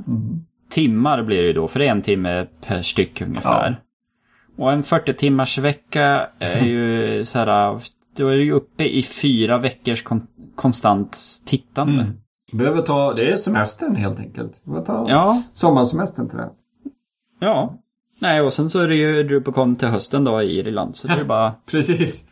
Mm. 0.07 0.45
timmar 0.69 1.23
blir 1.23 1.41
det 1.41 1.47
ju 1.47 1.53
då, 1.53 1.67
för 1.67 1.79
det 1.79 1.87
är 1.87 1.91
en 1.91 2.01
timme 2.01 2.47
per 2.67 2.81
styck 2.81 3.21
ungefär. 3.21 3.81
Och 4.57 4.71
en 4.71 4.83
40 4.83 5.13
timmars 5.13 5.57
vecka 5.57 6.29
är 6.39 6.61
ju 6.61 7.25
så 7.25 7.39
här, 7.39 7.79
då 8.17 8.27
är 8.27 8.35
du 8.37 8.43
ju 8.43 8.51
uppe 8.51 8.83
i 8.97 9.03
fyra 9.03 9.57
veckors 9.57 10.03
kon- 10.03 10.27
konstant 10.55 11.17
tittande. 11.45 12.03
Mm. 12.03 12.15
Behöver 12.53 12.81
ta, 12.81 13.13
det 13.13 13.31
är 13.31 13.35
semestern 13.35 13.95
helt 13.95 14.19
enkelt. 14.19 14.65
Behöver 14.65 14.85
ta 14.85 15.05
Ja, 15.09 15.43
sommarsemestern 15.53 16.29
till 16.29 16.37
det. 16.37 16.49
ja. 17.39 17.73
Nej, 18.21 18.41
och 18.41 18.53
sen 18.53 18.69
så 18.69 18.79
är 18.79 18.87
det 18.87 18.95
ju 18.95 19.23
DrupalCon 19.23 19.75
till 19.75 19.87
hösten 19.87 20.23
då 20.23 20.41
i 20.41 20.59
Irland, 20.59 20.95
så 20.95 21.07
det 21.07 21.13
är 21.13 21.23
bara, 21.23 21.53
Precis. 21.71 22.27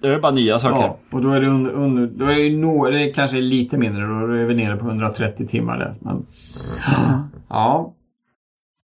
det 0.00 0.08
är 0.08 0.20
bara 0.20 0.32
nya 0.32 0.58
saker. 0.58 0.80
Ja, 0.80 0.98
och 1.10 1.22
då 1.22 1.30
är 1.30 1.40
det, 1.40 1.48
under, 1.48 1.70
under, 1.70 2.06
då 2.06 2.24
är 2.24 2.34
det, 2.34 2.56
nå, 2.56 2.90
det 2.90 3.02
är 3.02 3.12
kanske 3.12 3.36
lite 3.40 3.76
mindre. 3.76 4.02
Då 4.06 4.32
är 4.32 4.44
vi 4.44 4.54
nere 4.54 4.76
på 4.76 4.86
130 4.86 5.46
timmar 5.46 5.78
där. 5.78 5.94
Men, 6.00 6.26
ja. 7.48 7.94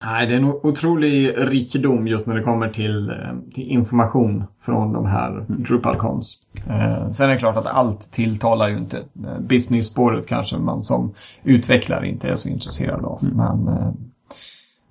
Nej, 0.05 0.27
det 0.27 0.33
är 0.33 0.37
en 0.37 0.45
otrolig 0.45 1.33
rikedom 1.37 2.07
just 2.07 2.27
när 2.27 2.35
det 2.35 2.43
kommer 2.43 2.69
till, 2.69 3.09
eh, 3.09 3.15
till 3.53 3.63
information 3.63 4.43
från 4.61 4.93
de 4.93 5.05
här 5.05 5.45
DrupalCons. 5.47 6.39
Eh, 6.67 7.09
sen 7.09 7.29
är 7.29 7.33
det 7.33 7.39
klart 7.39 7.57
att 7.57 7.67
allt 7.67 8.11
tilltalar 8.11 8.69
ju 8.69 8.77
inte. 8.77 8.97
Eh, 8.97 9.39
Business-spåret 9.39 10.27
kanske 10.27 10.57
man 10.57 10.83
som 10.83 11.13
utvecklare 11.43 12.09
inte 12.09 12.27
är 12.29 12.35
så 12.35 12.49
intresserad 12.49 13.05
av. 13.05 13.19
Men 13.21 13.67
eh, 13.67 13.91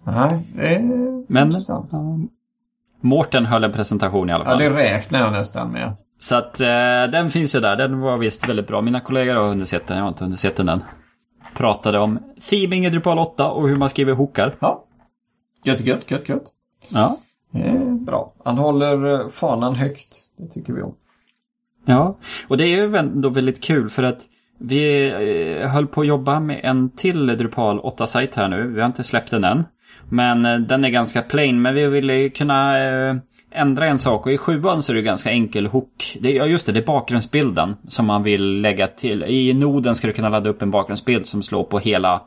nej, 0.04 0.48
det 0.56 0.74
är 0.74 0.80
Men 1.32 1.46
intressant. 1.46 1.88
ja, 1.92 2.18
Mårten 3.00 3.46
höll 3.46 3.64
en 3.64 3.72
presentation 3.72 4.30
i 4.30 4.32
alla 4.32 4.44
Ja, 4.44 4.50
fall. 4.50 4.58
det 4.58 4.70
räknar 4.70 5.20
jag 5.20 5.32
nästan 5.32 5.70
med. 5.70 5.92
Så 6.18 6.36
att 6.36 6.60
eh, 6.60 6.66
den 7.12 7.30
finns 7.30 7.54
ju 7.54 7.60
där. 7.60 7.76
Den 7.76 8.00
var 8.00 8.18
visst 8.18 8.48
väldigt 8.48 8.66
bra. 8.66 8.80
Mina 8.82 9.00
kollegor 9.00 9.34
har 9.34 9.48
hunnit 9.48 9.68
sett 9.68 9.86
den. 9.86 9.96
Jag 9.96 10.04
har 10.04 10.08
inte 10.08 10.24
hunnit 10.24 10.38
sett 10.38 10.56
den 10.56 10.68
än. 10.68 10.80
Pratade 11.56 11.98
om 11.98 12.18
theming 12.50 12.84
i 12.86 12.90
Drupal 12.90 13.18
8 13.18 13.50
och 13.50 13.68
hur 13.68 13.76
man 13.76 13.88
skriver 13.90 14.12
hookar. 14.14 14.54
Ja. 14.60 14.84
Gött, 15.64 15.80
gött, 15.80 16.10
gött, 16.10 16.28
gött. 16.28 16.44
Ja. 16.94 17.16
Bra. 18.00 18.32
Han 18.44 18.58
håller 18.58 19.20
eh, 19.20 19.28
fanan 19.28 19.74
högt. 19.74 20.16
Det 20.38 20.46
tycker 20.48 20.72
vi 20.72 20.82
om. 20.82 20.94
Ja, 21.84 22.16
och 22.48 22.56
det 22.56 22.64
är 22.64 22.68
ju 22.86 22.96
ändå 22.96 23.28
väldigt 23.28 23.62
kul 23.64 23.88
för 23.88 24.02
att 24.02 24.20
vi 24.58 25.08
eh, 25.62 25.68
höll 25.70 25.86
på 25.86 26.00
att 26.00 26.06
jobba 26.06 26.40
med 26.40 26.60
en 26.64 26.90
till 26.90 27.26
Drupal 27.26 27.80
8-sajt 27.80 28.34
här 28.36 28.48
nu. 28.48 28.66
Vi 28.66 28.80
har 28.80 28.86
inte 28.86 29.04
släppt 29.04 29.30
den 29.30 29.44
än. 29.44 29.64
Men 30.12 30.46
eh, 30.46 30.58
den 30.58 30.84
är 30.84 30.88
ganska 30.88 31.22
plain, 31.22 31.62
men 31.62 31.74
vi 31.74 31.86
ville 31.86 32.28
kunna 32.28 32.78
eh, 32.78 33.16
ändra 33.52 33.86
en 33.86 33.98
sak. 33.98 34.26
Och 34.26 34.32
i 34.32 34.38
sjuan 34.38 34.82
så 34.82 34.92
är 34.92 34.96
det 34.96 35.02
ganska 35.02 35.30
enkel 35.30 35.66
hook. 35.66 36.16
Det, 36.20 36.32
ja, 36.32 36.46
just 36.46 36.66
det, 36.66 36.72
det 36.72 36.80
är 36.80 36.86
bakgrundsbilden 36.86 37.76
som 37.88 38.06
man 38.06 38.22
vill 38.22 38.60
lägga 38.60 38.86
till. 38.86 39.22
I 39.22 39.54
noden 39.54 39.94
ska 39.94 40.06
du 40.06 40.12
kunna 40.12 40.28
ladda 40.28 40.50
upp 40.50 40.62
en 40.62 40.70
bakgrundsbild 40.70 41.26
som 41.26 41.42
slår 41.42 41.64
på 41.64 41.78
hela 41.78 42.22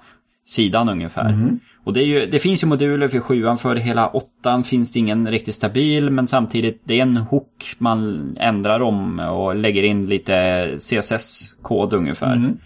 sidan 0.48 0.90
ungefär. 0.90 1.58
Och 1.84 1.94
det, 1.94 2.04
ju, 2.04 2.26
det 2.26 2.40
finns 2.40 2.64
ju 2.64 2.68
moduler 2.68 3.08
för 3.08 3.20
sjuan, 3.20 3.58
för 3.58 3.76
hela 3.76 4.08
åttan 4.08 4.64
finns 4.64 4.94
det 4.94 5.00
ingen 5.00 5.28
riktigt 5.32 5.56
stabil, 5.56 6.10
men 6.10 6.28
samtidigt 6.28 6.82
det 6.86 7.00
är 7.00 7.02
en 7.02 7.18
hook 7.18 7.76
man 7.78 8.38
ändrar 8.40 8.80
om 8.80 9.20
och 9.20 9.56
lägger 9.56 9.84
in 9.84 10.06
lite 10.06 10.68
CSS-kod 10.78 11.94
ungefär. 11.94 12.36
Mm. 12.36 12.58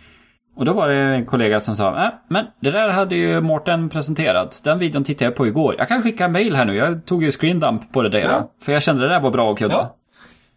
Och 0.60 0.66
då 0.66 0.74
var 0.74 0.88
det 0.88 0.96
en 0.96 1.26
kollega 1.26 1.60
som 1.60 1.76
sa, 1.76 2.04
äh, 2.06 2.10
men 2.28 2.46
det 2.60 2.72
där 2.72 2.90
hade 2.90 3.16
ju 3.16 3.42
Mårten 3.42 3.90
presenterat. 3.90 4.62
Den 4.64 4.80
videon 4.80 5.04
tittade 5.04 5.26
jag 5.26 5.36
på 5.36 5.48
igår. 5.48 5.76
Jag 5.78 5.88
kan 5.88 6.04
skicka 6.04 6.26
en 6.26 6.32
mail 6.32 6.56
här 6.56 6.66
nu. 6.66 6.76
Jag 6.76 7.06
tog 7.06 7.24
ju 7.24 7.32
screendump 7.32 7.94
på 7.94 8.02
det 8.02 8.10
där. 8.10 8.20
Ja. 8.20 8.52
För 8.62 8.72
jag 8.72 8.84
kände 8.84 9.02
det 9.02 9.10
där 9.10 9.20
var 9.20 9.32
bra 9.32 9.52
att 9.52 9.58
kunna. 9.58 9.74
Ja. 9.74 9.96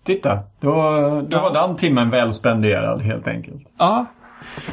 Titta, 0.04 0.38
då, 0.60 0.72
då 1.28 1.38
var 1.38 1.52
den 1.68 1.76
timmen 1.76 2.10
väl 2.10 2.32
spenderad 2.32 3.02
helt 3.02 3.26
enkelt. 3.28 3.68
Ja. 3.78 4.06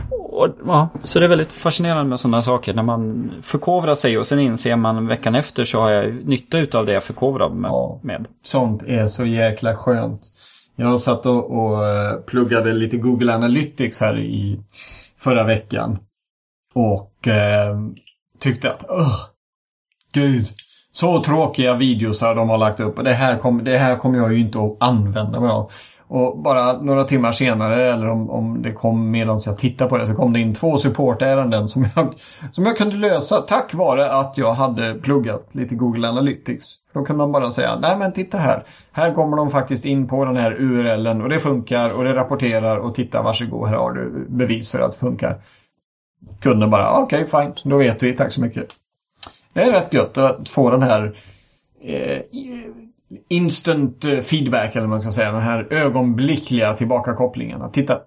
Och, 0.10 0.48
ja. 0.66 0.90
Så 1.04 1.20
det 1.20 1.26
är 1.26 1.30
väldigt 1.30 1.54
fascinerande 1.54 2.04
med 2.10 2.20
sådana 2.20 2.42
saker. 2.42 2.74
När 2.74 2.84
man 2.84 3.32
förkovrar 3.42 3.96
sig 3.96 4.18
och 4.18 4.28
sen 4.28 4.40
inser 4.40 4.76
man 4.76 5.08
veckan 5.08 5.36
efter 5.36 5.66
så 5.66 5.82
har 5.82 5.90
jag 5.92 6.26
nytta 6.26 6.58
utav 6.58 6.86
det 6.86 6.92
jag 6.92 7.04
förkovrar 7.04 7.50
mig 7.50 7.72
Ja. 7.72 8.00
med. 8.04 8.28
Sånt 8.44 8.84
är 8.84 9.08
så 9.08 9.26
jäkla 9.26 9.76
skönt. 9.76 10.22
Jag 10.76 11.00
satt 11.00 11.26
och, 11.26 11.52
och 11.60 11.88
eh, 11.88 12.16
pluggade 12.16 12.74
lite 12.74 12.98
Google 12.98 13.34
Analytics 13.36 14.02
här 14.02 14.20
i 14.20 14.60
förra 15.20 15.44
veckan. 15.44 16.00
Och 16.74 17.28
eh, 17.28 17.80
tyckte 18.40 18.72
att, 18.72 18.86
åh, 18.90 19.16
gud, 20.14 20.48
så 20.92 21.24
tråkiga 21.24 21.76
videos 21.76 22.22
här 22.22 22.36
de 22.36 22.50
har 22.50 22.58
lagt 22.58 22.80
upp. 22.80 22.98
Och 22.98 23.04
det 23.04 23.14
här, 23.14 23.38
kom, 23.38 23.64
det 23.64 23.78
här 23.78 23.96
kommer 23.96 24.18
jag 24.18 24.34
ju 24.34 24.40
inte 24.40 24.60
att 24.60 24.78
använda 24.80 25.40
mig 25.40 25.50
av. 25.50 25.72
Och 26.12 26.38
bara 26.38 26.82
några 26.82 27.04
timmar 27.04 27.32
senare, 27.32 27.86
eller 27.94 28.08
om, 28.08 28.30
om 28.30 28.62
det 28.62 28.74
kom 28.74 29.12
medan 29.12 29.40
jag 29.46 29.58
tittade 29.58 29.90
på 29.90 29.98
det, 29.98 30.08
så 30.08 30.16
kom 30.16 30.34
det 30.34 30.40
in 30.40 30.54
två 30.54 30.78
supportärenden 30.78 31.68
som 31.68 31.86
jag, 31.96 32.14
som 32.52 32.66
jag 32.66 32.78
kunde 32.78 32.96
lösa 32.96 33.38
tack 33.38 33.74
vare 33.74 34.12
att 34.12 34.38
jag 34.38 34.54
hade 34.54 34.94
pluggat 34.94 35.50
lite 35.52 35.76
Google 35.76 36.08
Analytics. 36.08 36.76
Då 36.94 37.06
kan 37.06 37.18
man 37.18 37.32
bara 37.32 37.52
säga, 37.52 37.80
nej 37.80 37.98
men 37.98 38.14
titta 38.14 38.38
här. 38.38 38.64
Här 38.92 39.14
kommer 39.14 39.38
de 39.38 39.50
faktiskt 39.50 39.86
in 39.86 40.08
på 40.08 40.26
den 40.26 40.38
här 40.38 40.52
URLen 40.52 41.22
och 41.22 41.30
det 41.30 41.40
funkar 41.40 41.90
och 41.90 42.04
det 42.04 42.16
rapporterar 42.16 42.78
och 42.78 42.96
titta 42.96 43.22
varsågod, 43.22 43.70
här 43.70 43.76
har 43.76 43.92
du 43.92 44.26
bevis 44.30 44.72
för 44.72 44.80
att 44.80 44.92
det 44.92 44.98
funkar. 44.98 45.42
Kunden 46.40 46.70
bara, 46.70 47.00
okej 47.00 47.26
fine, 47.26 47.54
då 47.64 47.78
vet 47.78 48.04
vi, 48.04 48.14
tack 48.14 48.32
så 48.32 48.42
mycket. 48.42 48.68
Det 49.54 49.62
är 49.62 49.72
rätt 49.72 49.94
gött 49.94 50.18
att 50.18 50.50
få 50.50 50.70
den 50.70 50.82
här 50.82 51.18
eh, 51.82 52.22
instant 53.28 54.06
eh, 54.06 54.20
feedback 54.20 54.72
eller 54.72 54.82
vad 54.82 54.90
man 54.90 55.02
ska 55.02 55.12
säga. 55.12 55.32
Den 55.32 55.42
här 55.42 55.68
ögonblickliga 55.74 56.74
tillbakakopplingen. 56.74 57.62
Att 57.62 57.74
titta, 57.74 58.00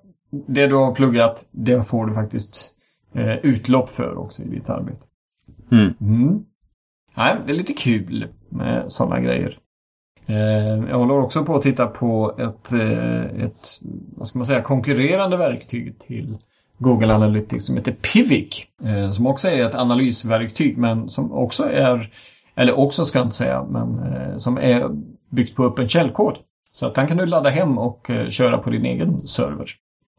det 0.46 0.66
du 0.66 0.74
har 0.74 0.94
pluggat, 0.94 1.48
det 1.50 1.82
får 1.82 2.07
du 2.07 2.14
faktiskt 2.14 2.72
eh, 3.14 3.36
utlopp 3.42 3.90
för 3.90 4.18
också 4.18 4.42
i 4.42 4.48
ditt 4.48 4.70
arbete. 4.70 5.05
Mm. 5.72 5.94
Mm. 6.00 6.44
Nej, 7.16 7.36
det 7.46 7.53
är 7.53 7.57
lite 7.57 7.72
kul 7.72 8.28
med 8.48 8.92
sådana 8.92 9.20
grejer. 9.20 9.59
Eh, 10.26 10.88
jag 10.90 10.98
håller 10.98 11.18
också 11.18 11.44
på 11.44 11.55
att 11.55 11.62
titta 11.62 11.86
på 11.86 12.34
ett, 12.38 12.72
eh, 12.72 13.44
ett 13.44 13.68
vad 14.16 14.26
ska 14.26 14.38
man 14.38 14.46
säga, 14.46 14.62
konkurrerande 14.62 15.36
verktyg 15.36 15.98
till 15.98 16.38
Google 16.78 17.14
Analytics 17.14 17.66
som 17.66 17.76
heter 17.76 17.92
Pivic. 17.92 18.66
Eh, 18.84 19.11
som 19.11 19.26
också 19.26 19.48
är 19.48 19.62
ett 19.62 19.74
analysverktyg 19.74 20.78
men 20.78 21.09
som 21.09 21.32
också 21.32 21.64
är, 21.64 22.11
eller 22.55 22.78
också 22.78 23.05
ska 23.05 23.18
jag 23.18 23.26
inte 23.26 23.36
säga, 23.36 23.64
men 23.70 23.98
eh, 23.98 24.36
som 24.36 24.59
är 24.59 24.90
byggt 25.30 25.57
på 25.57 25.64
öppen 25.64 25.88
källkod. 25.88 26.36
Så 26.72 26.86
att 26.86 26.94
den 26.94 27.07
kan 27.07 27.16
du 27.16 27.26
ladda 27.26 27.50
hem 27.50 27.78
och 27.78 28.11
eh, 28.11 28.28
köra 28.28 28.59
på 28.59 28.70
din 28.70 28.84
egen 28.84 29.26
server. 29.26 29.70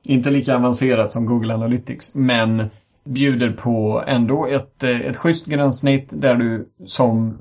Inte 0.04 0.30
lika 0.30 0.56
avancerat 0.56 1.12
som 1.12 1.26
Google 1.26 1.54
Analytics, 1.54 2.16
men 2.16 2.70
bjuder 3.06 3.52
på 3.52 4.04
ändå 4.08 4.48
ett, 4.48 4.84
eh, 4.84 5.02
ett 5.02 5.18
schysst 5.18 5.46
gränssnitt 5.46 6.22
där 6.22 6.36
du 6.36 6.70
som 6.86 7.38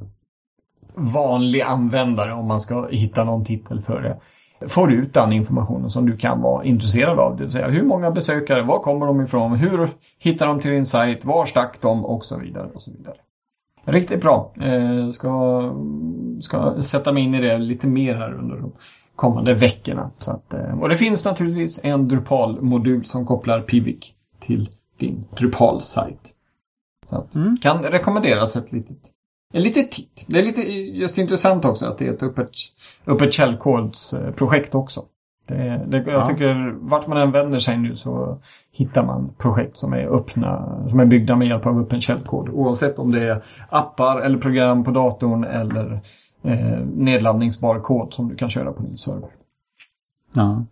vanlig 0.95 1.61
användare, 1.61 2.33
om 2.33 2.47
man 2.47 2.61
ska 2.61 2.89
hitta 2.89 3.25
någon 3.25 3.45
titel 3.45 3.81
för 3.81 4.03
det, 4.03 4.19
får 4.69 4.93
ut 4.93 5.15
den 5.15 5.33
informationen 5.33 5.91
som 5.91 6.07
du 6.07 6.17
kan 6.17 6.41
vara 6.41 6.65
intresserad 6.65 7.19
av. 7.19 7.37
Det 7.37 7.43
vill 7.43 7.53
säga 7.53 7.69
hur 7.69 7.83
många 7.83 8.11
besökare, 8.11 8.63
var 8.63 8.79
kommer 8.79 9.07
de 9.07 9.21
ifrån, 9.21 9.53
hur 9.57 9.89
hittar 10.19 10.47
de 10.47 10.61
till 10.61 10.71
din 10.71 10.87
sajt, 10.87 11.25
var 11.25 11.47
stack 11.47 11.81
de 11.81 12.05
och 12.05 12.25
så 12.25 12.39
vidare. 12.39 12.69
och 12.75 12.83
så 12.83 12.91
vidare. 12.91 13.17
Riktigt 13.85 14.21
bra. 14.21 14.53
Eh, 14.61 15.11
ska, 15.11 15.63
ska 16.41 16.83
sätta 16.83 17.13
mig 17.13 17.23
in 17.23 17.35
i 17.35 17.41
det 17.41 17.59
lite 17.59 17.87
mer 17.87 18.15
här 18.15 18.33
under 18.35 18.57
de 18.57 18.73
kommande 19.17 19.55
veckorna. 19.55 20.11
Så 20.19 20.31
att, 20.31 20.55
eh, 20.55 20.81
och 20.81 20.89
det 20.89 20.97
finns 20.97 21.25
naturligtvis 21.25 21.81
en 21.85 22.09
Drupal-modul 22.09 23.05
som 23.05 23.27
kopplar 23.27 23.61
Pivic 23.61 24.13
till 24.41 24.71
din 24.99 25.25
Drupal-sajt. 25.39 26.35
Så 27.07 27.17
att, 27.17 27.35
Mm. 27.35 27.57
kan 27.57 27.83
rekommenderas 27.83 28.57
ett 28.57 28.73
litet, 28.73 28.99
en 29.55 29.63
liten 29.63 29.89
titt. 29.89 30.25
Det 30.27 30.39
är 30.39 30.43
lite 30.43 30.63
just 30.73 31.19
intressant 31.19 31.65
också 31.65 31.87
att 31.87 31.99
det 31.99 32.07
är 32.07 32.13
ett 32.13 32.23
öppet, 32.23 32.51
öppet 33.07 33.33
källkodsprojekt 33.33 34.75
också. 34.75 35.05
Det, 35.47 35.85
det, 35.87 35.97
jag 35.97 36.09
Ja. 36.09 36.27
tycker 36.27 36.75
vart 36.81 37.07
man 37.07 37.19
än 37.19 37.31
vänder 37.33 37.59
sig 37.59 37.77
nu 37.79 37.97
så 37.97 38.39
hittar 38.73 39.03
man 39.05 39.35
projekt 39.39 39.77
som 39.77 39.93
är 39.93 40.07
öppna, 40.17 40.79
som 40.89 41.01
är 41.01 41.05
byggda 41.05 41.37
med 41.37 41.49
hjälp 41.49 41.67
av 41.67 41.81
öppen 41.81 42.01
källkod. 42.01 42.49
Oavsett 42.49 42.99
om 42.99 43.13
det 43.13 43.21
är 43.29 43.41
appar 43.71 44.21
eller 44.21 44.39
program 44.39 44.85
på 44.85 44.91
datorn 44.91 45.45
eller 45.45 46.01
eh, 46.45 46.79
nedladdningsbar 46.97 47.81
kod 47.81 48.13
som 48.13 48.29
du 48.29 48.35
kan 48.37 48.51
köra 48.51 48.73
på 48.73 48.83
din 48.83 48.97
server. 48.97 49.29
Ja. 50.33 50.65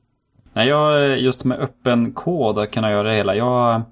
Nej, 0.52 0.68
jag, 0.68 1.18
just 1.18 1.44
med 1.44 1.58
öppen 1.58 2.12
kod 2.12 2.58
att 2.58 2.70
kunna 2.70 2.90
göra 2.90 3.08
det 3.08 3.14
hela. 3.14 3.34
Jag, 3.34 3.82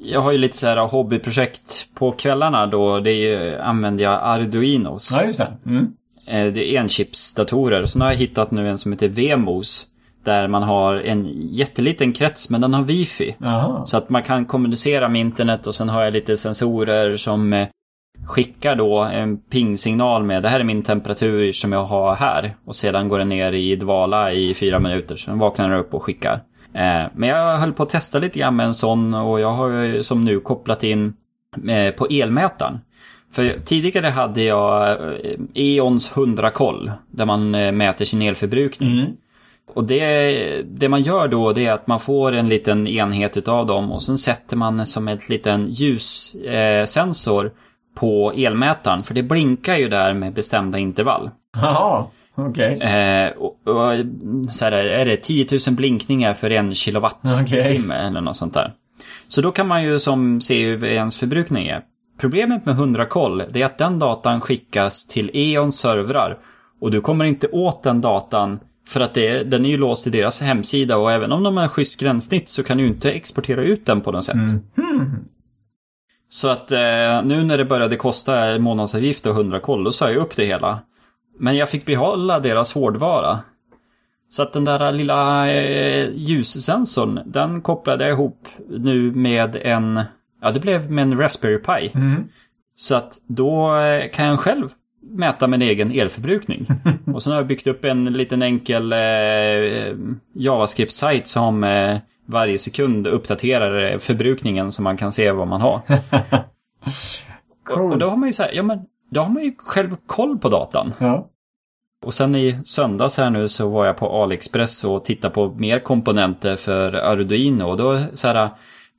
jag 0.00 0.20
har 0.20 0.32
ju 0.32 0.38
lite 0.38 0.56
så 0.56 0.66
här 0.66 0.86
hobbyprojekt 0.88 1.88
på 1.94 2.12
kvällarna 2.12 2.66
då. 2.66 3.00
Det 3.00 3.10
är, 3.12 3.58
använder 3.58 4.04
jag 4.04 4.20
Arduinos. 4.22 5.12
Ja, 5.16 5.24
just 5.24 5.38
det. 5.38 5.56
Mm. 5.66 5.92
Eh, 6.26 6.52
Det 6.52 6.74
är 6.76 6.80
enchipsdatorer. 6.80 7.84
Så 7.86 7.98
nu 7.98 8.04
har 8.04 8.12
jag 8.12 8.18
hittat 8.18 8.50
nu 8.50 8.68
en 8.68 8.78
som 8.78 8.92
heter 8.92 9.08
Vemos. 9.08 9.86
Där 10.28 10.48
man 10.48 10.62
har 10.62 10.94
en 10.94 11.28
jätteliten 11.34 12.12
krets 12.12 12.50
men 12.50 12.60
den 12.60 12.74
har 12.74 12.82
wifi. 12.82 13.36
Jaha. 13.38 13.86
Så 13.86 13.96
att 13.96 14.10
man 14.10 14.22
kan 14.22 14.44
kommunicera 14.44 15.08
med 15.08 15.20
internet 15.20 15.66
och 15.66 15.74
sen 15.74 15.88
har 15.88 16.02
jag 16.02 16.12
lite 16.12 16.36
sensorer 16.36 17.16
som 17.16 17.52
eh, 17.52 17.68
skickar 18.26 18.76
då 18.76 18.98
en 18.98 19.36
pingsignal 19.38 20.24
med 20.24 20.42
det 20.42 20.48
här 20.48 20.60
är 20.60 20.64
min 20.64 20.82
temperatur 20.82 21.52
som 21.52 21.72
jag 21.72 21.84
har 21.84 22.16
här. 22.16 22.56
Och 22.64 22.76
sedan 22.76 23.08
går 23.08 23.18
den 23.18 23.28
ner 23.28 23.52
i 23.52 23.76
dvala 23.76 24.32
i 24.32 24.54
fyra 24.54 24.78
minuter. 24.78 25.16
Sen 25.16 25.38
vaknar 25.38 25.70
den 25.70 25.78
upp 25.78 25.94
och 25.94 26.02
skickar. 26.02 26.34
Eh, 26.74 27.04
Men 27.14 27.28
jag 27.28 27.56
höll 27.56 27.72
på 27.72 27.82
att 27.82 27.88
testa 27.88 28.18
lite 28.18 28.38
grann 28.38 28.56
med 28.56 28.66
en 28.66 28.74
sån 28.74 29.14
och 29.14 29.40
jag 29.40 29.52
har 29.52 30.02
som 30.02 30.24
nu 30.24 30.40
kopplat 30.40 30.84
in 30.84 31.14
eh, 31.68 31.94
på 31.94 32.06
elmätaren. 32.10 32.78
För 33.32 33.58
tidigare 33.64 34.06
hade 34.06 34.42
jag 34.42 34.98
E.ONs 35.54 36.12
100-koll. 36.12 36.90
Där 37.10 37.26
man 37.26 37.50
mäter 37.50 38.04
sin 38.04 38.22
elförbrukning. 38.22 38.92
Mm. 38.92 39.12
Och 39.78 39.84
det, 39.84 40.62
det 40.62 40.88
man 40.88 41.02
gör 41.02 41.28
då 41.28 41.52
det 41.52 41.66
är 41.66 41.72
att 41.72 41.86
man 41.86 42.00
får 42.00 42.32
en 42.32 42.48
liten 42.48 42.86
enhet 42.86 43.36
utav 43.36 43.66
dem 43.66 43.92
och 43.92 44.02
sen 44.02 44.18
sätter 44.18 44.56
man 44.56 44.86
som 44.86 45.08
ett 45.08 45.28
liten 45.28 45.68
ljussensor 45.70 47.46
eh, 47.46 47.52
på 47.96 48.32
elmätaren. 48.36 49.02
För 49.02 49.14
det 49.14 49.22
blinkar 49.22 49.76
ju 49.76 49.88
där 49.88 50.14
med 50.14 50.32
bestämda 50.32 50.78
intervall. 50.78 51.30
Jaha, 51.56 52.06
okej. 52.34 52.80
Eh, 52.80 53.32
så 54.50 54.64
här, 54.64 54.72
är 54.72 55.06
det 55.06 55.16
10 55.16 55.46
000 55.68 55.76
blinkningar 55.76 56.34
för 56.34 56.50
en 56.50 56.74
kilowattimme 56.74 57.42
Okej. 57.42 58.06
eller 58.06 58.20
något 58.20 58.36
sånt 58.36 58.54
där. 58.54 58.72
Så 59.28 59.40
då 59.40 59.50
kan 59.50 59.68
man 59.68 59.84
ju 59.84 59.98
som 59.98 60.40
se 60.40 60.66
hur 60.66 60.84
ens 60.84 61.18
förbrukning 61.18 61.68
är. 61.68 61.82
Problemet 62.20 62.66
med 62.66 62.74
100 62.74 63.06
koll 63.06 63.42
det 63.50 63.62
är 63.62 63.66
att 63.66 63.78
den 63.78 63.98
datan 63.98 64.40
skickas 64.40 65.06
till 65.06 65.30
E.ONs 65.34 65.78
servrar. 65.78 66.38
Och 66.80 66.90
du 66.90 67.00
kommer 67.00 67.24
inte 67.24 67.48
åt 67.48 67.82
den 67.82 68.00
datan 68.00 68.60
för 68.88 69.00
att 69.00 69.14
det, 69.14 69.42
den 69.42 69.64
är 69.64 69.68
ju 69.68 69.76
låst 69.76 70.02
till 70.02 70.12
deras 70.12 70.40
hemsida 70.40 70.96
och 70.96 71.12
även 71.12 71.32
om 71.32 71.42
de 71.42 71.56
har 71.56 71.68
schysst 71.68 72.00
gränssnitt 72.00 72.48
så 72.48 72.62
kan 72.62 72.76
du 72.76 72.82
ju 72.82 72.88
inte 72.88 73.10
exportera 73.10 73.62
ut 73.62 73.86
den 73.86 74.00
på 74.00 74.12
något 74.12 74.24
sätt. 74.24 74.48
Hmm. 74.76 75.24
Så 76.28 76.48
att 76.48 76.72
eh, 76.72 77.22
nu 77.24 77.44
när 77.44 77.58
det 77.58 77.64
började 77.64 77.96
kosta 77.96 78.58
månadsavgift 78.58 79.26
och 79.26 79.34
100 79.34 79.60
koll, 79.60 79.84
då 79.84 79.92
sa 79.92 80.10
jag 80.10 80.22
upp 80.22 80.36
det 80.36 80.44
hela. 80.44 80.78
Men 81.38 81.56
jag 81.56 81.68
fick 81.68 81.86
behålla 81.86 82.40
deras 82.40 82.72
hårdvara. 82.72 83.40
Så 84.28 84.42
att 84.42 84.52
den 84.52 84.64
där 84.64 84.92
lilla 84.92 85.50
eh, 85.52 86.10
ljussensorn, 86.14 87.20
den 87.26 87.60
kopplade 87.60 88.04
jag 88.04 88.12
ihop 88.12 88.48
nu 88.68 89.12
med 89.12 89.56
en... 89.56 90.00
Ja, 90.42 90.50
det 90.50 90.60
blev 90.60 90.90
med 90.90 91.02
en 91.02 91.18
Raspberry 91.18 91.58
Pi. 91.58 91.90
Mm. 91.94 92.28
Så 92.74 92.94
att 92.94 93.12
då 93.26 93.76
eh, 93.76 94.10
kan 94.10 94.26
jag 94.26 94.38
själv 94.38 94.68
mäta 95.18 95.46
min 95.46 95.62
egen 95.62 95.92
elförbrukning. 95.92 96.66
Och 97.14 97.22
sen 97.22 97.32
har 97.32 97.40
jag 97.40 97.46
byggt 97.46 97.66
upp 97.66 97.84
en 97.84 98.04
liten 98.04 98.42
enkel 98.42 98.92
eh, 98.92 98.98
JavaScript-sajt 100.32 101.26
som 101.26 101.64
eh, 101.64 101.98
varje 102.26 102.58
sekund 102.58 103.06
uppdaterar 103.06 103.92
eh, 103.92 103.98
förbrukningen 103.98 104.72
så 104.72 104.82
man 104.82 104.96
kan 104.96 105.12
se 105.12 105.30
vad 105.30 105.48
man 105.48 105.60
har. 105.60 105.80
och, 107.70 107.92
och 107.92 107.98
då 107.98 108.08
har 108.08 108.16
man 108.16 108.28
ju 108.28 108.32
så 108.32 108.42
här, 108.42 108.52
ja 108.52 108.62
men 108.62 108.78
då 109.10 109.20
har 109.20 109.28
man 109.28 109.42
ju 109.42 109.54
själv 109.58 109.96
koll 110.06 110.38
på 110.38 110.48
datan. 110.48 110.94
Ja. 110.98 111.28
Och 112.06 112.14
sen 112.14 112.34
i 112.34 112.58
söndags 112.64 113.18
här 113.18 113.30
nu 113.30 113.48
så 113.48 113.68
var 113.68 113.86
jag 113.86 113.96
på 113.96 114.22
AliExpress 114.22 114.84
och 114.84 115.04
tittade 115.04 115.34
på 115.34 115.48
mer 115.48 115.78
komponenter 115.78 116.56
för 116.56 116.92
Arduino. 116.92 117.64
Och 117.64 117.76
då 117.76 118.00
så 118.12 118.28
här, 118.28 118.50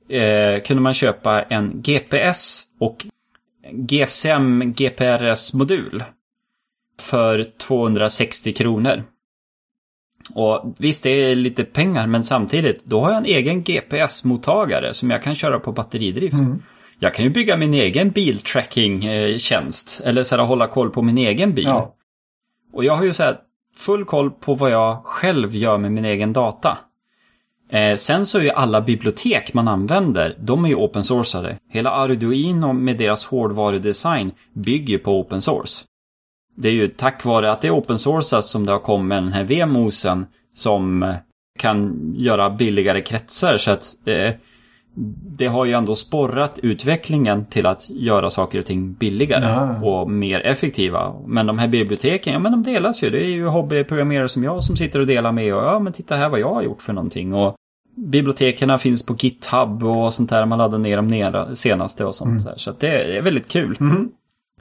eh, 0.08 0.62
kunde 0.62 0.82
man 0.82 0.94
köpa 0.94 1.42
en 1.42 1.82
GPS 1.82 2.62
och 2.80 3.06
GSM 3.72 4.62
GPRS-modul 4.72 6.04
för 7.00 7.46
260 7.58 8.52
kronor. 8.52 9.04
Och 10.34 10.74
visst, 10.78 11.02
det 11.02 11.10
är 11.10 11.34
lite 11.34 11.64
pengar, 11.64 12.06
men 12.06 12.24
samtidigt, 12.24 12.84
då 12.84 13.00
har 13.00 13.10
jag 13.10 13.18
en 13.18 13.24
egen 13.24 13.62
GPS-mottagare 13.62 14.92
som 14.92 15.10
jag 15.10 15.22
kan 15.22 15.34
köra 15.34 15.60
på 15.60 15.72
batteridrift. 15.72 16.34
Mm. 16.34 16.62
Jag 16.98 17.14
kan 17.14 17.24
ju 17.24 17.30
bygga 17.30 17.56
min 17.56 17.74
egen 17.74 18.10
biltracking-tjänst, 18.10 20.00
eller 20.04 20.24
så 20.24 20.36
här, 20.36 20.44
hålla 20.44 20.66
koll 20.66 20.90
på 20.90 21.02
min 21.02 21.18
egen 21.18 21.54
bil. 21.54 21.64
Ja. 21.64 21.94
Och 22.72 22.84
jag 22.84 22.96
har 22.96 23.04
ju 23.04 23.12
så 23.12 23.22
här, 23.22 23.38
full 23.76 24.04
koll 24.04 24.30
på 24.30 24.54
vad 24.54 24.70
jag 24.70 25.04
själv 25.04 25.54
gör 25.54 25.78
med 25.78 25.92
min 25.92 26.04
egen 26.04 26.32
data. 26.32 26.78
Eh, 27.70 27.96
sen 27.96 28.26
så 28.26 28.38
är 28.38 28.42
ju 28.42 28.50
alla 28.50 28.80
bibliotek 28.80 29.54
man 29.54 29.68
använder, 29.68 30.34
de 30.38 30.64
är 30.64 30.68
ju 30.68 30.74
open 30.74 31.04
sourcade. 31.04 31.56
Hela 31.68 31.90
Arduino 31.90 32.72
med 32.72 32.98
deras 32.98 33.26
hårdvarudesign 33.26 34.32
bygger 34.52 34.98
på 34.98 35.20
open 35.20 35.42
source. 35.42 35.84
Det 36.56 36.68
är 36.68 36.72
ju 36.72 36.86
tack 36.86 37.24
vare 37.24 37.52
att 37.52 37.60
det 37.60 37.68
är 37.68 37.78
open 37.78 37.98
sourcat 37.98 38.44
som 38.44 38.66
det 38.66 38.72
har 38.72 38.78
kommit 38.78 39.16
den 39.16 39.32
här 39.32 39.44
VMOSen 39.44 40.26
som 40.54 41.02
eh, 41.02 41.14
kan 41.58 42.12
göra 42.16 42.50
billigare 42.50 43.00
kretsar 43.00 43.56
så 43.56 43.70
att 43.70 43.84
eh, 44.06 44.32
det 45.38 45.46
har 45.46 45.64
ju 45.64 45.72
ändå 45.72 45.94
sporrat 45.94 46.58
utvecklingen 46.62 47.44
till 47.46 47.66
att 47.66 47.90
göra 47.90 48.30
saker 48.30 48.58
och 48.58 48.64
ting 48.64 48.92
billigare 48.92 49.44
Ja. 49.44 49.80
och 49.82 50.10
mer 50.10 50.40
effektiva. 50.40 51.14
Men 51.26 51.46
de 51.46 51.58
här 51.58 51.68
biblioteken, 51.68 52.32
ja 52.32 52.38
men 52.38 52.52
de 52.52 52.62
delas 52.62 53.02
ju. 53.04 53.10
Det 53.10 53.24
är 53.24 53.28
ju 53.28 53.46
hobbyprogrammerare 53.46 54.28
som 54.28 54.44
jag 54.44 54.62
som 54.62 54.76
sitter 54.76 55.00
och 55.00 55.06
delar 55.06 55.32
med 55.32 55.54
och 55.54 55.62
ja 55.62 55.78
men 55.78 55.92
titta 55.92 56.16
här 56.16 56.28
vad 56.28 56.40
jag 56.40 56.54
har 56.54 56.62
gjort 56.62 56.82
för 56.82 56.92
någonting. 56.92 57.34
Och 57.34 57.54
biblioteken 57.96 58.78
finns 58.78 59.06
på 59.06 59.14
GitHub 59.18 59.84
och 59.84 60.14
sånt 60.14 60.30
där. 60.30 60.46
Man 60.46 60.58
laddar 60.58 60.78
ner 60.78 60.96
de 60.96 61.06
nera- 61.08 61.54
senaste 61.54 62.04
och 62.04 62.14
sånt 62.14 62.44
där. 62.44 62.54
Så 62.56 62.72
det 62.78 63.16
är 63.18 63.22
väldigt 63.22 63.48
kul. 63.48 63.76
Mm. 63.80 64.08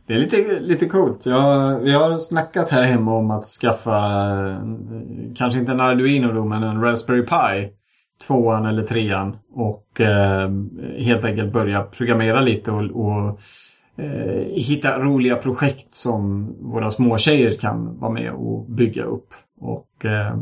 Det 0.07 0.13
är 0.13 0.17
lite, 0.19 0.59
lite 0.59 0.85
coolt. 0.85 1.25
Jag, 1.25 1.79
vi 1.79 1.91
har 1.91 2.17
snackat 2.17 2.69
här 2.71 2.83
hemma 2.83 3.15
om 3.15 3.31
att 3.31 3.43
skaffa, 3.43 3.91
kanske 5.37 5.59
inte 5.59 5.71
en 5.71 5.79
Arduino 5.81 6.33
då, 6.33 6.45
men 6.45 6.63
en 6.63 6.81
Raspberry 6.81 7.21
Pi. 7.25 7.73
Tvåan 8.27 8.65
eller 8.65 8.83
trean. 8.83 9.37
Och 9.53 10.01
eh, 10.01 10.49
helt 10.97 11.23
enkelt 11.23 11.53
börja 11.53 11.83
programmera 11.83 12.41
lite 12.41 12.71
och, 12.71 12.83
och 12.83 13.39
eh, 13.95 14.45
hitta 14.51 14.99
roliga 14.99 15.35
projekt 15.35 15.93
som 15.93 16.55
våra 16.59 16.91
småtjejer 16.91 17.53
kan 17.53 17.99
vara 17.99 18.11
med 18.11 18.31
och 18.31 18.65
bygga 18.65 19.03
upp. 19.03 19.33
Och 19.59 20.05
eh, 20.05 20.35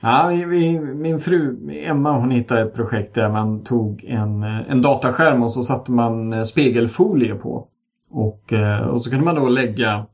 Ja, 0.00 0.26
vi, 0.28 0.44
vi, 0.44 0.80
min 0.80 1.20
fru 1.20 1.70
Emma 1.70 2.18
hon 2.18 2.30
hittade 2.30 2.62
ett 2.62 2.74
projekt 2.74 3.14
där 3.14 3.28
man 3.28 3.64
tog 3.64 4.04
en, 4.04 4.42
eh, 4.42 4.70
en 4.70 4.82
dataskärm 4.82 5.42
och 5.42 5.52
så 5.52 5.62
satte 5.62 5.92
man 5.92 6.32
eh, 6.32 6.42
spegelfolie 6.42 7.34
på. 7.34 7.66
Och, 8.10 8.52
eh, 8.52 8.80
och 8.80 9.02
så 9.04 9.10
kunde 9.10 9.24
man 9.24 9.34
då 9.34 9.48
lägga 9.48 9.94
eh, 9.94 10.04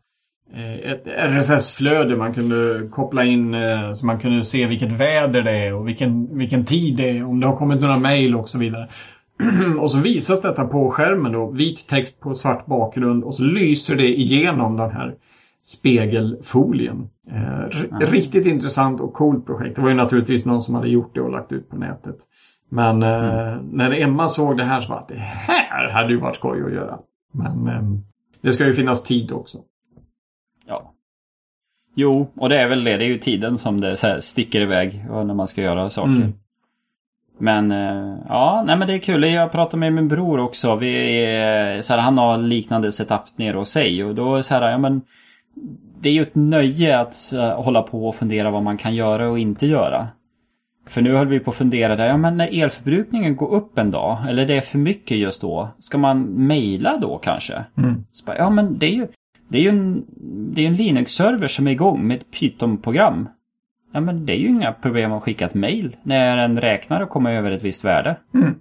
ett 0.54 1.04
RSS-flöde 1.06 2.16
man 2.16 2.34
kunde 2.34 2.88
koppla 2.90 3.24
in 3.24 3.54
eh, 3.54 3.92
så 3.92 4.06
man 4.06 4.18
kunde 4.18 4.44
se 4.44 4.66
vilket 4.66 4.92
väder 4.92 5.42
det 5.42 5.50
är 5.66 5.74
och 5.74 5.88
vilken, 5.88 6.38
vilken 6.38 6.64
tid 6.64 6.96
det 6.96 7.10
är, 7.18 7.24
om 7.24 7.40
det 7.40 7.46
har 7.46 7.56
kommit 7.56 7.80
några 7.80 7.98
mejl 7.98 8.34
och 8.36 8.48
så 8.48 8.58
vidare. 8.58 8.88
och 9.80 9.90
så 9.90 9.98
visas 9.98 10.42
detta 10.42 10.64
på 10.64 10.90
skärmen 10.90 11.32
då, 11.32 11.50
vit 11.50 11.86
text 11.88 12.20
på 12.20 12.34
svart 12.34 12.66
bakgrund 12.66 13.24
och 13.24 13.34
så 13.34 13.42
lyser 13.44 13.96
det 13.96 14.20
igenom 14.20 14.76
den 14.76 14.90
här 14.90 15.14
spegelfolien. 15.62 17.08
Eh, 17.30 17.42
r- 17.60 17.88
Riktigt 18.00 18.46
intressant 18.46 19.00
och 19.00 19.12
coolt 19.12 19.46
projekt. 19.46 19.76
Det 19.76 19.82
var 19.82 19.88
ju 19.88 19.94
naturligtvis 19.94 20.46
någon 20.46 20.62
som 20.62 20.74
hade 20.74 20.88
gjort 20.88 21.14
det 21.14 21.20
och 21.20 21.30
lagt 21.30 21.52
ut 21.52 21.70
på 21.70 21.76
nätet. 21.76 22.16
Men 22.68 23.02
eh, 23.02 23.56
när 23.72 24.00
Emma 24.02 24.28
såg 24.28 24.56
det 24.56 24.64
här 24.64 24.80
så 24.80 24.88
bara 24.88 25.04
det 25.08 25.14
här 25.18 25.90
hade 25.90 26.12
ju 26.12 26.20
varit 26.20 26.36
skoj 26.36 26.62
att 26.66 26.72
göra. 26.72 26.98
Men 27.32 27.68
eh, 27.68 27.82
det 28.42 28.52
ska 28.52 28.66
ju 28.66 28.72
finnas 28.74 29.02
tid 29.04 29.32
också. 29.32 29.58
Jo, 31.94 32.30
och 32.36 32.48
det 32.48 32.60
är 32.60 32.68
väl 32.68 32.84
det. 32.84 32.96
Det 32.96 33.04
är 33.04 33.08
ju 33.08 33.18
tiden 33.18 33.58
som 33.58 33.80
det 33.80 33.96
så 33.96 34.16
sticker 34.20 34.60
iväg 34.60 35.04
när 35.08 35.34
man 35.34 35.48
ska 35.48 35.62
göra 35.62 35.90
saker. 35.90 36.10
Mm. 36.10 36.32
Men 37.38 37.72
eh, 37.72 38.18
ja, 38.28 38.64
nej 38.66 38.76
men 38.76 38.88
det 38.88 38.94
är 38.94 38.98
kul. 38.98 39.24
Jag 39.24 39.52
pratade 39.52 39.80
med 39.80 39.92
min 39.92 40.08
bror 40.08 40.40
också. 40.40 40.76
Vi 40.76 41.24
är, 41.24 41.80
så 41.80 41.92
här, 41.92 42.00
han 42.00 42.18
har 42.18 42.38
liknande 42.38 42.92
setup 42.92 43.20
nere 43.36 43.56
hos 43.56 43.68
sig. 43.68 44.04
Och 44.04 44.14
då 44.14 44.42
så 44.42 44.54
här, 44.54 44.70
ja 44.70 44.78
men 44.78 45.02
det 46.00 46.08
är 46.08 46.12
ju 46.12 46.22
ett 46.22 46.34
nöje 46.34 46.98
att 46.98 47.14
hålla 47.56 47.82
på 47.82 48.08
och 48.08 48.14
fundera 48.14 48.50
vad 48.50 48.62
man 48.62 48.78
kan 48.78 48.94
göra 48.94 49.28
och 49.28 49.38
inte 49.38 49.66
göra. 49.66 50.08
För 50.88 51.02
nu 51.02 51.16
höll 51.16 51.28
vi 51.28 51.40
på 51.40 51.50
att 51.50 51.56
fundera 51.56 51.96
där, 51.96 52.06
ja 52.06 52.16
men 52.16 52.36
när 52.36 52.62
elförbrukningen 52.62 53.36
går 53.36 53.54
upp 53.54 53.78
en 53.78 53.90
dag, 53.90 54.18
eller 54.28 54.46
det 54.46 54.56
är 54.56 54.60
för 54.60 54.78
mycket 54.78 55.16
just 55.16 55.40
då, 55.40 55.68
ska 55.78 55.98
man 55.98 56.22
mejla 56.22 56.96
då 56.96 57.18
kanske? 57.18 57.64
Mm. 57.78 58.04
Bara, 58.26 58.38
ja 58.38 58.50
men 58.50 58.78
det 58.78 58.86
är 58.86 58.94
ju, 58.94 59.06
det 59.52 59.58
är 59.58 59.62
ju 59.62 59.68
en, 59.68 60.04
det 60.54 60.62
är 60.62 60.66
en 60.66 60.76
Linux-server 60.76 61.48
som 61.48 61.66
är 61.66 61.70
igång 61.70 62.06
med 62.06 62.20
ett 62.20 62.30
Python-program. 62.30 63.28
Ja 63.92 64.00
men 64.00 64.26
det 64.26 64.32
är 64.32 64.36
ju 64.36 64.48
inga 64.48 64.72
problem 64.72 65.12
att 65.12 65.22
skicka 65.22 65.46
ett 65.46 65.54
mail 65.54 65.96
när 66.02 66.36
en 66.36 66.60
räknare 66.60 67.06
kommer 67.06 67.32
över 67.32 67.50
ett 67.50 67.62
visst 67.62 67.84
värde. 67.84 68.16
Mm. 68.34 68.54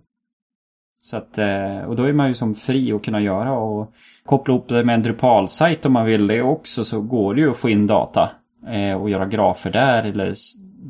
Så 1.01 1.17
att, 1.17 1.37
eh, 1.37 1.77
och 1.77 1.95
då 1.95 2.03
är 2.03 2.13
man 2.13 2.27
ju 2.27 2.33
som 2.33 2.53
fri 2.53 2.91
att 2.91 3.03
kunna 3.03 3.21
göra 3.21 3.53
och 3.53 3.93
koppla 4.25 4.53
ihop 4.53 4.67
det 4.67 4.83
med 4.83 4.95
en 4.95 5.03
Drupal-sajt 5.03 5.85
om 5.85 5.93
man 5.93 6.05
vill 6.05 6.27
det 6.27 6.41
också 6.41 6.85
så 6.85 7.01
går 7.01 7.35
det 7.35 7.41
ju 7.41 7.49
att 7.49 7.57
få 7.57 7.69
in 7.69 7.87
data 7.87 8.31
eh, 8.67 9.01
och 9.01 9.09
göra 9.09 9.25
grafer 9.25 9.71
där 9.71 10.03
eller 10.03 10.33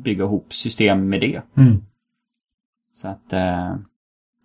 bygga 0.02 0.24
ihop 0.24 0.52
system 0.52 1.08
med 1.08 1.20
det. 1.20 1.42
Mm. 1.56 1.82
Så 2.92 3.08
att, 3.08 3.32
eh, 3.32 3.74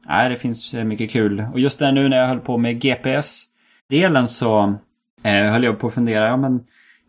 nej, 0.08 0.30
det 0.30 0.36
finns 0.36 0.74
mycket 0.74 1.12
kul. 1.12 1.46
Och 1.54 1.60
just 1.60 1.80
där 1.80 1.92
nu 1.92 2.10
när 2.10 2.18
jag 2.18 2.28
höll 2.28 2.40
på 2.40 2.58
med 2.58 2.82
GPS-delen 2.82 4.28
så 4.28 4.76
eh, 5.24 5.52
höll 5.52 5.64
jag 5.64 5.80
på 5.80 5.88
att 5.88 5.94
fundera, 5.94 6.28
ja 6.28 6.38
men 6.38 6.64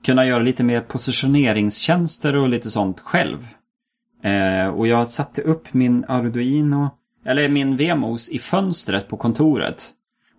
kunna 0.07 0.27
göra 0.27 0.43
lite 0.43 0.65
mer 0.65 0.81
positioneringstjänster 0.81 2.37
och 2.37 2.49
lite 2.49 2.71
sånt 2.71 3.01
själv. 3.01 3.39
Eh, 4.23 4.67
och 4.67 4.87
jag 4.87 5.09
satte 5.09 5.43
upp 5.43 5.75
min 5.75 6.05
Arduino, 6.09 6.91
eller 7.27 7.49
min 7.49 7.77
VMOS 7.77 8.31
i 8.31 8.39
fönstret 8.39 9.09
på 9.09 9.17
kontoret. 9.17 9.91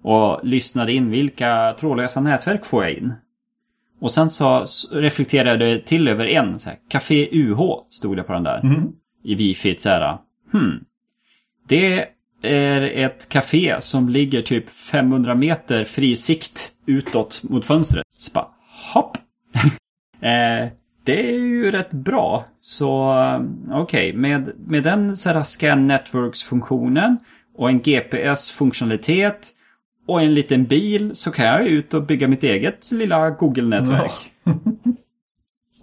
Och 0.03 0.39
lyssnade 0.43 0.93
in 0.93 1.11
vilka 1.11 1.75
trådlösa 1.79 2.21
nätverk 2.21 2.65
får 2.65 2.83
jag 2.83 2.93
in. 2.93 3.13
Och 4.01 4.11
sen 4.11 4.29
så 4.29 4.65
reflekterade 4.91 5.69
jag 5.69 5.85
till 5.85 6.07
över 6.07 6.25
en, 6.25 6.59
så 6.59 6.69
här, 6.69 6.79
Café 6.89 7.29
UH 7.31 7.59
stod 7.89 8.17
det 8.17 8.23
på 8.23 8.33
den 8.33 8.43
där 8.43 8.59
Mm. 8.59 8.87
i 9.23 9.35
wifi 9.35 9.75
så 9.77 9.89
här. 9.89 10.17
Hmm. 10.51 10.83
Det 11.67 12.05
är 12.41 12.81
ett 12.81 13.29
café 13.29 13.75
som 13.79 14.09
ligger 14.09 14.41
typ 14.41 14.69
500 14.69 15.35
meter 15.35 15.83
fri 15.83 16.15
sikt 16.15 16.71
utåt 16.89 17.43
mot 17.43 17.65
fönstret. 17.65 18.05
Så 18.17 18.31
bara, 18.33 18.47
hopp! 18.93 19.17
eh, 20.21 20.71
det 21.03 21.29
är 21.29 21.39
ju 21.39 21.71
rätt 21.71 21.91
bra. 21.91 22.45
Så 22.61 23.17
eh, 23.19 23.41
okej, 23.81 24.13
med, 24.13 24.51
med 24.57 24.83
den 24.83 25.17
så 25.17 25.29
här 25.29 25.43
scan 25.43 25.87
networks-funktionen 25.87 27.17
och 27.57 27.69
en 27.69 27.81
GPS-funktionalitet 27.81 29.47
och 30.07 30.21
en 30.21 30.33
liten 30.33 30.65
bil 30.65 31.15
så 31.15 31.31
kan 31.31 31.45
jag 31.45 31.67
ut 31.67 31.93
och 31.93 32.03
bygga 32.03 32.27
mitt 32.27 32.43
eget 32.43 32.91
lilla 32.91 33.29
Google-nätverk. 33.29 34.31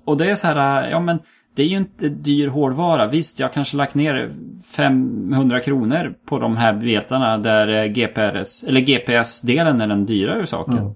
Och 0.04 0.16
det 0.16 0.30
är 0.30 0.36
så 0.36 0.46
här, 0.46 0.90
ja 0.90 1.00
men 1.00 1.18
det 1.57 1.62
är 1.62 1.66
ju 1.66 1.76
inte 1.76 2.09
dyr 2.09 2.48
hårdvara. 2.48 3.07
Visst, 3.07 3.40
jag 3.40 3.52
kanske 3.52 3.76
lagt 3.76 3.94
ner 3.94 4.30
500 4.76 5.61
kronor 5.61 6.14
på 6.26 6.38
de 6.38 6.57
här 6.57 6.72
bitarna 6.72 7.38
där 7.38 7.68
eh, 7.68 7.92
GPRS, 7.92 8.64
eller 8.64 8.80
GPS-delen 8.80 9.80
är 9.80 9.86
den 9.86 10.07
dyrare 10.07 10.46
saken. 10.46 10.78
Mm. 10.78 10.92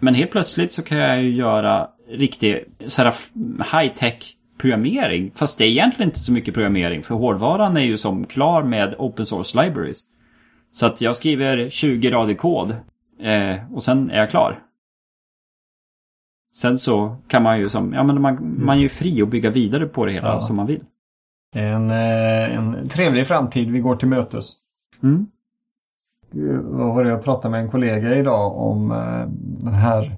Men 0.00 0.14
helt 0.14 0.30
plötsligt 0.30 0.72
så 0.72 0.82
kan 0.82 0.98
jag 0.98 1.22
ju 1.22 1.30
göra 1.30 1.88
riktig 2.10 2.64
high-tech 3.72 4.36
programmering. 4.58 5.30
Fast 5.34 5.58
det 5.58 5.64
är 5.64 5.68
egentligen 5.68 6.08
inte 6.08 6.20
så 6.20 6.32
mycket 6.32 6.54
programmering 6.54 7.02
för 7.02 7.14
hårdvaran 7.14 7.76
är 7.76 7.80
ju 7.80 7.98
som 7.98 8.24
klar 8.24 8.62
med 8.62 8.94
open 8.98 9.26
source 9.26 9.62
libraries. 9.62 10.00
Så 10.72 10.86
att 10.86 11.00
jag 11.00 11.16
skriver 11.16 11.70
20 11.70 12.10
rader 12.10 12.34
kod 12.34 12.70
eh, 13.20 13.72
och 13.74 13.82
sen 13.82 14.10
är 14.10 14.18
jag 14.18 14.30
klar. 14.30 14.60
Sen 16.56 16.78
så 16.78 17.16
kan 17.28 17.42
man 17.42 17.58
ju 17.58 17.68
som, 17.68 17.92
ja 17.92 18.02
men 18.02 18.20
man, 18.20 18.54
man 18.64 18.76
är 18.76 18.80
ju 18.80 18.88
fri 18.88 19.22
att 19.22 19.28
bygga 19.28 19.50
vidare 19.50 19.86
på 19.86 20.04
det 20.06 20.12
hela 20.12 20.28
Ja. 20.28 20.40
som 20.40 20.56
man 20.56 20.66
vill. 20.66 20.80
En, 21.54 21.90
eh, 21.90 22.56
en 22.56 22.88
trevlig 22.88 23.26
framtid 23.26 23.70
vi 23.70 23.80
går 23.80 23.96
till 23.96 24.08
mötes. 24.08 24.52
Mm. 25.02 25.26
Vad 26.62 26.94
var 26.94 27.04
det 27.04 27.10
jag 27.10 27.24
pratade 27.24 27.52
med 27.52 27.60
en 27.60 27.68
kollega 27.70 28.14
idag 28.14 28.56
om 28.56 28.90
eh, 28.92 29.26
den 29.64 29.74
här 29.74 30.16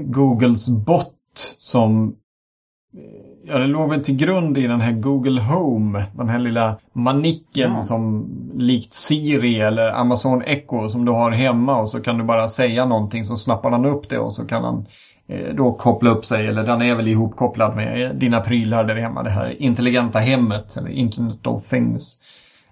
Googles 0.00 0.68
bot 0.68 1.14
som 1.56 2.16
eh, 2.96 3.02
Ja, 3.44 3.58
det 3.58 3.66
låg 3.66 3.90
väl 3.90 4.04
till 4.04 4.16
grund 4.16 4.58
i 4.58 4.66
den 4.66 4.80
här 4.80 4.92
Google 4.92 5.40
Home. 5.40 6.04
Den 6.16 6.28
här 6.28 6.38
lilla 6.38 6.76
manicken 6.92 7.72
Ja. 7.72 7.80
som 7.80 8.26
likt 8.54 8.92
Siri 8.94 9.60
eller 9.60 9.90
Amazon 9.92 10.42
Echo 10.42 10.88
som 10.88 11.04
du 11.04 11.12
har 11.12 11.30
hemma 11.30 11.80
och 11.80 11.88
så 11.90 12.00
kan 12.00 12.18
du 12.18 12.24
bara 12.24 12.48
säga 12.48 12.84
någonting 12.84 13.24
så 13.24 13.36
snappar 13.36 13.70
han 13.70 13.84
upp 13.84 14.08
det 14.08 14.18
och 14.18 14.32
så 14.32 14.46
kan 14.46 14.64
han 14.64 14.86
Eh, 15.28 15.54
då 15.54 15.72
koppla 15.72 16.10
upp 16.10 16.24
sig 16.24 16.46
eller 16.46 16.64
den 16.64 16.82
är 16.82 16.94
väl 16.94 17.08
ihopkopplad 17.08 17.76
med 17.76 18.16
dina 18.16 18.40
prylar 18.40 18.84
där 18.84 18.96
hemma. 18.96 19.22
Det 19.22 19.30
här 19.30 19.62
intelligenta 19.62 20.18
hemmet 20.18 20.76
eller 20.76 20.90
Internet 20.90 21.46
of 21.46 21.68
Things. 21.68 22.18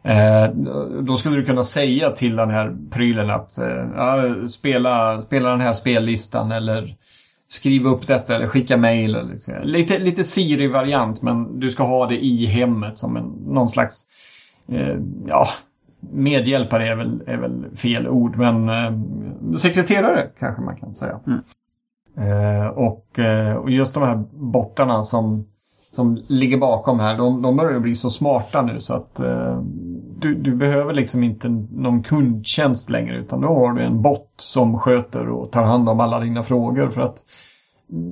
Eh, 0.03 0.55
då 1.03 1.16
skulle 1.16 1.36
du 1.36 1.44
kunna 1.44 1.64
säga 1.64 2.11
till 2.11 2.36
den 2.36 2.51
här 2.51 2.76
prylen 2.90 3.30
att 3.30 3.59
eh, 3.59 4.44
spela, 4.48 5.22
spela 5.22 5.51
den 5.51 5.61
här 5.61 5.72
spellistan 5.72 6.53
eller 6.53 6.96
skriv 7.48 7.86
upp 7.86 8.07
detta 8.07 8.36
eller 8.36 8.46
skicka 8.46 8.76
mejl. 8.76 9.16
Lite, 9.62 9.98
lite 9.98 10.24
Siri-variant 10.24 11.22
men 11.22 11.61
du 11.61 11.70
ska 11.70 11.82
ha 11.82 12.07
det 12.07 12.24
i 12.24 12.46
hemmet 12.46 12.98
som 12.98 13.16
en, 13.16 13.24
någon 13.46 13.68
slags 13.68 14.07
eh, 14.68 14.96
ja, 15.26 15.46
medhjälpare 16.01 16.88
är 16.88 16.94
väl, 16.94 17.22
är 17.26 17.36
väl 17.36 17.76
fel 17.76 18.09
ord 18.09 18.36
men 18.36 18.68
eh, 18.68 19.57
sekreterare 19.57 20.30
kanske 20.38 20.62
man 20.62 20.76
kan 20.76 20.94
säga. 20.94 21.20
Mm. 21.26 21.40
Eh, 22.19 22.67
och, 22.67 23.19
eh, 23.19 23.57
och 23.57 23.71
just 23.71 23.95
de 23.95 24.03
här 24.03 24.25
bottarna 24.33 25.03
som, 25.03 25.47
som 25.91 26.23
ligger 26.29 26.59
bakom 26.59 27.01
här, 27.01 27.19
de, 27.19 27.43
de 27.43 27.57
börjar 27.57 27.81
bli 27.81 27.95
så 27.95 28.11
smarta 28.11 28.63
nu 28.63 28.81
så 28.81 28.95
att 28.95 29.21
eh, 29.21 29.61
du, 30.19 30.35
du 30.35 30.57
behöver 30.57 30.93
liksom 30.93 31.25
inte 31.25 31.49
någon 31.71 32.03
kundtjänst 32.03 32.91
längre 32.91 33.17
utan 33.17 33.41
då 33.41 33.49
har 33.49 33.73
du 33.73 33.83
en 33.83 34.03
bot 34.03 34.29
som 34.37 34.79
sköter 34.79 35.29
och 35.29 35.53
tar 35.53 35.65
hand 35.65 35.89
om 35.89 36.01
alla 36.01 36.21
dina 36.21 36.43
frågor 36.43 36.89
för 36.89 37.01
att 37.01 37.19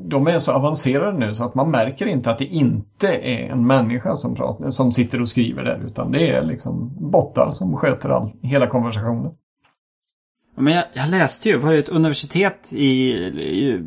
de 0.08 0.26
är 0.26 0.38
så 0.38 0.52
avancerade 0.52 1.18
nu 1.18 1.34
så 1.34 1.44
att 1.44 1.54
man 1.54 1.70
märker 1.70 2.06
inte 2.06 2.30
att 2.30 2.38
det 2.38 2.44
inte 2.44 3.08
är 3.08 3.50
en 3.50 3.66
människa 3.66 4.16
som, 4.16 4.34
pratar, 4.34 4.70
som 4.70 4.92
sitter 4.92 5.20
och 5.20 5.28
skriver 5.28 5.64
där 5.64 5.82
utan 5.86 6.12
det 6.12 6.30
är 6.30 6.42
liksom 6.42 6.92
bottar 7.10 7.50
som 7.50 7.76
sköter 7.76 8.08
all, 8.08 8.30
hela 8.42 8.66
konversationen. 8.66 9.32
Men 10.58 10.74
jag, 10.74 10.84
jag 10.92 11.10
läste 11.10 11.48
ju, 11.48 11.56
var 11.56 11.72
det 11.72 11.78
ett 11.78 11.88
universitet 11.88 12.72
i, 12.74 12.84
i, 12.84 13.82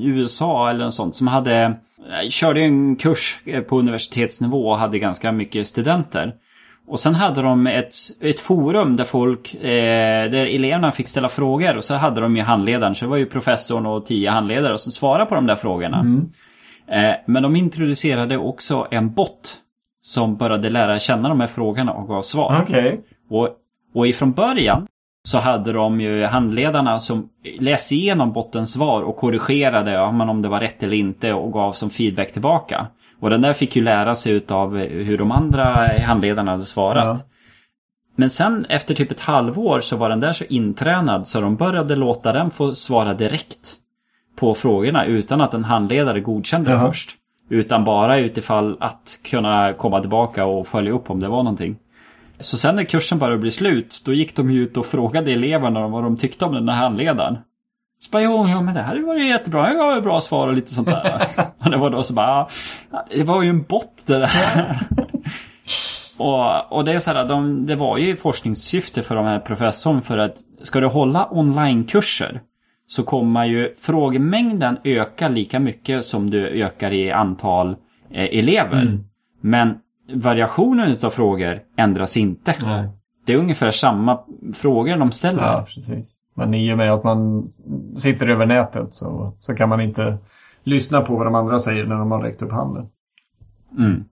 i 0.00 0.06
USA 0.06 0.70
eller 0.70 0.84
något 0.84 0.94
sånt 0.94 1.14
som 1.14 1.26
hade 1.26 1.74
körde 2.28 2.60
en 2.60 2.96
kurs 2.96 3.40
på 3.68 3.78
universitetsnivå 3.78 4.68
och 4.68 4.78
hade 4.78 4.98
ganska 4.98 5.32
mycket 5.32 5.68
studenter. 5.68 6.34
Och 6.88 7.00
sen 7.00 7.14
hade 7.14 7.42
de 7.42 7.66
ett, 7.66 7.94
ett 8.20 8.40
forum 8.40 8.96
där 8.96 9.04
folk, 9.04 9.54
eh, 9.54 10.30
där 10.30 10.46
eleverna 10.46 10.92
fick 10.92 11.08
ställa 11.08 11.28
frågor 11.28 11.76
och 11.76 11.84
så 11.84 11.94
hade 11.94 12.20
de 12.20 12.36
ju 12.36 12.42
handledaren. 12.42 12.94
Så 12.94 13.04
det 13.04 13.10
var 13.10 13.16
ju 13.16 13.26
professorn 13.26 13.86
och 13.86 14.06
tio 14.06 14.30
handledare 14.30 14.78
som 14.78 14.92
svarade 14.92 15.26
på 15.26 15.34
de 15.34 15.46
där 15.46 15.54
frågorna. 15.54 16.00
Mm. 16.00 16.28
Eh, 16.88 17.16
men 17.26 17.42
de 17.42 17.56
introducerade 17.56 18.36
också 18.36 18.86
en 18.90 19.14
bot 19.14 19.56
som 20.00 20.36
började 20.36 20.70
lära 20.70 20.98
känna 20.98 21.28
de 21.28 21.40
här 21.40 21.46
frågorna 21.46 21.92
och 21.92 22.08
gav 22.08 22.22
svar. 22.22 22.62
Okay. 22.62 22.96
Och, 23.30 23.48
och 23.94 24.06
ifrån 24.06 24.32
början 24.32 24.86
så 25.26 25.38
hade 25.38 25.72
de 25.72 26.00
ju 26.00 26.24
handledarna 26.24 27.00
som 27.00 27.28
läste 27.58 27.94
igenom 27.94 28.32
bottens 28.32 28.72
svar 28.72 29.02
och 29.02 29.16
korrigerade 29.16 29.90
ja, 29.92 30.08
om 30.08 30.42
det 30.42 30.48
var 30.48 30.60
rätt 30.60 30.82
eller 30.82 30.96
inte 30.96 31.32
och 31.32 31.52
gav 31.52 31.72
som 31.72 31.90
feedback 31.90 32.32
tillbaka. 32.32 32.86
Och 33.20 33.30
den 33.30 33.40
där 33.40 33.52
fick 33.52 33.76
ju 33.76 33.82
lära 33.82 34.14
sig 34.14 34.44
av 34.48 34.76
hur 34.78 35.18
de 35.18 35.32
andra 35.32 35.90
handledarna 36.06 36.50
hade 36.50 36.64
svarat. 36.64 37.18
Ja. 37.18 37.26
Men 38.16 38.30
sen 38.30 38.66
efter 38.68 38.94
typ 38.94 39.10
ett 39.10 39.20
halvår 39.20 39.80
så 39.80 39.96
var 39.96 40.08
den 40.08 40.20
där 40.20 40.32
så 40.32 40.44
intränad 40.44 41.26
så 41.26 41.40
de 41.40 41.56
började 41.56 41.96
låta 41.96 42.32
den 42.32 42.50
få 42.50 42.74
svara 42.74 43.14
direkt 43.14 43.74
på 44.36 44.54
frågorna 44.54 45.04
utan 45.04 45.40
att 45.40 45.54
en 45.54 45.64
handledare 45.64 46.20
godkände 46.20 46.72
det 46.72 46.78
först. 46.78 47.10
Utan 47.48 47.84
bara 47.84 48.18
utifall 48.18 48.76
att 48.80 49.20
kunna 49.30 49.72
komma 49.72 50.00
tillbaka 50.00 50.44
och 50.46 50.66
följa 50.66 50.92
upp 50.92 51.10
om 51.10 51.20
det 51.20 51.28
var 51.28 51.42
någonting. 51.42 51.76
Så 52.38 52.56
sen 52.56 52.76
när 52.76 52.84
kursen 52.84 53.18
började 53.18 53.38
bli 53.38 53.50
slut, 53.50 54.02
då 54.06 54.12
gick 54.12 54.36
de 54.36 54.50
ut 54.50 54.76
och 54.76 54.86
frågade 54.86 55.32
eleverna 55.32 55.88
vad 55.88 56.02
de 56.02 56.16
tyckte 56.16 56.44
om 56.44 56.54
den 56.54 56.68
här 56.68 56.76
handledaren. 56.76 57.38
Så 58.00 58.10
bara, 58.10 58.22
jo, 58.22 58.46
jo 58.48 58.62
men 58.62 58.74
det 58.74 58.82
här 58.82 59.00
var 59.00 59.16
ju 59.16 59.28
jättebra. 59.28 59.68
Jag 59.68 59.76
gav 59.76 60.02
bra 60.02 60.20
svar 60.20 60.48
och 60.48 60.54
lite 60.54 60.74
sånt 60.74 60.88
där. 60.88 61.26
och 61.64 61.70
det 61.70 61.76
var 61.76 61.90
då 61.90 62.02
så 62.02 62.14
bara, 62.14 62.46
det 63.10 63.22
var 63.22 63.42
ju 63.42 63.48
en 63.48 63.62
bott 63.62 64.04
det 64.06 64.18
där. 64.18 64.80
och, 66.16 66.72
och 66.72 66.84
det 66.84 66.92
är 66.92 66.98
så 66.98 67.12
här, 67.12 67.28
de, 67.28 67.66
det 67.66 67.76
var 67.76 67.98
ju 67.98 68.16
forskningssyfte 68.16 69.02
för 69.02 69.14
de 69.14 69.24
här 69.24 69.38
professorn 69.38 70.02
för 70.02 70.18
att 70.18 70.38
ska 70.62 70.80
du 70.80 70.86
hålla 70.86 71.28
onlinekurser 71.30 72.40
så 72.86 73.02
kommer 73.02 73.44
ju 73.44 73.74
frågemängden 73.74 74.78
öka 74.84 75.28
lika 75.28 75.60
mycket 75.60 76.04
som 76.04 76.30
du 76.30 76.46
ökar 76.46 76.92
i 76.92 77.12
antal 77.12 77.76
eh, 78.10 78.38
elever. 78.38 78.82
Mm. 78.82 79.04
Men 79.40 79.74
variationen 80.14 80.98
av 81.02 81.10
frågor 81.10 81.60
ändras 81.76 82.16
inte. 82.16 82.54
Nej. 82.62 82.88
Det 83.26 83.32
är 83.32 83.36
ungefär 83.36 83.70
samma 83.70 84.20
frågor 84.54 84.96
de 84.96 85.12
ställer. 85.12 85.42
Ja, 85.42 85.66
precis. 85.74 86.16
Men 86.34 86.54
i 86.54 86.72
och 86.72 86.78
med 86.78 86.92
att 86.92 87.04
man 87.04 87.46
sitter 87.96 88.28
över 88.28 88.46
nätet 88.46 88.92
så, 88.92 89.32
så 89.40 89.54
kan 89.54 89.68
man 89.68 89.80
inte 89.80 90.18
lyssna 90.62 91.00
på 91.00 91.16
vad 91.16 91.26
de 91.26 91.34
andra 91.34 91.58
säger 91.58 91.84
när 91.84 91.96
de 91.96 92.10
har 92.10 92.22
räckt 92.22 92.42
upp 92.42 92.52
handen. 92.52 92.88
Mm. 93.78 94.04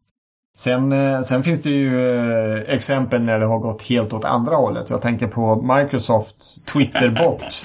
Sen, 0.57 0.93
eh, 0.93 1.21
sen 1.21 1.43
finns 1.43 1.63
det 1.63 1.71
ju 1.71 2.17
eh, 2.17 2.75
exempel 2.75 3.23
när 3.23 3.39
det 3.39 3.47
har 3.47 3.59
gått 3.59 3.83
helt 3.83 4.13
åt 4.13 4.25
andra 4.25 4.57
hållet. 4.57 4.91
Jag 4.91 5.03
tänker 5.03 5.27
på 5.27 5.63
Microsofts 5.63 6.65
Twitter-bot. 6.65 7.45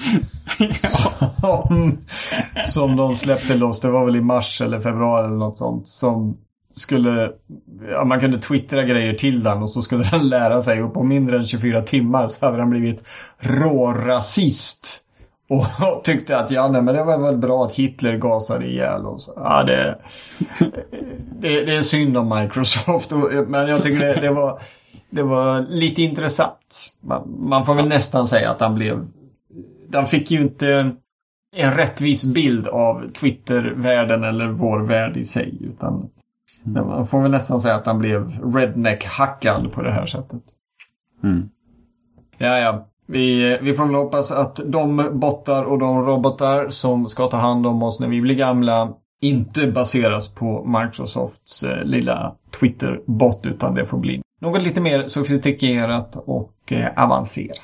som, 0.72 1.98
som 2.64 2.96
de 2.96 3.14
släppte 3.14 3.54
loss, 3.54 3.80
det 3.80 3.90
var 3.90 4.04
väl 4.04 4.16
i 4.16 4.20
mars 4.20 4.60
eller 4.60 4.80
februari 4.80 5.24
eller 5.24 5.36
något 5.36 5.58
sånt. 5.58 5.86
Som 5.86 6.36
skulle, 6.74 7.32
ja, 7.90 8.04
man 8.04 8.20
kunde 8.20 8.38
twittra 8.38 8.82
grejer 8.82 9.14
till 9.14 9.42
den 9.42 9.62
och 9.62 9.70
så 9.70 9.82
skulle 9.82 10.04
den 10.10 10.28
lära 10.28 10.62
sig 10.62 10.82
och 10.82 10.94
på 10.94 11.02
mindre 11.02 11.36
än 11.36 11.46
24 11.46 11.82
timmar 11.82 12.28
så 12.28 12.46
hade 12.46 12.56
den 12.56 12.70
blivit 12.70 13.08
rårasist. 13.38 15.06
Och 15.48 15.66
tyckte 16.04 16.38
att 16.38 16.50
ja, 16.50 16.68
nej, 16.68 16.82
men 16.82 16.94
det 16.94 17.04
var 17.04 17.18
väl 17.18 17.36
bra 17.36 17.64
att 17.64 17.72
Hitler 17.72 18.16
gasade 18.16 18.66
ihjäl 18.66 19.06
och 19.06 19.22
så. 19.22 19.32
Ja, 19.36 19.62
det, 19.62 19.98
det, 21.40 21.64
det 21.64 21.76
är 21.76 21.82
synd 21.82 22.16
om 22.16 22.40
Microsoft. 22.40 23.10
Men 23.46 23.68
jag 23.68 23.82
tycker 23.82 23.98
det, 23.98 24.20
det, 24.20 24.30
var, 24.30 24.60
det 25.10 25.22
var 25.22 25.60
lite 25.60 26.02
intressant. 26.02 26.96
Man, 27.00 27.36
man 27.38 27.64
får 27.64 27.74
väl 27.74 27.88
nästan 27.88 28.28
säga 28.28 28.50
att 28.50 28.60
han 28.60 28.74
blev... 28.74 29.06
Den 29.88 30.06
fick 30.06 30.30
ju 30.30 30.42
inte 30.42 30.92
en 31.56 31.72
rättvis 31.72 32.24
bild 32.24 32.68
av 32.68 33.08
Twitter-världen 33.08 34.24
eller 34.24 34.48
vår 34.48 34.80
värld 34.80 35.16
i 35.16 35.24
sig. 35.24 35.54
Utan 35.60 36.10
Mm. 36.66 36.86
Man 36.86 37.06
får 37.06 37.22
väl 37.22 37.30
nästan 37.30 37.60
säga 37.60 37.74
att 37.74 37.86
han 37.86 37.98
blev 37.98 38.40
redneck-hackad 38.54 39.72
på 39.72 39.82
det 39.82 39.92
här 39.92 40.06
sättet. 40.06 40.42
Mm. 41.24 41.48
Ja, 42.38 42.58
ja. 42.58 42.86
Vi, 43.06 43.58
vi 43.62 43.74
får 43.74 43.86
väl 43.86 43.94
hoppas 43.94 44.30
att 44.30 44.60
de 44.64 45.10
bottar 45.12 45.64
och 45.64 45.78
de 45.78 46.06
robotar 46.06 46.68
som 46.68 47.08
ska 47.08 47.26
ta 47.26 47.36
hand 47.36 47.66
om 47.66 47.82
oss 47.82 48.00
när 48.00 48.08
vi 48.08 48.20
blir 48.20 48.34
gamla 48.34 48.94
inte 49.20 49.66
baseras 49.66 50.34
på 50.34 50.64
Microsofts 50.64 51.62
eh, 51.62 51.84
lilla 51.84 52.34
Twitter-bot 52.60 53.46
utan 53.46 53.74
det 53.74 53.86
får 53.86 53.98
bli 53.98 54.22
något 54.40 54.62
lite 54.62 54.80
mer 54.80 55.06
sofistikerat 55.06 56.16
och 56.26 56.72
eh, 56.72 57.04
avancerat. 57.04 57.56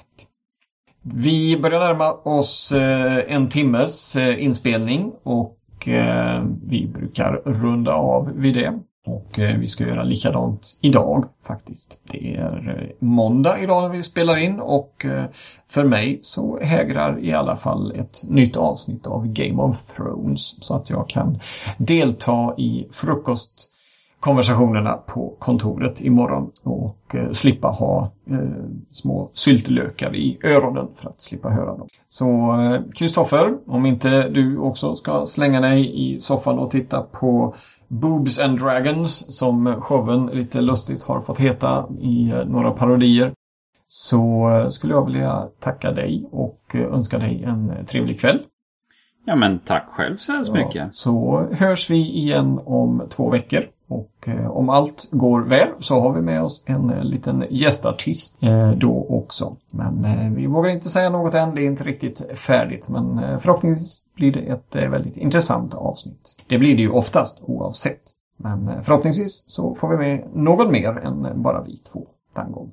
Vi 1.03 1.61
börjar 1.61 1.81
närma 1.81 2.13
oss 2.13 2.73
eh, 2.73 3.35
en 3.35 3.49
timmes 3.49 4.17
inspelning 4.17 5.13
och 5.23 5.56
Eh, 5.89 6.43
vi 6.67 6.87
brukar 6.87 7.43
runda 7.45 7.95
av 7.95 8.33
vid 8.35 8.55
det. 8.55 8.79
Och 9.07 9.39
eh, 9.39 9.59
vi 9.59 9.69
ska 9.69 9.85
göra 9.85 10.03
likadant 10.03 10.79
idag 10.81 11.25
faktiskt. 11.47 12.01
Det 12.11 12.37
är 12.37 12.79
eh, 12.79 13.07
måndag 13.07 13.61
idag 13.61 13.83
när 13.83 13.89
vi 13.89 14.03
spelar 14.03 14.37
in 14.37 14.61
och 14.61 15.07
för 15.69 15.85
mig 15.85 16.19
så 16.23 16.59
hägrar 16.63 17.25
i 17.25 17.33
alla 17.33 17.57
fall 17.57 17.93
ett 17.97 18.23
nytt 18.29 18.57
avsnitt 18.57 19.07
av 19.07 19.27
Game 19.27 19.63
of 19.63 19.95
Thrones 19.97 20.65
så 20.65 20.75
att 20.75 20.91
jag 20.91 21.09
kan 21.09 21.39
delta 21.79 22.55
i 22.59 22.89
frukost 22.91 23.76
frukostkonversationerna 24.17 24.93
på 24.93 25.37
kontoret 25.39 26.01
imorgon 26.01 26.51
och 26.63 27.15
eh, 27.15 27.31
slippa 27.31 27.69
ha 27.69 28.11
eh, 28.31 28.39
små 28.91 29.31
syltlökar 29.33 30.17
i 30.17 30.39
öronen 30.43 30.89
för 30.95 31.09
att 31.09 31.21
slippa 31.21 31.49
höra 31.49 31.77
dem. 31.77 31.89
Så 32.09 32.55
Kristoffer, 32.95 33.59
om 33.67 33.87
inte 33.87 34.29
du 34.29 34.59
också 34.59 34.95
ska 34.95 35.27
slänga 35.27 35.61
dig 35.61 36.13
i 36.13 36.19
soffan 36.21 36.59
och 36.59 36.71
titta 36.71 37.03
på 37.03 37.55
Boobs 37.89 38.39
and 38.39 38.59
Dragons 38.59 39.37
som 39.39 39.81
showen 39.81 40.27
lite 40.27 40.61
lustigt 40.61 41.05
har 41.05 41.21
fått 41.21 41.39
heta 41.39 41.87
i 42.01 42.31
eh, 42.31 42.45
några 42.45 42.71
parodier. 42.71 43.33
Så 43.89 44.51
eh, 44.51 44.69
skulle 44.69 44.93
jag 44.93 45.07
vilja 45.07 45.49
tacka 45.61 45.93
dig 45.93 46.29
och 46.33 46.61
eh, 46.75 46.81
önska 46.81 47.19
dig 47.19 47.45
en 47.45 47.73
trevlig 47.87 48.21
kväll. 48.21 48.39
Ja 49.27 49.37
men 49.37 49.59
tack 49.59 49.89
själv 49.91 50.17
så 50.17 50.33
hemskt 50.33 50.53
mycket. 50.53 50.75
Ja, 50.75 50.89
så 50.91 51.47
hörs 51.53 51.91
vi 51.91 51.97
igen 51.97 52.61
om 52.65 53.07
två 53.11 53.31
veckor. 53.31 53.67
Och 53.89 54.29
eh, 54.29 54.51
om 54.51 54.69
allt 54.69 55.09
går 55.11 55.41
väl 55.41 55.69
så 55.79 56.01
har 56.01 56.13
vi 56.13 56.21
med 56.21 56.43
oss 56.43 56.65
en 56.67 56.91
eh, 56.91 57.05
liten 57.05 57.45
gästartist 57.51 58.43
eh, 58.43 58.71
då 58.71 59.07
också. 59.09 59.57
Men 59.71 60.05
eh, 60.05 60.33
vi 60.33 60.47
vågar 60.47 60.71
inte 60.71 60.89
säga 60.89 61.11
något 61.11 61.35
än, 61.35 61.55
det 61.55 61.63
är 61.63 61.67
inte 61.67 61.85
riktigt 61.85 62.39
färdigt. 62.39 62.89
Men 62.89 63.19
eh, 63.19 63.39
förhoppningsvis 63.39 64.15
blir 64.15 64.33
det 64.33 64.41
ett 64.41 64.77
eh, 64.77 64.89
väldigt 64.89 65.17
intressant 65.17 65.75
avsnitt. 65.75 66.37
Det 66.47 66.59
blir 66.59 66.77
det 66.77 66.83
ju 66.83 66.91
oftast 66.91 67.43
oavsett. 67.43 68.03
Men 68.37 68.83
förhoppningsvis 68.83 69.45
så 69.49 69.75
får 69.75 69.89
vi 69.89 69.97
med 69.97 70.25
någon 70.35 70.73
mer 70.73 70.89
än 70.89 71.43
bara 71.43 71.63
vi 71.63 71.77
två 71.77 72.07
den 72.35 72.53
gången. 72.53 72.73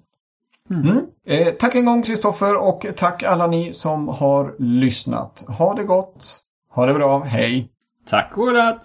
Mm. 0.69 0.99
Mm. 1.27 1.55
tack 1.59 1.75
en 1.75 1.85
gång 1.85 2.03
Kristoffer 2.03 2.57
och 2.57 2.85
tack 2.95 3.23
alla 3.23 3.47
ni 3.47 3.73
som 3.73 4.07
har 4.07 4.55
lyssnat. 4.59 5.45
Ha 5.47 5.73
det 5.73 5.83
gott! 5.83 6.43
Ha 6.69 6.85
det 6.85 6.93
bra, 6.93 7.23
hej! 7.23 7.69
Tack 8.05 8.31
och 8.37 8.45
godnatt! 8.45 8.83